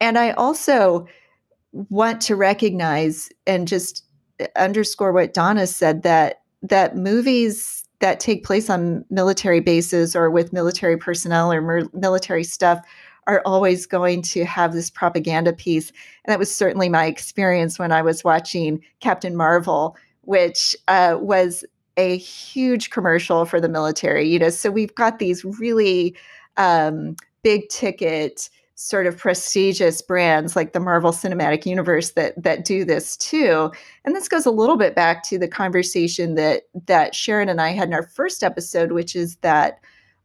and 0.00 0.18
I 0.18 0.30
also 0.32 1.06
want 1.72 2.20
to 2.22 2.36
recognize 2.36 3.30
and 3.46 3.68
just 3.68 4.04
underscore 4.56 5.12
what 5.12 5.34
Donna 5.34 5.66
said 5.66 6.02
that 6.02 6.39
that 6.62 6.96
movies 6.96 7.84
that 8.00 8.18
take 8.20 8.44
place 8.44 8.70
on 8.70 9.04
military 9.10 9.60
bases 9.60 10.16
or 10.16 10.30
with 10.30 10.52
military 10.52 10.96
personnel 10.96 11.52
or 11.52 11.60
mer- 11.60 11.88
military 11.92 12.44
stuff 12.44 12.80
are 13.26 13.42
always 13.44 13.86
going 13.86 14.22
to 14.22 14.44
have 14.44 14.72
this 14.72 14.90
propaganda 14.90 15.52
piece. 15.52 15.90
And 16.24 16.32
that 16.32 16.38
was 16.38 16.54
certainly 16.54 16.88
my 16.88 17.04
experience 17.06 17.78
when 17.78 17.92
I 17.92 18.02
was 18.02 18.24
watching 18.24 18.82
Captain 19.00 19.36
Marvel, 19.36 19.96
which 20.22 20.74
uh, 20.88 21.18
was 21.20 21.64
a 21.96 22.16
huge 22.16 22.90
commercial 22.90 23.44
for 23.44 23.60
the 23.60 23.68
military. 23.68 24.28
You 24.28 24.38
know, 24.38 24.48
so 24.48 24.70
we've 24.70 24.94
got 24.94 25.18
these 25.18 25.44
really 25.44 26.16
um, 26.56 27.16
big 27.42 27.68
ticket 27.68 28.48
sort 28.82 29.06
of 29.06 29.18
prestigious 29.18 30.00
brands 30.00 30.56
like 30.56 30.72
the 30.72 30.80
Marvel 30.80 31.12
Cinematic 31.12 31.66
Universe 31.66 32.12
that 32.12 32.42
that 32.42 32.64
do 32.64 32.82
this 32.82 33.14
too. 33.14 33.70
And 34.06 34.16
this 34.16 34.26
goes 34.26 34.46
a 34.46 34.50
little 34.50 34.78
bit 34.78 34.94
back 34.94 35.22
to 35.24 35.38
the 35.38 35.48
conversation 35.48 36.34
that 36.36 36.62
that 36.86 37.14
Sharon 37.14 37.50
and 37.50 37.60
I 37.60 37.70
had 37.70 37.88
in 37.88 37.94
our 37.94 38.06
first 38.06 38.42
episode, 38.42 38.92
which 38.92 39.14
is 39.14 39.36
that 39.42 39.80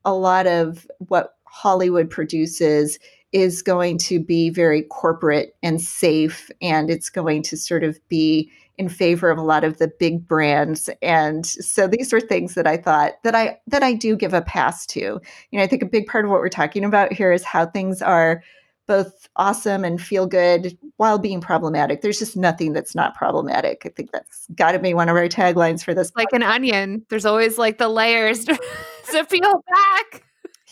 a 0.05 0.13
lot 0.13 0.47
of 0.47 0.87
what 0.99 1.35
Hollywood 1.43 2.09
produces 2.09 2.97
is 3.33 3.61
going 3.61 3.97
to 3.97 4.21
be 4.21 4.49
very 4.49 4.83
corporate 4.83 5.57
and 5.61 5.81
safe 5.81 6.49
and 6.61 6.89
it's 6.89 7.09
going 7.09 7.43
to 7.43 7.57
sort 7.57 7.83
of 7.83 7.99
be 8.07 8.49
in 8.77 8.89
favor 8.89 9.29
of 9.29 9.37
a 9.37 9.43
lot 9.43 9.63
of 9.63 9.77
the 9.77 9.87
big 9.87 10.27
brands. 10.27 10.89
And 11.01 11.45
so 11.45 11.87
these 11.87 12.11
were 12.11 12.21
things 12.21 12.55
that 12.55 12.67
i 12.67 12.77
thought 12.77 13.13
that 13.23 13.35
i 13.35 13.59
that 13.67 13.83
i 13.83 13.93
do 13.93 14.15
give 14.15 14.33
a 14.33 14.41
pass 14.41 14.85
to. 14.87 14.99
You 14.99 15.21
know 15.53 15.63
i 15.63 15.67
think 15.67 15.83
a 15.83 15.87
big 15.87 16.07
part 16.07 16.25
of 16.25 16.31
what 16.31 16.39
we're 16.39 16.49
talking 16.49 16.83
about 16.83 17.13
here 17.13 17.31
is 17.31 17.43
how 17.43 17.65
things 17.65 18.01
are 18.01 18.43
both 18.87 19.27
awesome 19.35 19.83
and 19.83 20.01
feel 20.01 20.27
good 20.27 20.77
while 20.97 21.17
being 21.17 21.41
problematic. 21.41 22.01
There's 22.01 22.19
just 22.19 22.37
nothing 22.37 22.73
that's 22.73 22.95
not 22.95 23.15
problematic. 23.15 23.81
I 23.85 23.89
think 23.89 24.11
that's 24.11 24.47
got 24.55 24.73
to 24.73 24.79
be 24.79 24.93
one 24.93 25.09
of 25.09 25.15
our 25.15 25.27
taglines 25.27 25.83
for 25.83 25.93
this 25.93 26.11
like 26.15 26.29
podcast. 26.29 26.35
an 26.35 26.43
onion. 26.43 27.05
There's 27.09 27.25
always 27.25 27.57
like 27.57 27.77
the 27.77 27.89
layers 27.89 28.45
to, 28.45 28.57
peel 29.29 29.63
back. 29.73 30.23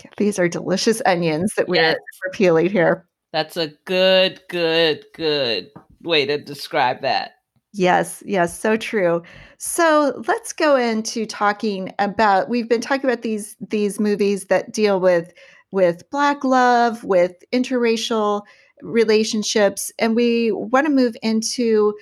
Yeah, 0.04 0.12
these 0.18 0.40
are 0.40 0.48
delicious 0.48 1.02
onions 1.06 1.54
that 1.56 1.68
we're, 1.68 1.76
yes. 1.76 1.98
we're 2.24 2.32
peeling 2.32 2.70
here. 2.70 3.06
That's 3.32 3.58
a 3.58 3.70
good 3.86 4.42
good 4.48 5.06
good 5.16 5.72
way 6.02 6.26
to 6.26 6.38
describe 6.38 7.02
that 7.02 7.32
Yes, 7.76 8.22
yes, 8.26 8.58
so 8.60 8.78
true. 8.78 9.24
So 9.58 10.22
let's 10.28 10.54
go 10.54 10.76
into 10.76 11.26
talking 11.26 11.92
about 11.98 12.48
we've 12.48 12.70
been 12.70 12.82
talking 12.82 13.10
about 13.10 13.24
these 13.24 13.56
these 13.70 14.00
movies 14.00 14.46
that 14.46 14.72
deal 14.72 15.00
with 15.00 15.34
with 15.72 16.08
black 16.12 16.44
love, 16.44 17.04
with 17.04 17.34
interracial 17.52 18.44
relationships. 18.84 19.92
And 19.98 20.16
we 20.16 20.52
want 20.52 20.86
to 20.86 20.94
move 20.94 21.16
into 21.24 21.96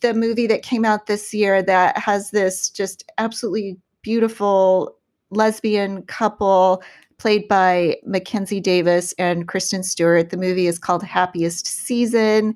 the 0.00 0.14
movie 0.14 0.46
that 0.46 0.62
came 0.62 0.84
out 0.86 1.06
this 1.06 1.34
year 1.34 1.62
that 1.62 1.98
has 1.98 2.30
this 2.30 2.70
just 2.70 3.04
absolutely 3.18 3.76
beautiful 4.02 4.96
lesbian 5.30 6.02
couple 6.04 6.82
played 7.18 7.48
by 7.48 7.96
Mackenzie 8.06 8.60
Davis 8.60 9.12
and 9.18 9.46
Kristen 9.46 9.82
Stewart. 9.82 10.30
The 10.30 10.36
movie 10.38 10.68
is 10.68 10.78
called 10.78 11.02
Happiest 11.02 11.66
Season. 11.66 12.54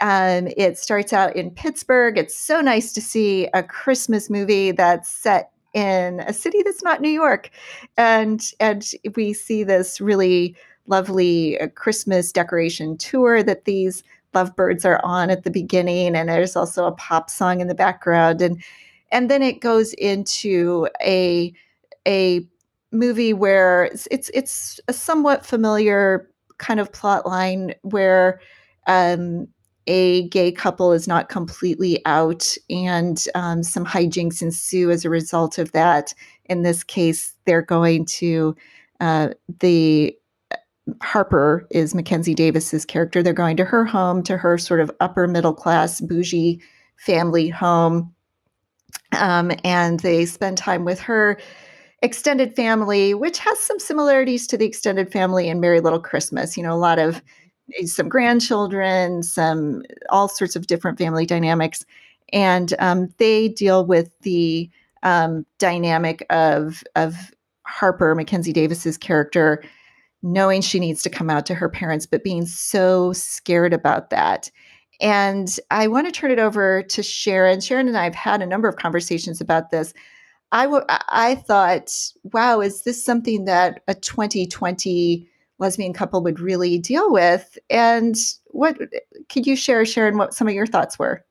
Um, 0.00 0.48
it 0.56 0.78
starts 0.78 1.12
out 1.12 1.34
in 1.34 1.50
Pittsburgh. 1.50 2.18
It's 2.18 2.36
so 2.36 2.60
nice 2.60 2.92
to 2.92 3.00
see 3.00 3.48
a 3.54 3.62
Christmas 3.62 4.30
movie 4.30 4.70
that's 4.70 5.08
set 5.08 5.50
in 5.74 6.20
a 6.20 6.32
city 6.32 6.62
that's 6.62 6.82
not 6.82 7.00
New 7.00 7.10
York, 7.10 7.50
and 7.96 8.52
and 8.60 8.90
we 9.16 9.32
see 9.32 9.64
this 9.64 10.00
really 10.00 10.56
lovely 10.86 11.60
uh, 11.60 11.68
Christmas 11.68 12.32
decoration 12.32 12.96
tour 12.96 13.42
that 13.42 13.64
these 13.64 14.02
lovebirds 14.34 14.84
are 14.84 15.00
on 15.04 15.30
at 15.30 15.44
the 15.44 15.50
beginning, 15.50 16.16
and 16.16 16.28
there's 16.28 16.56
also 16.56 16.86
a 16.86 16.92
pop 16.92 17.28
song 17.28 17.60
in 17.60 17.66
the 17.68 17.74
background, 17.74 18.40
and 18.40 18.62
and 19.10 19.30
then 19.30 19.42
it 19.42 19.60
goes 19.60 19.92
into 19.94 20.88
a 21.02 21.52
a 22.06 22.46
movie 22.92 23.32
where 23.32 23.84
it's 23.84 24.08
it's, 24.10 24.30
it's 24.32 24.80
a 24.88 24.92
somewhat 24.92 25.44
familiar 25.44 26.28
kind 26.58 26.80
of 26.80 26.92
plot 26.92 27.26
line 27.26 27.74
where 27.82 28.40
um, 28.86 29.46
a 29.88 30.28
gay 30.28 30.52
couple 30.52 30.92
is 30.92 31.08
not 31.08 31.28
completely 31.28 32.00
out, 32.06 32.54
and 32.70 33.24
um, 33.34 33.62
some 33.62 33.84
hijinks 33.84 34.42
ensue 34.42 34.90
as 34.90 35.04
a 35.04 35.10
result 35.10 35.58
of 35.58 35.72
that. 35.72 36.14
In 36.44 36.62
this 36.62 36.84
case, 36.84 37.34
they're 37.46 37.62
going 37.62 38.04
to 38.04 38.54
uh, 39.00 39.30
the 39.60 40.16
Harper 41.02 41.66
is 41.70 41.94
Mackenzie 41.94 42.34
Davis's 42.34 42.84
character. 42.84 43.22
They're 43.22 43.32
going 43.32 43.56
to 43.58 43.64
her 43.64 43.84
home, 43.84 44.22
to 44.24 44.36
her 44.36 44.56
sort 44.58 44.80
of 44.80 44.90
upper 45.00 45.26
middle 45.26 45.54
class, 45.54 46.00
bougie 46.00 46.60
family 46.96 47.48
home, 47.48 48.14
um, 49.12 49.52
and 49.64 50.00
they 50.00 50.26
spend 50.26 50.58
time 50.58 50.84
with 50.84 51.00
her 51.00 51.38
extended 52.02 52.54
family, 52.54 53.14
which 53.14 53.38
has 53.38 53.58
some 53.58 53.78
similarities 53.78 54.46
to 54.46 54.56
the 54.56 54.66
extended 54.66 55.10
family 55.12 55.48
in 55.48 55.60
Merry 55.60 55.80
Liddle 55.80 56.00
Christmas. 56.00 56.56
You 56.56 56.62
know, 56.62 56.74
a 56.74 56.76
lot 56.76 56.98
of 56.98 57.22
some 57.84 58.08
grandchildren, 58.08 59.22
some 59.22 59.82
all 60.10 60.28
sorts 60.28 60.56
of 60.56 60.66
different 60.66 60.98
family 60.98 61.26
dynamics, 61.26 61.84
and 62.32 62.74
um, 62.78 63.12
they 63.18 63.48
deal 63.48 63.84
with 63.84 64.10
the 64.20 64.70
um, 65.02 65.46
dynamic 65.58 66.24
of 66.30 66.82
of 66.96 67.32
Harper 67.66 68.14
Mackenzie 68.14 68.52
Davis's 68.52 68.96
character 68.96 69.62
knowing 70.22 70.60
she 70.60 70.80
needs 70.80 71.02
to 71.02 71.10
come 71.10 71.30
out 71.30 71.46
to 71.46 71.54
her 71.54 71.68
parents, 71.68 72.06
but 72.06 72.24
being 72.24 72.46
so 72.46 73.12
scared 73.12 73.72
about 73.72 74.10
that. 74.10 74.50
And 75.00 75.58
I 75.70 75.86
want 75.86 76.06
to 76.06 76.12
turn 76.12 76.32
it 76.32 76.40
over 76.40 76.82
to 76.82 77.02
Sharon. 77.02 77.60
Sharon 77.60 77.86
and 77.86 77.96
I 77.96 78.04
have 78.04 78.14
had 78.14 78.42
a 78.42 78.46
number 78.46 78.68
of 78.68 78.76
conversations 78.76 79.40
about 79.40 79.70
this. 79.70 79.94
I, 80.50 80.64
w- 80.64 80.84
I 80.88 81.36
thought, 81.36 81.92
wow, 82.24 82.60
is 82.60 82.82
this 82.82 83.04
something 83.04 83.44
that 83.44 83.82
a 83.86 83.94
2020 83.94 85.28
lesbian 85.58 85.92
couple 85.92 86.22
would 86.22 86.40
really 86.40 86.78
deal 86.78 87.12
with. 87.12 87.58
And 87.70 88.16
what 88.46 88.78
could 89.28 89.46
you 89.46 89.56
share, 89.56 89.84
Sharon, 89.84 90.16
what 90.16 90.34
some 90.34 90.48
of 90.48 90.54
your 90.54 90.66
thoughts 90.66 90.98
were? 90.98 91.24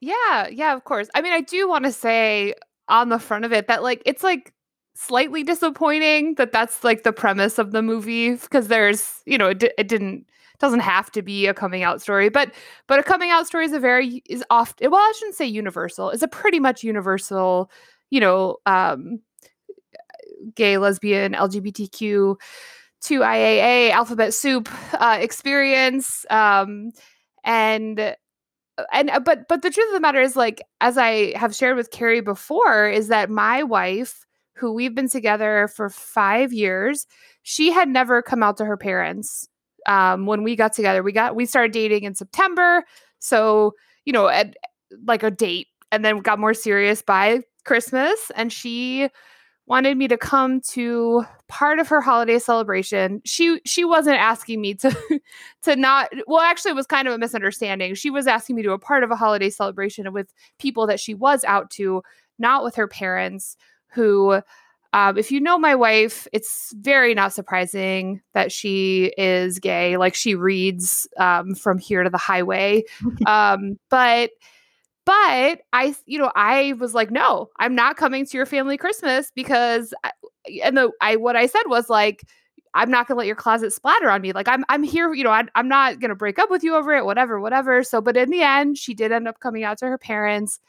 Yeah, 0.00 0.48
yeah, 0.48 0.74
of 0.74 0.84
course. 0.84 1.08
I 1.14 1.20
mean, 1.20 1.32
I 1.32 1.40
do 1.40 1.68
want 1.68 1.84
to 1.84 1.92
say 1.92 2.54
on 2.88 3.08
the 3.08 3.18
front 3.18 3.44
of 3.44 3.52
it 3.52 3.68
that 3.68 3.82
like 3.82 4.02
it's 4.04 4.22
like 4.22 4.52
slightly 4.94 5.42
disappointing 5.42 6.34
that 6.34 6.52
that's 6.52 6.84
like 6.84 7.04
the 7.04 7.12
premise 7.12 7.58
of 7.58 7.72
the 7.72 7.82
movie 7.82 8.34
because 8.34 8.68
there's, 8.68 9.22
you 9.26 9.38
know, 9.38 9.48
it, 9.48 9.62
it 9.78 9.88
didn't 9.88 10.26
doesn't 10.58 10.80
have 10.80 11.10
to 11.12 11.22
be 11.22 11.46
a 11.46 11.54
coming 11.54 11.82
out 11.82 12.02
story, 12.02 12.28
but 12.28 12.52
but 12.86 12.98
a 12.98 13.02
coming 13.02 13.30
out 13.30 13.46
story 13.46 13.64
is 13.64 13.72
a 13.72 13.80
very 13.80 14.22
is 14.26 14.44
often 14.50 14.90
well, 14.90 15.00
I 15.00 15.12
shouldn't 15.18 15.36
say 15.36 15.46
universal. 15.46 16.10
It's 16.10 16.22
a 16.22 16.28
pretty 16.28 16.60
much 16.60 16.82
universal, 16.82 17.70
you 18.10 18.20
know, 18.20 18.56
um 18.66 19.20
gay, 20.54 20.78
lesbian, 20.78 21.32
LGBTQ 21.34 22.36
to 23.02 23.20
IAA 23.20 23.90
alphabet 23.90 24.34
soup 24.34 24.68
uh, 24.94 25.18
experience. 25.20 26.26
Um, 26.30 26.92
and 27.44 28.16
and 28.92 29.10
uh, 29.10 29.20
but 29.20 29.48
but 29.48 29.62
the 29.62 29.70
truth 29.70 29.88
of 29.88 29.94
the 29.94 30.00
matter 30.00 30.20
is 30.20 30.36
like 30.36 30.62
as 30.80 30.98
I 30.98 31.36
have 31.36 31.54
shared 31.54 31.76
with 31.76 31.90
Kerry 31.90 32.20
before 32.20 32.88
is 32.88 33.08
that 33.08 33.30
my 33.30 33.62
wife 33.62 34.24
who 34.54 34.72
we've 34.72 34.94
been 34.94 35.08
together 35.08 35.68
for 35.74 35.88
5 35.88 36.52
years 36.52 37.06
she 37.42 37.70
had 37.70 37.88
never 37.88 38.22
come 38.22 38.42
out 38.42 38.56
to 38.58 38.64
her 38.64 38.76
parents 38.76 39.48
um, 39.86 40.26
when 40.26 40.42
we 40.42 40.56
got 40.56 40.72
together 40.72 41.02
we 41.02 41.12
got 41.12 41.34
we 41.34 41.46
started 41.46 41.72
dating 41.72 42.04
in 42.04 42.14
September 42.14 42.84
so 43.18 43.72
you 44.04 44.12
know 44.12 44.28
at 44.28 44.54
like 45.06 45.22
a 45.22 45.30
date 45.30 45.68
and 45.92 46.04
then 46.04 46.18
got 46.18 46.38
more 46.38 46.54
serious 46.54 47.02
by 47.02 47.40
Christmas 47.64 48.30
and 48.36 48.52
she 48.52 49.08
wanted 49.66 49.96
me 49.96 50.08
to 50.08 50.18
come 50.18 50.60
to 50.60 51.24
part 51.50 51.80
of 51.80 51.88
her 51.88 52.00
holiday 52.00 52.38
celebration. 52.38 53.20
She 53.24 53.60
she 53.66 53.84
wasn't 53.84 54.18
asking 54.18 54.60
me 54.60 54.74
to 54.74 55.20
to 55.62 55.76
not 55.76 56.10
well 56.26 56.40
actually 56.40 56.70
it 56.70 56.76
was 56.76 56.86
kind 56.86 57.08
of 57.08 57.14
a 57.14 57.18
misunderstanding. 57.18 57.94
She 57.94 58.08
was 58.08 58.26
asking 58.26 58.56
me 58.56 58.62
to 58.62 58.72
a 58.72 58.78
part 58.78 59.02
of 59.02 59.10
a 59.10 59.16
holiday 59.16 59.50
celebration 59.50 60.10
with 60.12 60.32
people 60.58 60.86
that 60.86 61.00
she 61.00 61.12
was 61.12 61.44
out 61.44 61.70
to, 61.72 62.02
not 62.38 62.62
with 62.62 62.76
her 62.76 62.86
parents 62.86 63.56
who 63.88 64.40
um, 64.92 65.18
if 65.18 65.30
you 65.30 65.40
know 65.40 65.58
my 65.58 65.74
wife, 65.74 66.26
it's 66.32 66.72
very 66.76 67.14
not 67.14 67.32
surprising 67.32 68.22
that 68.32 68.50
she 68.50 69.12
is 69.16 69.58
gay. 69.58 69.96
Like 69.96 70.14
she 70.14 70.34
reads 70.34 71.08
um, 71.16 71.54
from 71.54 71.78
here 71.78 72.02
to 72.02 72.10
the 72.10 72.18
highway. 72.18 72.84
Um, 73.26 73.78
but 73.90 74.30
but 75.04 75.60
I, 75.72 75.94
you 76.06 76.18
know, 76.18 76.30
I 76.34 76.74
was 76.78 76.94
like, 76.94 77.10
no, 77.10 77.48
I'm 77.58 77.74
not 77.74 77.96
coming 77.96 78.26
to 78.26 78.36
your 78.36 78.46
family 78.46 78.76
Christmas 78.76 79.32
because, 79.34 79.94
I, 80.04 80.12
and 80.62 80.76
the 80.76 80.90
I 81.00 81.16
what 81.16 81.36
I 81.36 81.46
said 81.46 81.62
was 81.66 81.88
like, 81.90 82.24
I'm 82.74 82.90
not 82.90 83.08
gonna 83.08 83.18
let 83.18 83.26
your 83.26 83.36
closet 83.36 83.72
splatter 83.72 84.10
on 84.10 84.20
me. 84.20 84.32
Like 84.32 84.48
I'm 84.48 84.64
I'm 84.68 84.82
here, 84.82 85.12
you 85.14 85.24
know, 85.24 85.30
I, 85.30 85.44
I'm 85.54 85.68
not 85.68 86.00
gonna 86.00 86.14
break 86.14 86.38
up 86.38 86.50
with 86.50 86.62
you 86.62 86.76
over 86.76 86.92
it, 86.94 87.04
whatever, 87.04 87.40
whatever. 87.40 87.82
So, 87.82 88.00
but 88.00 88.16
in 88.16 88.30
the 88.30 88.42
end, 88.42 88.78
she 88.78 88.94
did 88.94 89.12
end 89.12 89.28
up 89.28 89.40
coming 89.40 89.64
out 89.64 89.78
to 89.78 89.86
her 89.86 89.98
parents. 89.98 90.60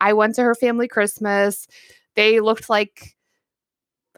I 0.00 0.12
went 0.12 0.36
to 0.36 0.42
her 0.42 0.54
family 0.54 0.86
Christmas. 0.88 1.66
They 2.14 2.40
looked 2.40 2.70
like 2.70 3.16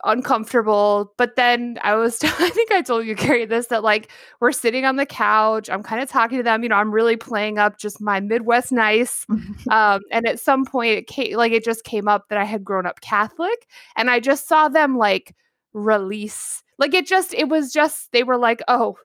uncomfortable. 0.04 1.12
But 1.16 1.36
then 1.36 1.78
I 1.82 1.94
was, 1.94 2.18
I 2.24 2.50
think 2.50 2.70
I 2.70 2.82
told 2.82 3.06
you, 3.06 3.16
Kerry, 3.16 3.44
this 3.44 3.66
that 3.68 3.82
like 3.82 4.10
we're 4.40 4.52
sitting 4.52 4.84
on 4.84 4.96
the 4.96 5.06
couch. 5.06 5.68
I'm 5.70 5.82
kind 5.82 6.02
of 6.02 6.08
talking 6.08 6.38
to 6.38 6.44
them. 6.44 6.62
You 6.62 6.68
know, 6.68 6.76
I'm 6.76 6.92
really 6.92 7.16
playing 7.16 7.58
up 7.58 7.78
just 7.78 8.00
my 8.00 8.20
Midwest 8.20 8.72
nice. 8.72 9.26
um, 9.70 10.02
and 10.10 10.26
at 10.26 10.40
some 10.40 10.64
point, 10.64 10.98
it 10.98 11.06
came, 11.06 11.36
like 11.36 11.52
it 11.52 11.64
just 11.64 11.84
came 11.84 12.08
up 12.08 12.28
that 12.28 12.38
I 12.38 12.44
had 12.44 12.64
grown 12.64 12.86
up 12.86 13.00
Catholic, 13.00 13.66
and 13.96 14.10
I 14.10 14.20
just 14.20 14.48
saw 14.48 14.68
them 14.68 14.96
like 14.96 15.34
release. 15.72 16.62
Like 16.78 16.94
it 16.94 17.06
just, 17.06 17.34
it 17.34 17.48
was 17.48 17.72
just, 17.72 18.10
they 18.12 18.22
were 18.22 18.38
like, 18.38 18.62
oh, 18.68 18.96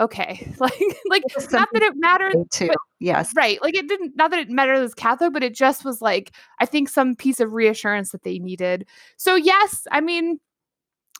okay 0.00 0.52
like 0.58 0.72
like 1.08 1.22
not 1.52 1.68
that 1.72 1.82
it 1.82 1.94
mattered 1.96 2.34
too 2.50 2.68
but, 2.68 2.76
yes 2.98 3.30
right 3.36 3.60
like 3.62 3.76
it 3.76 3.86
didn't 3.86 4.16
not 4.16 4.30
that 4.30 4.40
it 4.40 4.48
mattered 4.48 4.74
as 4.74 4.94
catholic 4.94 5.32
but 5.32 5.44
it 5.44 5.54
just 5.54 5.84
was 5.84 6.00
like 6.00 6.32
i 6.58 6.66
think 6.66 6.88
some 6.88 7.14
piece 7.14 7.38
of 7.38 7.52
reassurance 7.52 8.10
that 8.10 8.24
they 8.24 8.38
needed 8.38 8.86
so 9.16 9.34
yes 9.34 9.86
i 9.92 10.00
mean 10.00 10.40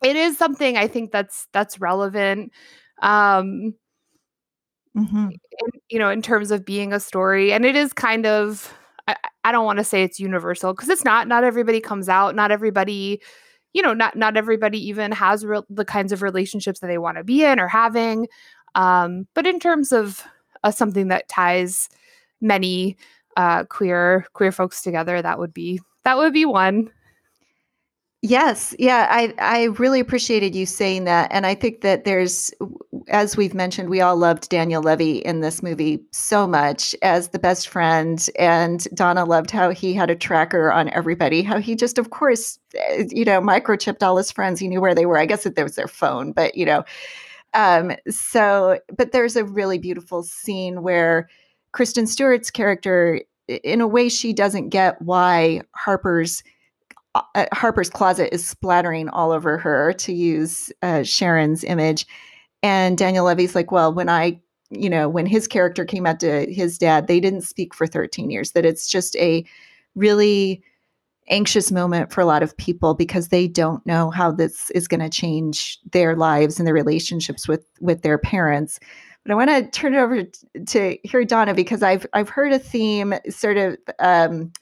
it 0.03 0.17
is 0.17 0.37
something 0.37 0.77
i 0.77 0.89
think 0.89 1.13
that's 1.13 1.47
that's 1.53 1.81
relevant 1.81 2.51
um 3.03 3.75
mm-hmm. 4.97 5.29
in, 5.29 5.81
you 5.91 5.99
know 5.99 6.11
in 6.11 6.23
terms 6.23 6.51
of 6.51 6.65
being 6.65 6.93
a 6.93 7.01
story 7.01 7.53
and 7.53 7.65
it 7.65 7.77
is 7.77 7.93
kind 7.93 8.27
of 8.27 8.73
i, 9.07 9.15
I 9.45 9.53
don't 9.53 9.67
want 9.67 9.79
to 9.79 9.85
say 9.85 10.03
it's 10.03 10.19
universal 10.19 10.73
because 10.73 10.89
it's 10.89 11.05
not 11.05 11.29
not 11.29 11.45
everybody 11.45 11.81
comes 11.81 12.09
out 12.09 12.35
not 12.35 12.51
everybody 12.51 13.21
you 13.73 13.83
know 13.83 13.95
not 13.95 14.17
not 14.17 14.37
everybody 14.37 14.79
even 14.89 15.13
has 15.13 15.45
real, 15.45 15.65
the 15.71 15.85
kinds 15.85 16.13
of 16.13 16.23
relationships 16.23 16.81
that 16.81 16.89
they 16.89 16.99
want 16.99 17.17
to 17.17 17.25
be 17.25 17.45
in 17.45 17.61
or 17.61 17.69
having 17.69 18.27
um, 18.75 19.27
but 19.35 19.47
in 19.47 19.61
terms 19.61 19.93
of 19.93 20.23
uh, 20.65 20.71
something 20.71 21.09
that 21.09 21.29
ties 21.29 21.89
many 22.41 22.97
uh, 23.37 23.65
queer 23.65 24.27
queer 24.33 24.53
folks 24.53 24.83
together, 24.83 25.23
that 25.23 25.39
would 25.39 25.55
be 25.55 25.81
that 26.05 26.19
would 26.19 26.33
be 26.33 26.45
one. 26.45 26.91
Yes, 28.23 28.75
yeah, 28.79 29.07
I 29.11 29.33
I 29.39 29.65
really 29.79 29.99
appreciated 29.99 30.55
you 30.55 30.67
saying 30.67 31.05
that, 31.05 31.31
and 31.33 31.47
I 31.47 31.55
think 31.55 31.81
that 31.81 32.05
there's, 32.05 32.53
as 33.09 33.35
we've 33.35 33.55
mentioned, 33.55 33.89
we 33.89 34.03
all 34.03 34.15
loved 34.17 34.51
Daniel 34.51 34.83
Levy 34.83 35.19
in 35.21 35.41
this 35.41 35.63
movie 35.63 36.05
so 36.13 36.47
much 36.47 36.95
as 37.01 37.29
the 37.31 37.39
best 37.39 37.69
friend, 37.69 38.29
and 38.39 38.87
Donna 38.93 39.25
loved 39.25 39.51
how 39.51 39.71
he 39.71 39.95
had 39.95 40.11
a 40.11 40.17
tracker 40.17 40.71
on 40.71 40.91
everybody, 40.91 41.43
how 41.43 41.59
he 41.61 41.75
just, 41.75 41.97
of 41.97 42.11
course, 42.11 42.59
eh, 42.77 43.05
you 43.09 43.25
know, 43.25 43.41
microchipped 43.41 44.03
all 44.03 44.19
his 44.19 44.31
friends. 44.31 44.61
He 44.61 44.69
knew 44.69 44.83
where 44.83 44.95
they 44.95 45.07
were. 45.07 45.17
I 45.17 45.25
guess 45.25 45.45
that 45.45 45.57
there 45.57 45.65
was 45.65 45.77
their 45.77 45.89
phone, 45.89 46.33
but 46.33 46.55
you 46.55 46.67
know, 46.67 46.85
um, 47.55 47.93
so, 48.09 48.79
but 48.97 49.13
there's 49.13 49.37
a 49.37 49.45
really 49.45 49.79
beautiful 49.79 50.23
scene 50.23 50.83
where 50.83 51.29
Kristen 51.73 52.07
Stewart's 52.07 52.51
character, 52.51 53.23
in 53.49 53.81
a 53.81 53.89
way, 53.89 54.09
she 54.09 54.33
doesn't 54.33 54.69
get 54.71 55.01
why 55.03 55.63
Harper's 55.75 56.43
uh, 57.17 57.23
uh, 57.35 57.47
Harper's 57.53 57.91
closet 57.91 58.33
is 58.33 58.47
splattering 58.47 59.09
all 59.09 59.33
over 59.33 59.59
her, 59.59 59.93
to 59.95 60.13
use 60.13 60.71
uh, 60.83 61.03
Sharon's 61.03 61.65
image. 61.65 62.07
And 62.63 62.97
Daniel 62.97 63.25
Levy's 63.25 63.57
like, 63.57 63.73
well, 63.73 63.93
when 63.93 64.09
I 64.09 64.41
you 64.71 64.89
know, 64.89 65.09
when 65.09 65.27
his 65.27 65.49
character 65.49 65.85
came 65.85 66.07
out 66.07 66.21
to 66.21 66.47
his 66.47 66.79
dad, 66.79 67.09
they 67.09 67.21
didn't 67.21 67.43
speak 67.43 67.75
for 67.75 67.87
13 67.87 68.31
years, 68.31 68.53
that 68.53 68.65
it's 68.65 68.89
just 68.89 69.17
a 69.17 69.45
really 69.97 70.63
anxious 71.29 71.71
moment 71.71 72.13
for 72.13 72.21
a 72.21 72.27
lot 72.27 72.43
of 72.43 72.57
people 72.57 72.95
because 72.95 73.29
they 73.29 73.47
don't 73.47 73.85
know 73.87 74.11
how 74.11 74.31
this 74.31 74.71
is 74.71 74.89
going 74.89 75.01
to 75.01 75.09
change 75.09 75.79
their 75.93 76.17
lives 76.17 76.59
and 76.59 76.67
their 76.67 76.75
relationships 76.75 77.47
with 77.47 77.65
with 77.81 78.03
their 78.03 78.19
parents. 78.19 78.81
But 79.25 79.33
I 79.33 79.35
want 79.35 79.51
to 79.51 79.71
turn 79.71 79.95
it 79.95 79.99
over 79.99 80.25
to 80.67 80.99
hear 81.05 81.25
Donna 81.25 81.55
because 81.55 81.83
I've 81.83 82.07
I've 82.13 82.29
heard 82.29 82.53
a 82.53 82.59
theme 82.59 83.15
sort 83.29 83.59
of 83.59 83.77
um, 83.99 84.53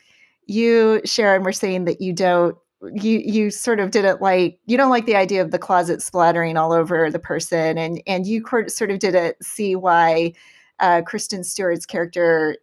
you 0.47 1.01
Sharon 1.05 1.43
were 1.43 1.53
saying 1.53 1.85
that 1.85 2.01
you 2.01 2.13
don't 2.13 2.57
you 2.93 3.19
you 3.25 3.51
sort 3.51 3.81
of 3.81 3.91
didn't 3.91 4.21
like 4.21 4.59
you 4.67 4.77
don't 4.77 4.91
like 4.91 5.07
the 5.07 5.17
idea 5.17 5.43
of 5.43 5.51
the 5.51 5.59
closet 5.59 6.03
splattering 6.03 6.57
all 6.57 6.73
over 6.73 7.11
the 7.11 7.19
person 7.19 7.77
and 7.77 8.03
and 8.07 8.27
you 8.27 8.45
sort 8.69 8.91
of 8.91 8.99
didn't 8.99 9.37
see 9.43 9.75
why 9.75 10.33
uh, 10.81 11.03
Kristen 11.03 11.43
Stewart's 11.43 11.87
character 11.87 12.57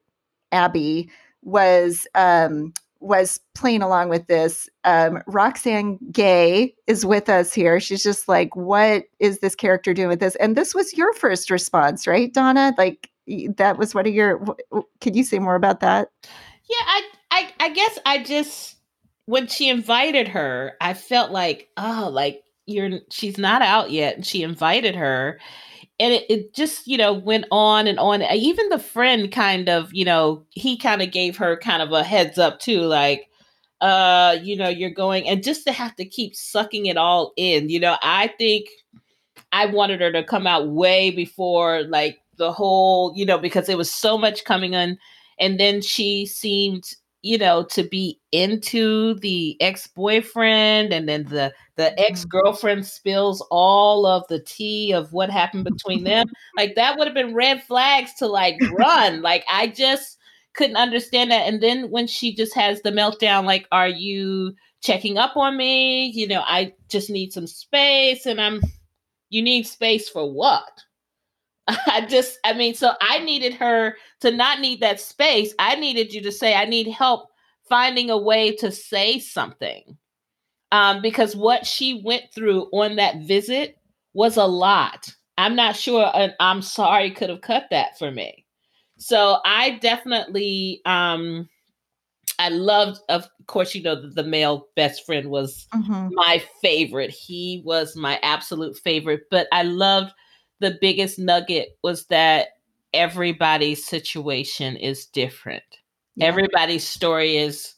Abby 0.52 1.10
was 1.42 2.08
um, 2.16 2.74
was 3.00 3.40
playing 3.54 3.82
along 3.82 4.10
with 4.10 4.28
this. 4.28 4.70
Um, 4.84 5.22
Roxane 5.28 6.00
Gay 6.12 6.74
is 6.88 7.06
with 7.06 7.30
us 7.30 7.54
here. 7.54 7.80
She's 7.80 8.04
just 8.04 8.28
like, 8.28 8.56
what 8.56 9.06
is 9.20 9.40
this 9.40 9.56
character 9.56 9.94
doing 9.94 10.10
with 10.10 10.20
this? 10.20 10.36
And 10.36 10.56
this 10.56 10.74
was 10.74 10.94
your 10.94 11.14
first 11.14 11.50
response, 11.50 12.08
right, 12.08 12.34
Donna? 12.34 12.74
Like 12.78 13.10
that 13.58 13.78
was 13.78 13.94
one 13.94 14.08
of 14.08 14.14
your. 14.14 14.44
Could 15.02 15.16
you 15.16 15.24
say 15.24 15.40
more 15.40 15.56
about 15.56 15.80
that? 15.82 16.10
Yeah, 16.70 16.86
I, 16.88 17.02
I, 17.32 17.54
I 17.60 17.70
guess 17.70 18.00
I 18.06 18.24
just 18.24 18.76
when 19.26 19.48
she 19.48 19.70
invited 19.70 20.28
her, 20.30 20.74
I 20.82 20.94
felt 20.94 21.32
like, 21.32 21.70
oh, 21.78 22.10
like 22.12 22.44
you're 22.66 23.00
she's 23.12 23.38
not 23.38 23.62
out 23.62 23.92
yet, 23.92 24.16
and 24.16 24.26
she 24.26 24.44
invited 24.44 24.96
her, 24.96 25.40
and 26.00 26.14
it, 26.14 26.26
it 26.30 26.54
just 26.54 26.88
you 26.88 26.98
know 26.98 27.14
went 27.14 27.46
on 27.52 27.88
and 27.88 28.00
on. 28.00 28.22
Even 28.22 28.70
the 28.70 28.80
friend 28.80 29.32
kind 29.32 29.70
of 29.70 29.94
you 29.94 30.06
know 30.06 30.44
he 30.52 30.78
kind 30.78 31.02
of 31.02 31.12
gave 31.12 31.38
her 31.38 31.58
kind 31.58 31.82
of 31.82 31.92
a 31.92 32.04
heads 32.04 32.38
up 32.38 32.60
too 32.60 32.82
like 32.82 33.30
uh 33.82 34.38
you 34.42 34.56
know 34.56 34.70
you're 34.70 34.90
going 34.90 35.28
and 35.28 35.44
just 35.44 35.66
to 35.66 35.72
have 35.72 35.96
to 35.96 36.06
keep 36.06 36.36
sucking 36.36 36.86
it 36.86 36.96
all 36.98 37.34
in 37.36 37.70
you 37.70 37.80
know 37.80 37.98
i 38.02 38.28
think 38.38 38.68
i 39.52 39.66
wanted 39.66 40.00
her 40.00 40.12
to 40.12 40.24
come 40.24 40.48
out 40.48 40.70
way 40.70 41.12
before 41.12 41.84
like 41.84 42.20
the 42.38 42.54
whole 42.54 43.14
you 43.16 43.26
know 43.26 43.38
because 43.38 43.68
there 43.68 43.78
was 43.78 43.94
so 43.94 44.18
much 44.18 44.46
coming 44.46 44.76
on 44.76 44.98
and 45.40 45.60
then 45.60 45.82
she 45.82 46.26
seemed 46.26 46.84
you 47.26 47.40
know 47.40 47.64
to 47.64 47.82
be 47.82 48.20
into 48.32 49.16
the 49.16 49.60
ex-boyfriend 49.60 50.94
and 50.94 51.10
then 51.10 51.24
the 51.24 51.52
the 51.76 51.86
mm-hmm. 51.86 51.96
ex-girlfriend 51.98 52.86
spills 52.86 53.46
all 53.50 54.06
of 54.06 54.24
the 54.30 54.40
tea 54.40 54.94
of 54.94 55.12
what 55.12 55.32
happened 55.32 55.64
between 55.64 56.04
them. 56.04 56.28
Like 56.58 56.76
that 56.76 56.98
would 56.98 57.08
have 57.08 57.16
been 57.16 57.34
red 57.34 57.64
flags 57.64 58.14
to 58.20 58.28
like 58.28 58.58
run. 58.78 59.24
Like 59.24 59.44
i 59.50 59.68
just 59.68 60.20
couldn't 60.54 60.78
understand 60.78 61.32
that. 61.32 61.48
And 61.48 61.62
then 61.62 61.90
when 61.90 62.06
she 62.06 62.34
just 62.34 62.54
has 62.54 62.82
the 62.84 62.92
meltdown 62.92 63.46
like 63.46 63.68
are 63.72 63.90
you 63.90 64.54
checking 64.82 65.18
up 65.18 65.36
on 65.36 65.58
me? 65.58 66.12
You 66.14 66.28
know 66.28 66.44
i 66.46 66.74
just 66.90 67.10
need 67.10 67.34
some 67.34 67.48
space. 67.48 68.28
And 68.28 68.40
i'm 68.40 68.62
you 69.32 69.42
need 69.42 69.66
space 69.66 70.08
for 70.08 70.32
what 70.32 70.85
I 71.88 72.06
just, 72.08 72.40
I 72.44 72.54
mean, 72.54 72.76
so 72.76 72.94
I 73.02 73.20
needed 73.20 73.54
her 73.56 73.96
to 74.22 74.32
not 74.32 74.60
need 74.60 74.82
that 74.82 75.00
space. 75.00 75.54
I 75.60 75.76
needed 75.76 76.14
you 76.14 76.22
to 76.22 76.32
say, 76.32 76.56
I 76.56 76.66
need 76.66 76.88
help 76.88 77.30
finding 77.68 78.10
a 78.10 78.18
way 78.18 78.56
to 78.58 78.72
say 78.72 79.20
something. 79.20 79.98
Um, 80.72 81.02
because 81.02 81.36
what 81.36 81.66
she 81.66 82.02
went 82.04 82.26
through 82.34 82.64
on 82.72 82.98
that 82.98 83.22
visit 83.22 83.78
was 84.14 84.38
a 84.38 84.46
lot. 84.46 85.14
I'm 85.38 85.56
not 85.56 85.76
sure 85.76 86.10
an 86.14 86.34
I'm 86.40 86.62
sorry 86.62 87.12
could 87.12 87.30
have 87.30 87.42
cut 87.42 87.66
that 87.72 87.98
for 88.00 88.12
me. 88.12 88.46
So 88.98 89.40
I 89.46 89.72
definitely 89.82 90.82
um 90.86 91.50
I 92.40 92.50
loved 92.50 93.00
of 93.10 93.28
course 93.48 93.76
you 93.76 93.84
know 93.84 94.02
the, 94.02 94.08
the 94.08 94.24
male 94.24 94.68
best 94.76 95.06
friend 95.06 95.30
was 95.30 95.68
mm-hmm. 95.74 96.10
my 96.14 96.42
favorite. 96.62 97.12
He 97.12 97.62
was 97.66 97.96
my 97.96 98.20
absolute 98.24 98.78
favorite, 98.78 99.24
but 99.30 99.48
I 99.52 99.64
loved 99.64 100.14
the 100.60 100.78
biggest 100.82 101.20
nugget 101.20 101.78
was 101.84 102.06
that 102.08 102.50
everybody's 102.94 103.86
situation 103.86 104.78
is 104.78 105.06
different. 105.06 105.64
Yeah. 106.16 106.28
Everybody's 106.28 106.88
story 106.88 107.38
is 107.38 107.74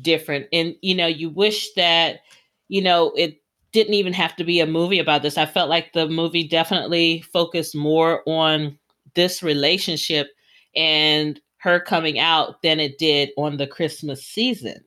different. 0.00 0.46
And, 0.52 0.74
you 0.80 0.94
know, 0.94 1.06
you 1.06 1.28
wish 1.30 1.72
that, 1.74 2.20
you 2.68 2.80
know, 2.80 3.12
it 3.16 3.42
didn't 3.72 3.94
even 3.94 4.12
have 4.12 4.36
to 4.36 4.44
be 4.44 4.60
a 4.60 4.66
movie 4.66 4.98
about 4.98 5.22
this. 5.22 5.38
I 5.38 5.46
felt 5.46 5.68
like 5.68 5.92
the 5.92 6.08
movie 6.08 6.46
definitely 6.46 7.22
focused 7.32 7.74
more 7.74 8.22
on 8.26 8.78
this 9.14 9.42
relationship 9.42 10.28
and 10.76 11.40
her 11.58 11.80
coming 11.80 12.18
out 12.18 12.62
than 12.62 12.80
it 12.80 12.98
did 12.98 13.30
on 13.36 13.56
the 13.56 13.66
Christmas 13.66 14.24
season. 14.24 14.82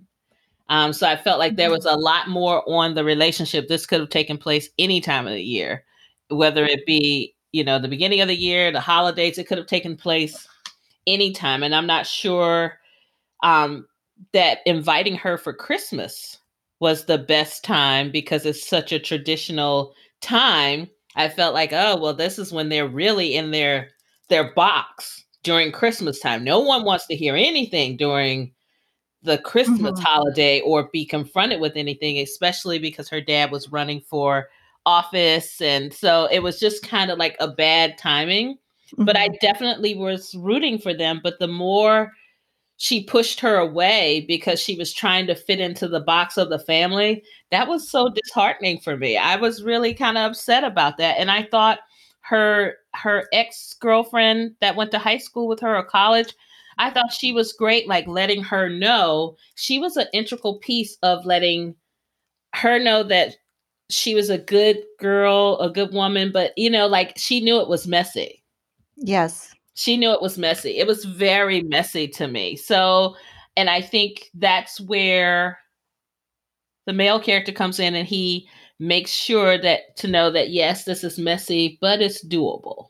Um, 0.70 0.94
so 0.94 1.08
I 1.08 1.18
felt 1.18 1.40
like 1.40 1.56
there 1.56 1.68
mm-hmm. 1.68 1.76
was 1.76 1.86
a 1.86 1.98
lot 1.98 2.30
more 2.30 2.64
on 2.70 2.96
the 2.96 3.04
relationship. 3.04 3.68
This 3.68 3.86
could 3.86 4.00
have 4.00 4.10
taken 4.10 4.38
place 4.38 4.70
any 4.80 5.02
time 5.02 5.28
of 5.28 5.34
the 5.34 5.44
year 5.44 5.84
whether 6.30 6.66
it 6.66 6.86
be 6.86 7.36
you 7.52 7.64
know 7.64 7.80
the 7.80 7.88
beginning 7.88 8.22
of 8.22 8.28
the 8.28 8.36
year, 8.36 8.72
the 8.72 8.80
holidays. 8.80 9.38
It 9.38 9.48
could 9.48 9.58
have 9.58 9.68
taken 9.68 9.96
place 9.96 10.48
anytime, 11.08 11.64
and 11.64 11.74
I'm 11.74 11.88
not 11.88 12.08
sure 12.08 12.80
um, 13.44 13.88
that 14.34 14.60
inviting 14.66 15.16
her 15.16 15.38
for 15.38 15.54
Christmas 15.54 16.40
was 16.80 17.06
the 17.06 17.18
best 17.18 17.64
time 17.64 18.12
because 18.12 18.46
it's 18.46 18.68
such 18.68 18.92
a 18.92 19.00
traditional 19.00 19.94
time. 20.22 20.90
I 21.16 21.30
felt 21.30 21.54
like, 21.54 21.72
oh 21.72 21.98
well, 21.98 22.14
this 22.14 22.40
is 22.40 22.52
when 22.52 22.70
they're 22.70 22.88
really 22.88 23.36
in 23.36 23.52
their 23.52 23.90
their 24.30 24.54
box 24.54 25.24
during 25.44 25.72
Christmas 25.72 26.20
time. 26.20 26.44
No 26.44 26.60
one 26.60 26.84
wants 26.84 27.06
to 27.08 27.16
hear 27.16 27.36
anything 27.36 27.98
during 27.98 28.52
the 29.22 29.38
Christmas 29.38 29.94
mm-hmm. 29.94 30.04
holiday 30.04 30.62
or 30.62 30.90
be 30.92 31.06
confronted 31.06 31.62
with 31.62 31.74
anything, 31.76 32.20
especially 32.20 32.80
because 32.80 33.10
her 33.10 33.22
dad 33.22 33.52
was 33.52 33.72
running 33.72 34.02
for 34.02 34.50
office 34.86 35.62
and 35.62 35.94
so 35.94 36.28
it 36.32 36.44
was 36.44 36.60
just 36.60 36.88
kind 36.88 37.10
of 37.10 37.18
like 37.18 37.36
a 37.40 37.48
bad 37.48 37.98
timing 37.98 38.54
mm-hmm. 38.54 39.06
but 39.06 39.16
i 39.16 39.28
mm-hmm. 39.28 39.38
definitely 39.42 39.96
was 39.96 40.36
rooting 40.36 40.78
for 40.78 40.94
them 40.94 41.22
but 41.24 41.40
the 41.40 41.48
more 41.48 42.12
she 42.78 43.04
pushed 43.04 43.40
her 43.40 43.56
away 43.56 44.26
because 44.28 44.60
she 44.60 44.76
was 44.76 44.92
trying 44.92 45.26
to 45.28 45.36
fit 45.36 45.60
into 45.60 45.88
the 45.88 46.02
box 46.02 46.38
of 46.38 46.50
the 46.50 46.60
family 46.60 47.24
that 47.50 47.68
was 47.68 47.90
so 47.90 48.10
disheartening 48.10 48.78
for 48.80 48.98
me 48.98 49.16
i 49.16 49.36
was 49.36 49.64
really 49.64 49.94
kind 49.94 50.18
of 50.18 50.32
upset 50.32 50.64
about 50.64 50.98
that 50.98 51.18
and 51.18 51.32
i 51.32 51.44
thought 51.44 51.80
her 52.20 52.76
her 52.94 53.28
ex-girlfriend 53.32 54.54
that 54.60 54.76
went 54.76 54.92
to 54.92 55.00
high 55.00 55.18
school 55.18 55.48
with 55.48 55.62
her 55.62 55.78
or 55.78 55.84
college 55.84 56.34
i 56.78 56.90
thought 56.90 57.14
she 57.14 57.32
was 57.32 57.54
great 57.54 57.88
like 57.88 58.08
letting 58.08 58.44
her 58.44 58.68
know 58.68 59.36
she 59.56 59.80
was 59.80 59.96
an 59.96 60.08
integral 60.14 60.60
piece 60.60 60.98
of 61.04 61.26
letting 61.26 61.74
her 62.54 62.80
know 62.80 63.04
that 63.04 63.36
she 63.90 64.16
was 64.16 64.30
a 64.30 64.38
good 64.38 64.82
girl, 65.00 65.58
a 65.60 65.70
good 65.70 65.94
woman, 65.94 66.32
but 66.32 66.52
you 66.58 66.70
know, 66.70 66.88
like 66.88 67.14
she 67.18 67.40
knew 67.40 67.60
it 67.60 67.68
was 67.70 67.88
messy. 67.88 68.44
Yes. 68.96 69.54
She 69.76 69.98
knew 69.98 70.12
it 70.12 70.22
was 70.22 70.38
messy. 70.38 70.78
It 70.78 70.88
was 70.88 71.06
very 71.06 71.62
messy 71.64 72.08
to 72.10 72.28
me. 72.28 72.56
So, 72.56 73.16
and 73.58 73.70
I 73.70 73.82
think 73.82 74.30
that's 74.34 74.80
where 74.80 75.60
the 76.86 76.94
male 76.94 77.20
character 77.20 77.52
comes 77.52 77.80
in 77.80 77.96
and 77.96 78.08
he 78.08 78.48
makes 78.80 79.12
sure 79.12 79.58
that 79.58 79.96
to 79.98 80.08
know 80.08 80.30
that 80.32 80.50
yes, 80.50 80.84
this 80.84 81.04
is 81.04 81.18
messy, 81.18 81.78
but 81.82 82.02
it's 82.02 82.26
doable. 82.26 82.88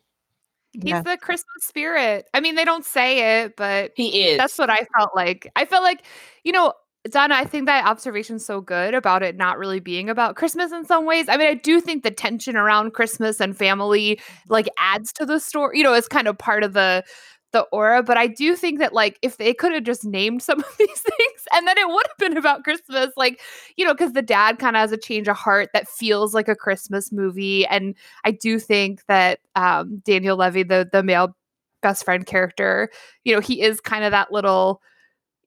He's 0.74 0.86
yeah. 0.86 1.02
the 1.04 1.18
Christmas 1.18 1.66
spirit. 1.66 2.28
I 2.34 2.40
mean, 2.40 2.56
they 2.56 2.66
don't 2.66 2.86
say 2.86 3.44
it, 3.44 3.56
but 3.56 3.92
he 3.96 4.24
is. 4.24 4.38
That's 4.38 4.58
what 4.58 4.72
I 4.72 4.88
felt 4.98 5.12
like. 5.16 5.52
I 5.56 5.66
felt 5.66 5.84
like, 5.84 6.04
you 6.44 6.52
know, 6.52 6.74
Donna, 7.10 7.36
I 7.36 7.44
think 7.44 7.66
that 7.66 7.86
observation's 7.86 8.46
so 8.46 8.62
good 8.62 8.94
about 8.94 9.24
it 9.24 9.36
not 9.36 9.58
really 9.58 9.82
being 9.82 10.10
about 10.10 10.36
Christmas 10.38 10.72
in 10.72 10.86
some 10.86 11.06
ways. 11.06 11.28
I 11.28 11.36
mean, 11.36 11.48
I 11.50 11.54
do 11.54 11.82
think 11.82 12.04
the 12.04 12.12
tension 12.12 12.56
around 12.56 12.94
Christmas 12.94 13.42
and 13.42 13.58
family 13.58 14.20
like 14.48 14.70
adds 14.78 15.12
to 15.14 15.26
the 15.26 15.40
story. 15.40 15.78
You 15.78 15.84
know, 15.84 15.94
it's 15.94 16.08
kind 16.08 16.28
of 16.30 16.38
part 16.38 16.64
of 16.64 16.74
the 16.74 17.04
the 17.52 17.62
aura, 17.72 18.02
but 18.02 18.18
I 18.18 18.26
do 18.28 18.56
think 18.56 18.80
that 18.80 18.94
like 18.94 19.20
if 19.22 19.38
they 19.38 19.54
could 19.54 19.74
have 19.74 19.84
just 19.84 20.06
named 20.06 20.42
some 20.42 20.60
of 20.64 20.78
these 20.80 21.02
things 21.02 21.42
and 21.54 21.68
then 21.68 21.78
it 21.78 21.88
would 21.88 22.06
have 22.08 22.18
been 22.18 22.38
about 22.38 22.64
Christmas, 22.64 23.10
like, 23.18 23.42
you 23.78 23.86
know, 23.86 23.94
because 23.94 24.14
the 24.14 24.22
dad 24.24 24.58
kind 24.58 24.76
of 24.76 24.80
has 24.82 24.92
a 24.94 24.98
change 24.98 25.28
of 25.28 25.36
heart 25.36 25.70
that 25.74 25.88
feels 25.88 26.34
like 26.34 26.48
a 26.48 26.56
Christmas 26.56 27.12
movie. 27.12 27.66
And 27.68 27.96
I 28.24 28.32
do 28.32 28.60
think 28.60 29.06
that 29.08 29.40
um 29.56 29.98
Daniel 30.06 30.38
Levy, 30.38 30.64
the 30.64 30.88
the 30.92 31.04
male 31.04 31.36
best 31.82 32.06
friend 32.06 32.26
character, 32.26 32.90
you 33.26 33.36
know, 33.36 33.42
he 33.42 33.62
is 33.62 33.82
kind 33.82 34.06
of 34.06 34.12
that 34.12 34.32
little, 34.32 34.82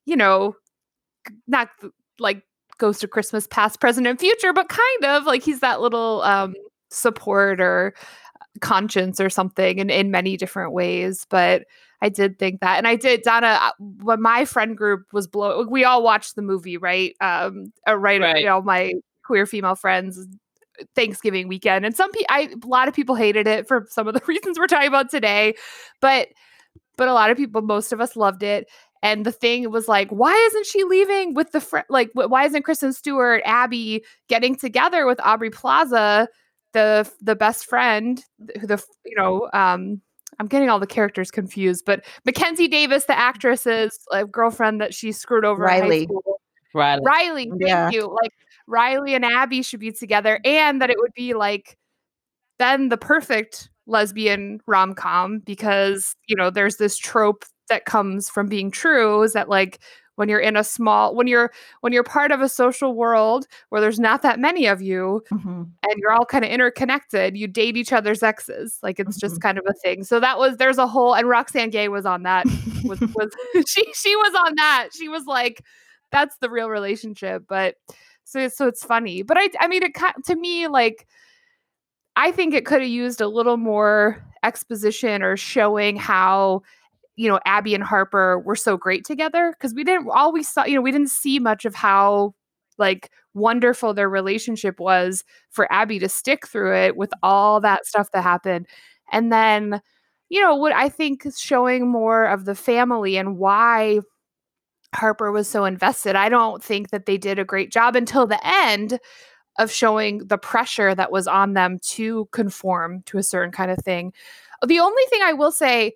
you 0.06 0.16
know, 0.16 0.54
not 1.46 1.68
like 2.18 2.42
Ghost 2.78 3.04
of 3.04 3.10
Christmas 3.10 3.46
past, 3.46 3.80
present, 3.80 4.06
and 4.06 4.18
future, 4.18 4.52
but 4.52 4.68
kind 4.68 5.04
of 5.04 5.24
like 5.24 5.42
he's 5.42 5.60
that 5.60 5.80
little 5.80 6.22
um, 6.22 6.54
support 6.90 7.60
or 7.60 7.94
conscience 8.60 9.20
or 9.20 9.30
something 9.30 9.78
in, 9.78 9.90
in 9.90 10.10
many 10.10 10.36
different 10.36 10.72
ways. 10.72 11.26
But 11.28 11.64
I 12.02 12.08
did 12.08 12.38
think 12.38 12.60
that. 12.60 12.76
And 12.78 12.86
I 12.86 12.96
did, 12.96 13.22
Donna, 13.22 13.58
uh, 13.60 13.70
when 14.02 14.20
my 14.20 14.44
friend 14.44 14.76
group 14.76 15.06
was 15.12 15.26
blow, 15.26 15.66
we 15.68 15.84
all 15.84 16.02
watched 16.02 16.36
the 16.36 16.42
movie, 16.42 16.76
right? 16.76 17.14
Um, 17.20 17.72
uh, 17.88 17.96
right, 17.96 18.20
right. 18.20 18.40
You 18.40 18.46
know, 18.46 18.60
my 18.60 18.92
queer 19.24 19.46
female 19.46 19.74
friends 19.74 20.26
Thanksgiving 20.94 21.48
weekend. 21.48 21.86
And 21.86 21.96
some 21.96 22.10
people, 22.12 22.26
I 22.30 22.50
a 22.62 22.66
lot 22.66 22.88
of 22.88 22.94
people 22.94 23.14
hated 23.14 23.46
it 23.46 23.66
for 23.66 23.86
some 23.88 24.08
of 24.08 24.14
the 24.14 24.22
reasons 24.26 24.58
we're 24.58 24.66
talking 24.66 24.88
about 24.88 25.10
today, 25.10 25.54
but 26.00 26.28
but 26.96 27.08
a 27.08 27.12
lot 27.12 27.30
of 27.30 27.36
people, 27.36 27.60
most 27.60 27.92
of 27.92 28.00
us 28.00 28.16
loved 28.16 28.42
it. 28.42 28.68
And 29.06 29.24
the 29.24 29.30
thing 29.30 29.70
was 29.70 29.86
like, 29.86 30.10
why 30.10 30.34
isn't 30.48 30.66
she 30.66 30.82
leaving 30.82 31.32
with 31.34 31.52
the 31.52 31.60
friend? 31.60 31.86
Like, 31.88 32.10
why 32.14 32.44
isn't 32.44 32.64
Kristen 32.64 32.92
Stewart, 32.92 33.40
Abby 33.44 34.04
getting 34.28 34.56
together 34.56 35.06
with 35.06 35.20
Aubrey 35.20 35.48
Plaza, 35.50 36.26
the 36.72 37.08
the 37.22 37.36
best 37.36 37.66
friend, 37.66 38.20
who 38.60 38.66
the 38.66 38.82
you 39.04 39.14
know, 39.16 39.48
um, 39.52 40.00
I'm 40.40 40.48
getting 40.48 40.68
all 40.70 40.80
the 40.80 40.88
characters 40.88 41.30
confused, 41.30 41.84
but 41.86 42.04
Mackenzie 42.24 42.66
Davis, 42.66 43.04
the 43.04 43.16
actress's 43.16 43.96
like, 44.10 44.28
girlfriend 44.32 44.80
that 44.80 44.92
she 44.92 45.12
screwed 45.12 45.44
over 45.44 45.62
Riley. 45.62 46.08
Riley. 46.74 47.02
Riley, 47.06 47.48
thank 47.50 47.62
Yeah. 47.62 47.90
you. 47.90 48.08
Like 48.08 48.32
Riley 48.66 49.14
and 49.14 49.24
Abby 49.24 49.62
should 49.62 49.78
be 49.80 49.92
together, 49.92 50.40
and 50.44 50.82
that 50.82 50.90
it 50.90 50.98
would 50.98 51.14
be 51.14 51.32
like 51.34 51.78
then 52.58 52.88
the 52.88 52.98
perfect 52.98 53.70
lesbian 53.86 54.60
rom 54.66 54.94
com 54.94 55.38
because 55.38 56.16
you 56.26 56.34
know 56.34 56.50
there's 56.50 56.76
this 56.78 56.98
trope 56.98 57.44
that 57.68 57.84
comes 57.84 58.28
from 58.28 58.46
being 58.48 58.70
true 58.70 59.22
is 59.22 59.32
that 59.32 59.48
like 59.48 59.78
when 60.16 60.28
you're 60.30 60.40
in 60.40 60.56
a 60.56 60.64
small 60.64 61.14
when 61.14 61.26
you're 61.26 61.52
when 61.82 61.92
you're 61.92 62.02
part 62.02 62.32
of 62.32 62.40
a 62.40 62.48
social 62.48 62.94
world 62.94 63.46
where 63.68 63.80
there's 63.82 64.00
not 64.00 64.22
that 64.22 64.38
many 64.40 64.66
of 64.66 64.80
you 64.80 65.22
Mhm. 65.30 65.70
and 65.82 65.94
you're 65.98 66.12
all 66.12 66.24
kind 66.24 66.44
of 66.44 66.50
interconnected 66.50 67.36
you 67.36 67.46
date 67.46 67.76
each 67.76 67.92
other's 67.92 68.22
exes. 68.22 68.78
Like 68.82 68.98
it's 68.98 69.18
just 69.18 69.36
Mhm. 69.36 69.42
kind 69.42 69.58
of 69.58 69.64
a 69.68 69.74
thing. 69.74 70.04
So 70.04 70.18
that 70.20 70.38
was 70.38 70.56
there's 70.56 70.78
a 70.78 70.86
whole 70.86 71.14
and 71.14 71.28
roxane 71.28 71.68
gay 71.70 71.88
was 71.88 72.06
on 72.06 72.22
that 72.22 72.46
was 72.84 72.98
was 73.14 73.30
she 73.68 73.84
she 73.92 74.16
was 74.16 74.34
on 74.34 74.54
that. 74.56 74.88
She 74.96 75.08
was 75.08 75.26
like 75.26 75.62
that's 76.12 76.38
the 76.38 76.48
real 76.48 76.70
relationship. 76.70 77.44
But 77.46 77.74
so 78.24 78.48
so 78.48 78.66
it's 78.68 78.84
funny. 78.84 79.22
But 79.22 79.36
i 79.38 79.50
i 79.60 79.68
mean 79.68 79.82
it 79.82 79.92
to 80.24 80.34
me 80.36 80.66
like 80.68 81.06
i 82.16 82.32
think 82.32 82.54
it 82.54 82.64
could 82.64 82.80
have 82.80 82.90
used 82.90 83.20
a 83.20 83.28
little 83.28 83.58
more 83.58 84.24
exposition 84.42 85.22
or 85.22 85.36
showing 85.36 85.96
how 85.96 86.62
you 87.16 87.28
know 87.28 87.40
abby 87.44 87.74
and 87.74 87.84
harper 87.84 88.38
were 88.40 88.56
so 88.56 88.76
great 88.76 89.04
together 89.04 89.52
because 89.52 89.74
we 89.74 89.84
didn't 89.84 90.08
all 90.12 90.32
we 90.32 90.42
saw 90.42 90.64
you 90.64 90.74
know 90.74 90.82
we 90.82 90.92
didn't 90.92 91.10
see 91.10 91.38
much 91.38 91.64
of 91.64 91.74
how 91.74 92.34
like 92.78 93.10
wonderful 93.34 93.92
their 93.92 94.08
relationship 94.08 94.78
was 94.78 95.24
for 95.50 95.70
abby 95.72 95.98
to 95.98 96.08
stick 96.08 96.46
through 96.46 96.74
it 96.74 96.96
with 96.96 97.10
mm-hmm. 97.10 97.26
all 97.26 97.60
that 97.60 97.86
stuff 97.86 98.10
that 98.12 98.22
happened 98.22 98.66
and 99.12 99.32
then 99.32 99.80
you 100.28 100.40
know 100.40 100.54
what 100.54 100.72
i 100.72 100.88
think 100.88 101.24
is 101.26 101.40
showing 101.40 101.88
more 101.88 102.24
of 102.24 102.44
the 102.44 102.54
family 102.54 103.16
and 103.16 103.38
why 103.38 104.00
Harper 104.94 105.30
was 105.30 105.48
so 105.48 105.64
invested. 105.64 106.16
I 106.16 106.28
don't 106.28 106.62
think 106.62 106.90
that 106.90 107.06
they 107.06 107.18
did 107.18 107.38
a 107.38 107.44
great 107.44 107.70
job 107.70 107.96
until 107.96 108.26
the 108.26 108.40
end 108.46 108.98
of 109.58 109.70
showing 109.70 110.18
the 110.18 110.38
pressure 110.38 110.94
that 110.94 111.12
was 111.12 111.26
on 111.26 111.54
them 111.54 111.78
to 111.80 112.26
conform 112.32 113.02
to 113.06 113.18
a 113.18 113.22
certain 113.22 113.52
kind 113.52 113.70
of 113.70 113.78
thing. 113.78 114.12
The 114.66 114.80
only 114.80 115.02
thing 115.08 115.20
I 115.22 115.32
will 115.32 115.52
say 115.52 115.92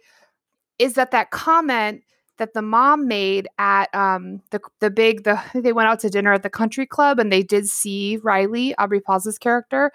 is 0.81 0.95
that 0.95 1.11
that 1.13 1.31
comment 1.31 2.03
that 2.39 2.55
the 2.55 2.63
mom 2.63 3.07
made 3.07 3.47
at 3.59 3.95
um, 3.95 4.41
the 4.51 4.61
the 4.81 4.91
big 4.91 5.25
the 5.25 5.41
they 5.55 5.73
went 5.73 5.89
out 5.89 6.01
to 6.01 6.11
dinner 6.11 6.33
at 6.33 6.43
the 6.43 6.51
country 6.51 6.87
club 6.87 7.19
and 7.19 7.31
they 7.33 7.43
did 7.43 7.69
see 7.69 8.17
Riley 8.23 8.75
Aubrey 8.79 9.01
Plaza's 9.01 9.39
character 9.39 9.93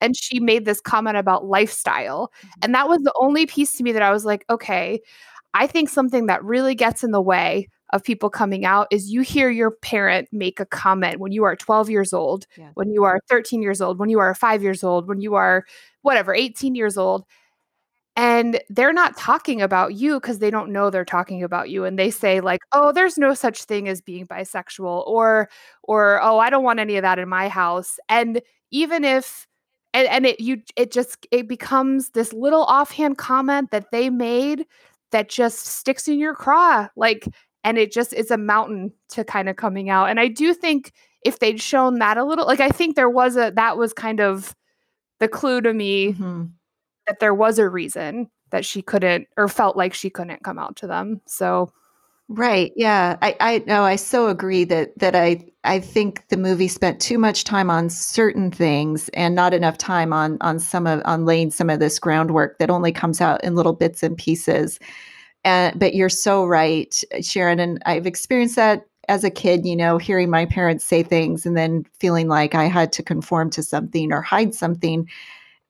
and 0.00 0.16
she 0.16 0.40
made 0.40 0.64
this 0.64 0.80
comment 0.80 1.16
about 1.16 1.44
lifestyle 1.46 2.32
and 2.62 2.74
that 2.74 2.88
was 2.88 3.00
the 3.02 3.12
only 3.20 3.46
piece 3.46 3.76
to 3.76 3.82
me 3.84 3.92
that 3.92 4.02
I 4.02 4.10
was 4.10 4.24
like 4.24 4.44
okay 4.50 5.00
I 5.54 5.66
think 5.66 5.90
something 5.90 6.26
that 6.26 6.42
really 6.42 6.74
gets 6.74 7.04
in 7.04 7.10
the 7.12 7.20
way 7.20 7.68
of 7.92 8.02
people 8.02 8.30
coming 8.30 8.64
out 8.64 8.86
is 8.90 9.10
you 9.10 9.20
hear 9.20 9.50
your 9.50 9.70
parent 9.70 10.28
make 10.32 10.60
a 10.60 10.64
comment 10.66 11.20
when 11.20 11.30
you 11.30 11.44
are 11.44 11.54
12 11.54 11.90
years 11.90 12.14
old, 12.14 12.46
Yeah. 12.56 12.70
when 12.72 12.90
you 12.90 13.04
are 13.04 13.20
13 13.28 13.60
years 13.60 13.82
old, 13.82 13.98
when 13.98 14.08
you 14.08 14.18
are 14.18 14.34
5 14.34 14.62
years 14.62 14.82
old, 14.82 15.06
when 15.08 15.20
you 15.20 15.34
are 15.34 15.64
whatever, 16.00 16.34
18 16.34 16.74
years 16.74 16.96
old. 16.96 17.24
And 18.16 18.60
they're 18.68 18.92
not 18.92 19.16
talking 19.16 19.62
about 19.62 19.94
you 19.94 20.20
because 20.20 20.38
they 20.38 20.50
don't 20.50 20.70
know 20.70 20.90
they're 20.90 21.04
talking 21.04 21.42
about 21.42 21.70
you. 21.70 21.84
And 21.84 21.98
they 21.98 22.10
say, 22.10 22.40
like, 22.40 22.60
oh, 22.72 22.92
there's 22.92 23.16
no 23.16 23.32
such 23.34 23.64
thing 23.64 23.88
as 23.88 24.02
being 24.02 24.26
bisexual, 24.26 25.06
or, 25.06 25.48
or, 25.82 26.20
oh, 26.22 26.38
I 26.38 26.50
don't 26.50 26.64
want 26.64 26.78
any 26.80 26.96
of 26.96 27.02
that 27.02 27.18
in 27.18 27.28
my 27.28 27.48
house. 27.48 27.98
And 28.10 28.42
even 28.70 29.04
if 29.04 29.46
and, 29.94 30.08
and 30.08 30.26
it 30.26 30.40
you 30.40 30.62
it 30.76 30.90
just 30.92 31.26
it 31.30 31.48
becomes 31.48 32.10
this 32.10 32.32
little 32.32 32.64
offhand 32.64 33.18
comment 33.18 33.70
that 33.72 33.90
they 33.92 34.08
made 34.10 34.64
that 35.10 35.28
just 35.28 35.66
sticks 35.66 36.08
in 36.08 36.18
your 36.18 36.34
craw. 36.34 36.88
Like 36.96 37.26
and 37.64 37.78
it 37.78 37.92
just 37.92 38.12
is 38.14 38.30
a 38.30 38.38
mountain 38.38 38.92
to 39.10 39.24
kind 39.24 39.48
of 39.48 39.56
coming 39.56 39.90
out. 39.90 40.08
And 40.10 40.18
I 40.20 40.28
do 40.28 40.54
think 40.54 40.92
if 41.24 41.38
they'd 41.38 41.60
shown 41.60 41.98
that 42.00 42.16
a 42.18 42.24
little, 42.24 42.46
like 42.46 42.60
I 42.60 42.70
think 42.70 42.96
there 42.96 43.10
was 43.10 43.36
a 43.36 43.52
that 43.56 43.76
was 43.76 43.92
kind 43.92 44.20
of 44.20 44.54
the 45.20 45.28
clue 45.28 45.60
to 45.62 45.74
me 45.74 46.14
Mhm. 46.14 46.50
That 47.06 47.20
there 47.20 47.34
was 47.34 47.58
a 47.58 47.68
reason 47.68 48.30
that 48.50 48.64
she 48.64 48.82
couldn't 48.82 49.28
or 49.36 49.48
felt 49.48 49.76
like 49.76 49.94
she 49.94 50.10
couldn't 50.10 50.44
come 50.44 50.58
out 50.58 50.76
to 50.76 50.86
them. 50.86 51.20
So 51.26 51.72
Right. 52.28 52.72
Yeah. 52.76 53.18
I, 53.20 53.36
I 53.40 53.64
no, 53.66 53.82
I 53.82 53.96
so 53.96 54.28
agree 54.28 54.64
that 54.64 54.98
that 54.98 55.14
I 55.14 55.44
I 55.64 55.80
think 55.80 56.26
the 56.28 56.38
movie 56.38 56.68
spent 56.68 56.98
too 57.00 57.18
much 57.18 57.44
time 57.44 57.68
on 57.68 57.90
certain 57.90 58.50
things 58.50 59.10
and 59.10 59.34
not 59.34 59.52
enough 59.52 59.76
time 59.76 60.14
on 60.14 60.38
on 60.40 60.58
some 60.58 60.86
of 60.86 61.02
on 61.04 61.26
laying 61.26 61.50
some 61.50 61.68
of 61.68 61.78
this 61.78 61.98
groundwork 61.98 62.58
that 62.58 62.70
only 62.70 62.90
comes 62.90 63.20
out 63.20 63.44
in 63.44 63.54
little 63.54 63.74
bits 63.74 64.02
and 64.02 64.16
pieces. 64.16 64.78
And 65.44 65.78
but 65.78 65.94
you're 65.94 66.08
so 66.08 66.46
right, 66.46 66.94
Sharon, 67.20 67.60
and 67.60 67.82
I've 67.84 68.06
experienced 68.06 68.56
that 68.56 68.86
as 69.08 69.24
a 69.24 69.30
kid, 69.30 69.66
you 69.66 69.76
know, 69.76 69.98
hearing 69.98 70.30
my 70.30 70.46
parents 70.46 70.84
say 70.84 71.02
things 71.02 71.44
and 71.44 71.56
then 71.56 71.84
feeling 71.98 72.28
like 72.28 72.54
I 72.54 72.64
had 72.64 72.92
to 72.92 73.02
conform 73.02 73.50
to 73.50 73.62
something 73.62 74.10
or 74.12 74.22
hide 74.22 74.54
something. 74.54 75.06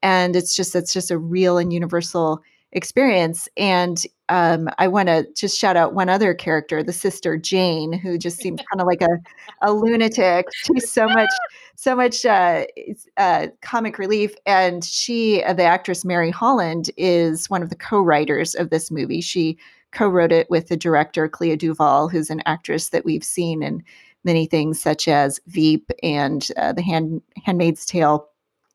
And 0.02 0.36
it's 0.36 0.56
just 0.56 0.74
it's 0.74 0.92
just 0.92 1.10
a 1.10 1.18
real 1.18 1.58
and 1.58 1.72
universal 1.72 2.42
experience. 2.72 3.48
And 3.56 4.02
um, 4.28 4.68
I 4.78 4.88
want 4.88 5.08
to 5.08 5.26
just 5.34 5.58
shout 5.58 5.76
out 5.76 5.94
one 5.94 6.08
other 6.08 6.34
character, 6.34 6.82
the 6.82 6.92
sister 6.92 7.36
Jane, 7.36 7.92
who 7.92 8.16
just 8.16 8.38
seems 8.38 8.60
kind 8.72 8.80
of 8.80 8.86
like 8.86 9.02
a, 9.02 9.18
a 9.60 9.72
lunatic. 9.72 10.46
She's 10.54 10.90
so 10.90 11.06
much, 11.06 11.28
so 11.74 11.94
much 11.94 12.24
uh, 12.24 12.64
uh, 13.18 13.48
comic 13.60 13.98
relief. 13.98 14.34
And 14.46 14.84
she, 14.84 15.42
uh, 15.44 15.52
the 15.52 15.64
actress 15.64 16.04
Mary 16.04 16.30
Holland, 16.30 16.90
is 16.96 17.50
one 17.50 17.62
of 17.62 17.68
the 17.68 17.76
co-writers 17.76 18.54
of 18.54 18.70
this 18.70 18.90
movie. 18.90 19.20
She 19.20 19.58
co-wrote 19.92 20.32
it 20.32 20.48
with 20.48 20.68
the 20.68 20.76
director 20.76 21.28
Clea 21.28 21.56
Duvall, 21.56 22.08
who's 22.08 22.30
an 22.30 22.42
actress 22.46 22.88
that 22.88 23.04
we've 23.04 23.24
seen 23.24 23.62
in 23.62 23.84
many 24.24 24.46
things 24.46 24.80
such 24.80 25.08
as 25.08 25.40
Veep 25.48 25.90
and 26.02 26.48
uh, 26.56 26.72
The 26.72 26.82
Hand, 26.82 27.20
Handmaid's 27.44 27.84
Tale. 27.84 28.26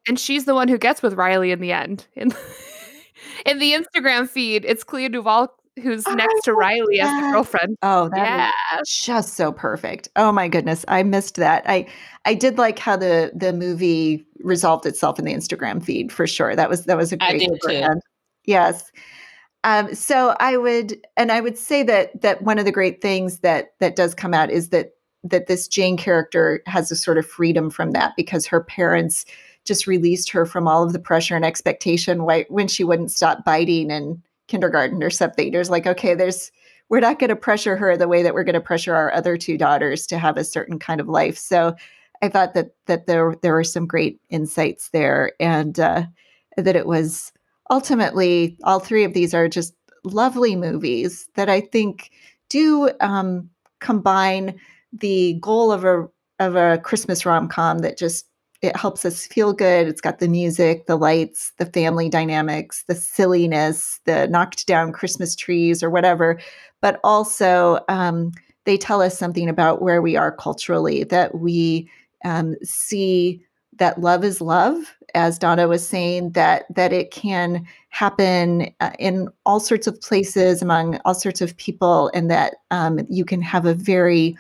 And 0.08 0.20
she's 0.20 0.46
the 0.46 0.54
one 0.56 0.68
who 0.68 0.78
gets 0.78 1.02
with 1.02 1.14
Riley 1.14 1.52
in 1.52 1.60
the 1.60 1.72
end. 1.72 2.06
In, 2.16 2.32
in 3.46 3.60
the 3.60 3.74
Instagram 3.74 4.30
feed, 4.30 4.66
it's 4.66 4.84
Clea 4.84 5.10
Duvall 5.10 5.54
who's 5.84 6.06
Oh, 6.08 6.14
next 6.16 6.42
to 6.46 6.54
Riley 6.54 7.00
as 7.00 7.10
the 7.22 7.30
girlfriend. 7.32 7.78
Oh, 7.84 8.10
that 8.10 8.52
is 8.82 9.00
Yeah. 9.00 9.14
just 9.16 9.36
so 9.36 9.52
perfect. 9.52 10.10
Oh 10.16 10.32
my 10.32 10.48
goodness, 10.48 10.84
I 10.88 11.04
missed 11.04 11.36
that. 11.36 11.64
I 11.68 11.86
I 12.26 12.34
did 12.34 12.58
like 12.58 12.80
how 12.80 12.98
the 12.98 13.32
the 13.36 13.54
movie 13.54 14.26
resolved 14.40 14.86
itself 14.88 15.20
in 15.20 15.26
the 15.26 15.34
Instagram 15.34 15.84
feed 15.84 16.12
for 16.12 16.26
sure. 16.26 16.56
That 16.56 16.70
was 16.70 16.86
that 16.86 16.98
was 16.98 17.12
a 17.12 17.18
great 17.18 17.40
did 17.42 17.50
too. 17.52 17.58
shorthand. 17.62 18.02
Yes. 18.46 18.92
Um, 19.64 19.94
so 19.94 20.36
I 20.40 20.58
would 20.58 20.98
and 21.16 21.32
I 21.32 21.42
would 21.42 21.58
say 21.60 21.84
that 21.84 22.22
that 22.22 22.42
one 22.42 22.58
of 22.58 22.66
the 22.66 22.72
great 22.72 23.00
things 23.02 23.40
that 23.40 23.74
that 23.80 23.96
does 23.96 24.16
come 24.16 24.34
out 24.34 24.50
is 24.50 24.70
that 24.70 24.94
that 25.24 25.46
this 25.48 25.68
Jane 25.68 25.98
character 25.98 26.62
has 26.66 26.92
a 26.92 26.96
sort 26.96 27.18
of 27.20 27.26
freedom 27.28 27.70
from 27.70 27.92
that 27.92 28.14
because 28.16 28.48
her 28.48 28.64
parents 28.64 29.26
just 29.68 29.86
released 29.86 30.32
her 30.32 30.46
from 30.46 30.68
all 30.68 30.84
of 30.84 30.94
the 30.94 31.00
pressure 31.00 31.36
and 31.36 31.46
expectation 31.46 32.26
when 32.50 32.68
she 32.68 32.84
wouldn't 32.84 33.12
stop 33.12 33.44
biting 33.46 33.92
in 33.92 34.22
kindergarten 34.48 35.04
or 35.04 35.10
something. 35.10 35.52
There's 35.52 35.70
like, 35.70 35.86
okay, 35.86 36.16
there's 36.16 36.52
we're 36.90 37.02
not 37.02 37.20
going 37.20 37.30
to 37.30 37.36
pressure 37.36 37.76
her 37.76 37.98
the 37.98 38.08
way 38.08 38.24
that 38.24 38.34
we're 38.34 38.46
going 38.46 38.54
to 38.54 38.62
pressure 38.62 38.96
our 38.96 39.14
other 39.14 39.36
two 39.36 39.58
daughters 39.58 40.08
to 40.08 40.18
have 40.18 40.38
a 40.38 40.44
certain 40.46 40.80
kind 40.80 41.02
of 41.02 41.10
life. 41.10 41.38
So 41.38 41.76
I 42.22 42.30
thought 42.30 42.54
that 42.54 42.72
that 42.86 43.08
there 43.08 43.36
there 43.42 43.54
were 43.54 43.64
some 43.64 43.86
great 43.86 44.20
insights 44.30 44.90
there, 44.90 45.34
and 45.40 45.80
uh, 45.80 46.04
that 46.56 46.76
it 46.76 46.88
was 46.88 47.32
ultimately 47.70 48.58
all 48.64 48.80
three 48.80 49.04
of 49.04 49.14
these 49.14 49.34
are 49.34 49.50
just 49.50 49.76
lovely 50.04 50.56
movies 50.56 51.30
that 51.36 51.50
I 51.50 51.60
think 51.60 52.10
do 52.50 52.90
um, 53.02 53.50
combine 53.80 54.58
the 54.94 55.38
goal 55.42 55.72
of 55.72 55.84
a 55.84 56.08
of 56.40 56.56
a 56.56 56.78
Christmas 56.80 57.26
rom 57.26 57.48
com 57.50 57.80
that 57.80 57.98
just 57.98 58.26
it 58.62 58.76
helps 58.76 59.06
us 59.06 59.28
feel 59.28 59.54
good. 59.54 59.88
It's 59.88 60.02
got 60.02 60.20
the 60.20 60.28
music, 60.28 60.88
the 60.88 60.96
lights, 60.96 61.52
the 61.58 61.66
family 61.68 62.10
dynamics, 62.10 62.84
the 62.88 62.96
silliness, 62.96 64.00
the 64.06 64.28
knocked 64.28 64.66
down 64.66 64.92
Christmas 64.92 65.36
trees 65.36 65.84
or 65.84 65.90
whatever, 65.90 66.40
but 66.82 67.00
also 67.04 67.80
um, 67.88 68.32
they 68.66 68.78
tell 68.78 69.02
us 69.02 69.18
something 69.18 69.48
about 69.48 69.82
where 69.82 70.02
we 70.02 70.16
are 70.16 70.32
culturally, 70.32 71.04
that 71.04 71.36
we 71.36 71.90
um, 72.26 72.56
see 72.64 73.44
that 73.78 74.02
love 74.02 74.24
is 74.24 74.42
love, 74.42 74.96
as 75.14 75.38
Donna 75.38 75.68
was 75.68 75.88
saying, 75.88 76.32
that 76.32 76.66
that 76.74 76.92
it 76.92 77.12
can 77.12 77.66
happen 77.90 78.74
uh, 78.80 78.92
in 78.98 79.30
all 79.46 79.60
sorts 79.60 79.86
of 79.86 80.02
places 80.02 80.64
among 80.64 81.00
all 81.06 81.14
sorts 81.14 81.42
of 81.42 81.56
people, 81.58 82.10
and 82.14 82.32
that 82.32 82.56
um, 82.72 83.06
you 83.08 83.24
can 83.24 83.42
have 83.42 83.68
a 83.68 83.76
very 83.76 84.36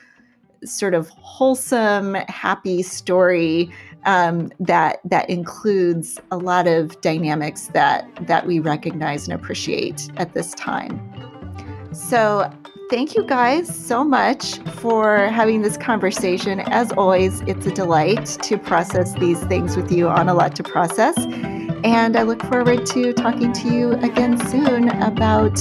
sort 0.63 0.93
of 0.93 1.09
wholesome, 1.09 2.15
happy 2.27 2.81
story 2.83 3.71
um, 4.05 4.51
that 4.59 4.99
that 5.03 5.29
includes 5.29 6.19
a 6.31 6.37
lot 6.37 6.67
of 6.67 6.99
dynamics 7.01 7.67
that 7.73 8.07
that 8.27 8.47
we 8.47 8.59
recognize 8.59 9.27
and 9.27 9.33
appreciate 9.33 10.09
at 10.17 10.33
this 10.33 10.53
time. 10.53 10.99
So 11.93 12.49
thank 12.89 13.15
you 13.15 13.25
guys 13.25 13.67
so 13.67 14.03
much 14.03 14.59
for 14.79 15.27
having 15.27 15.61
this 15.61 15.77
conversation. 15.77 16.61
As 16.61 16.91
always, 16.93 17.41
it's 17.41 17.65
a 17.65 17.71
delight 17.71 18.25
to 18.43 18.57
process 18.57 19.13
these 19.15 19.39
things 19.45 19.75
with 19.75 19.91
you 19.91 20.07
on 20.07 20.29
a 20.29 20.33
lot 20.33 20.55
to 20.55 20.63
process. 20.63 21.15
And 21.83 22.15
I 22.15 22.23
look 22.23 22.41
forward 22.43 22.85
to 22.87 23.13
talking 23.13 23.51
to 23.53 23.69
you 23.69 23.93
again 23.93 24.39
soon 24.47 24.89
about 25.01 25.55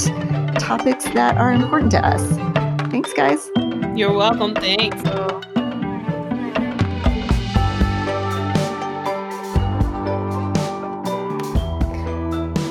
topics 0.59 1.05
that 1.11 1.37
are 1.37 1.53
important 1.53 1.91
to 1.93 2.07
us. 2.07 2.66
Thanks, 2.91 3.13
guys. 3.13 3.51
You're 3.95 4.13
welcome. 4.13 4.55
Thanks. 4.55 5.03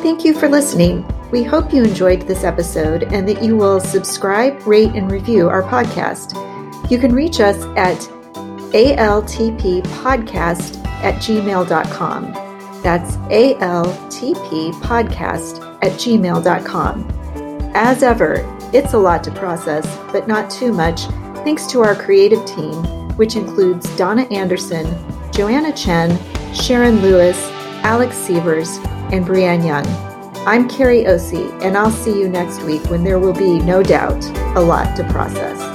Thank 0.02 0.24
you 0.24 0.34
for 0.34 0.48
listening. 0.48 1.06
We 1.32 1.44
hope 1.44 1.74
you 1.74 1.84
enjoyed 1.84 2.22
this 2.22 2.44
episode 2.44 3.04
and 3.12 3.28
that 3.28 3.44
you 3.44 3.58
will 3.58 3.80
subscribe, 3.80 4.66
rate, 4.66 4.92
and 4.96 5.12
review 5.12 5.50
our 5.50 5.64
podcast. 5.64 6.34
You 6.90 7.00
can 7.00 7.14
reach 7.14 7.40
us 7.40 7.58
at 7.76 7.98
altppodcast 8.76 10.86
at 10.86 11.16
gmail.com. 11.16 12.32
That's 12.84 13.18
altppodcast 13.18 15.84
at 15.84 15.92
gmail.com. 15.94 17.08
As 17.74 18.04
ever, 18.04 18.65
it's 18.76 18.94
a 18.94 18.98
lot 18.98 19.24
to 19.24 19.32
process, 19.32 19.86
but 20.12 20.28
not 20.28 20.50
too 20.50 20.74
much, 20.74 21.06
thanks 21.46 21.66
to 21.66 21.82
our 21.82 21.96
creative 21.96 22.46
team, 22.46 22.84
which 23.16 23.38
includes 23.38 23.88
Donna 23.96 24.24
Anderson, 24.32 24.86
Joanna 25.32 25.72
Chen, 25.72 26.20
Sharon 26.54 27.02
Lewis, 27.02 27.42
Alex 27.86 28.18
Sievers, 28.18 28.78
and 29.14 29.26
Brianne 29.26 29.66
Young. 29.66 29.88
I'm 30.46 30.68
Kerry 30.68 31.08
Ose, 31.08 31.34
and 31.64 31.78
I'll 31.78 31.90
see 31.90 32.20
you 32.20 32.28
next 32.28 32.64
week 32.64 32.84
when 32.90 33.06
there 33.06 33.18
will 33.18 33.34
be, 33.34 33.60
no 33.60 33.82
doubt, 33.82 34.22
a 34.58 34.60
lot 34.60 34.94
to 34.98 35.06
process. 35.06 35.75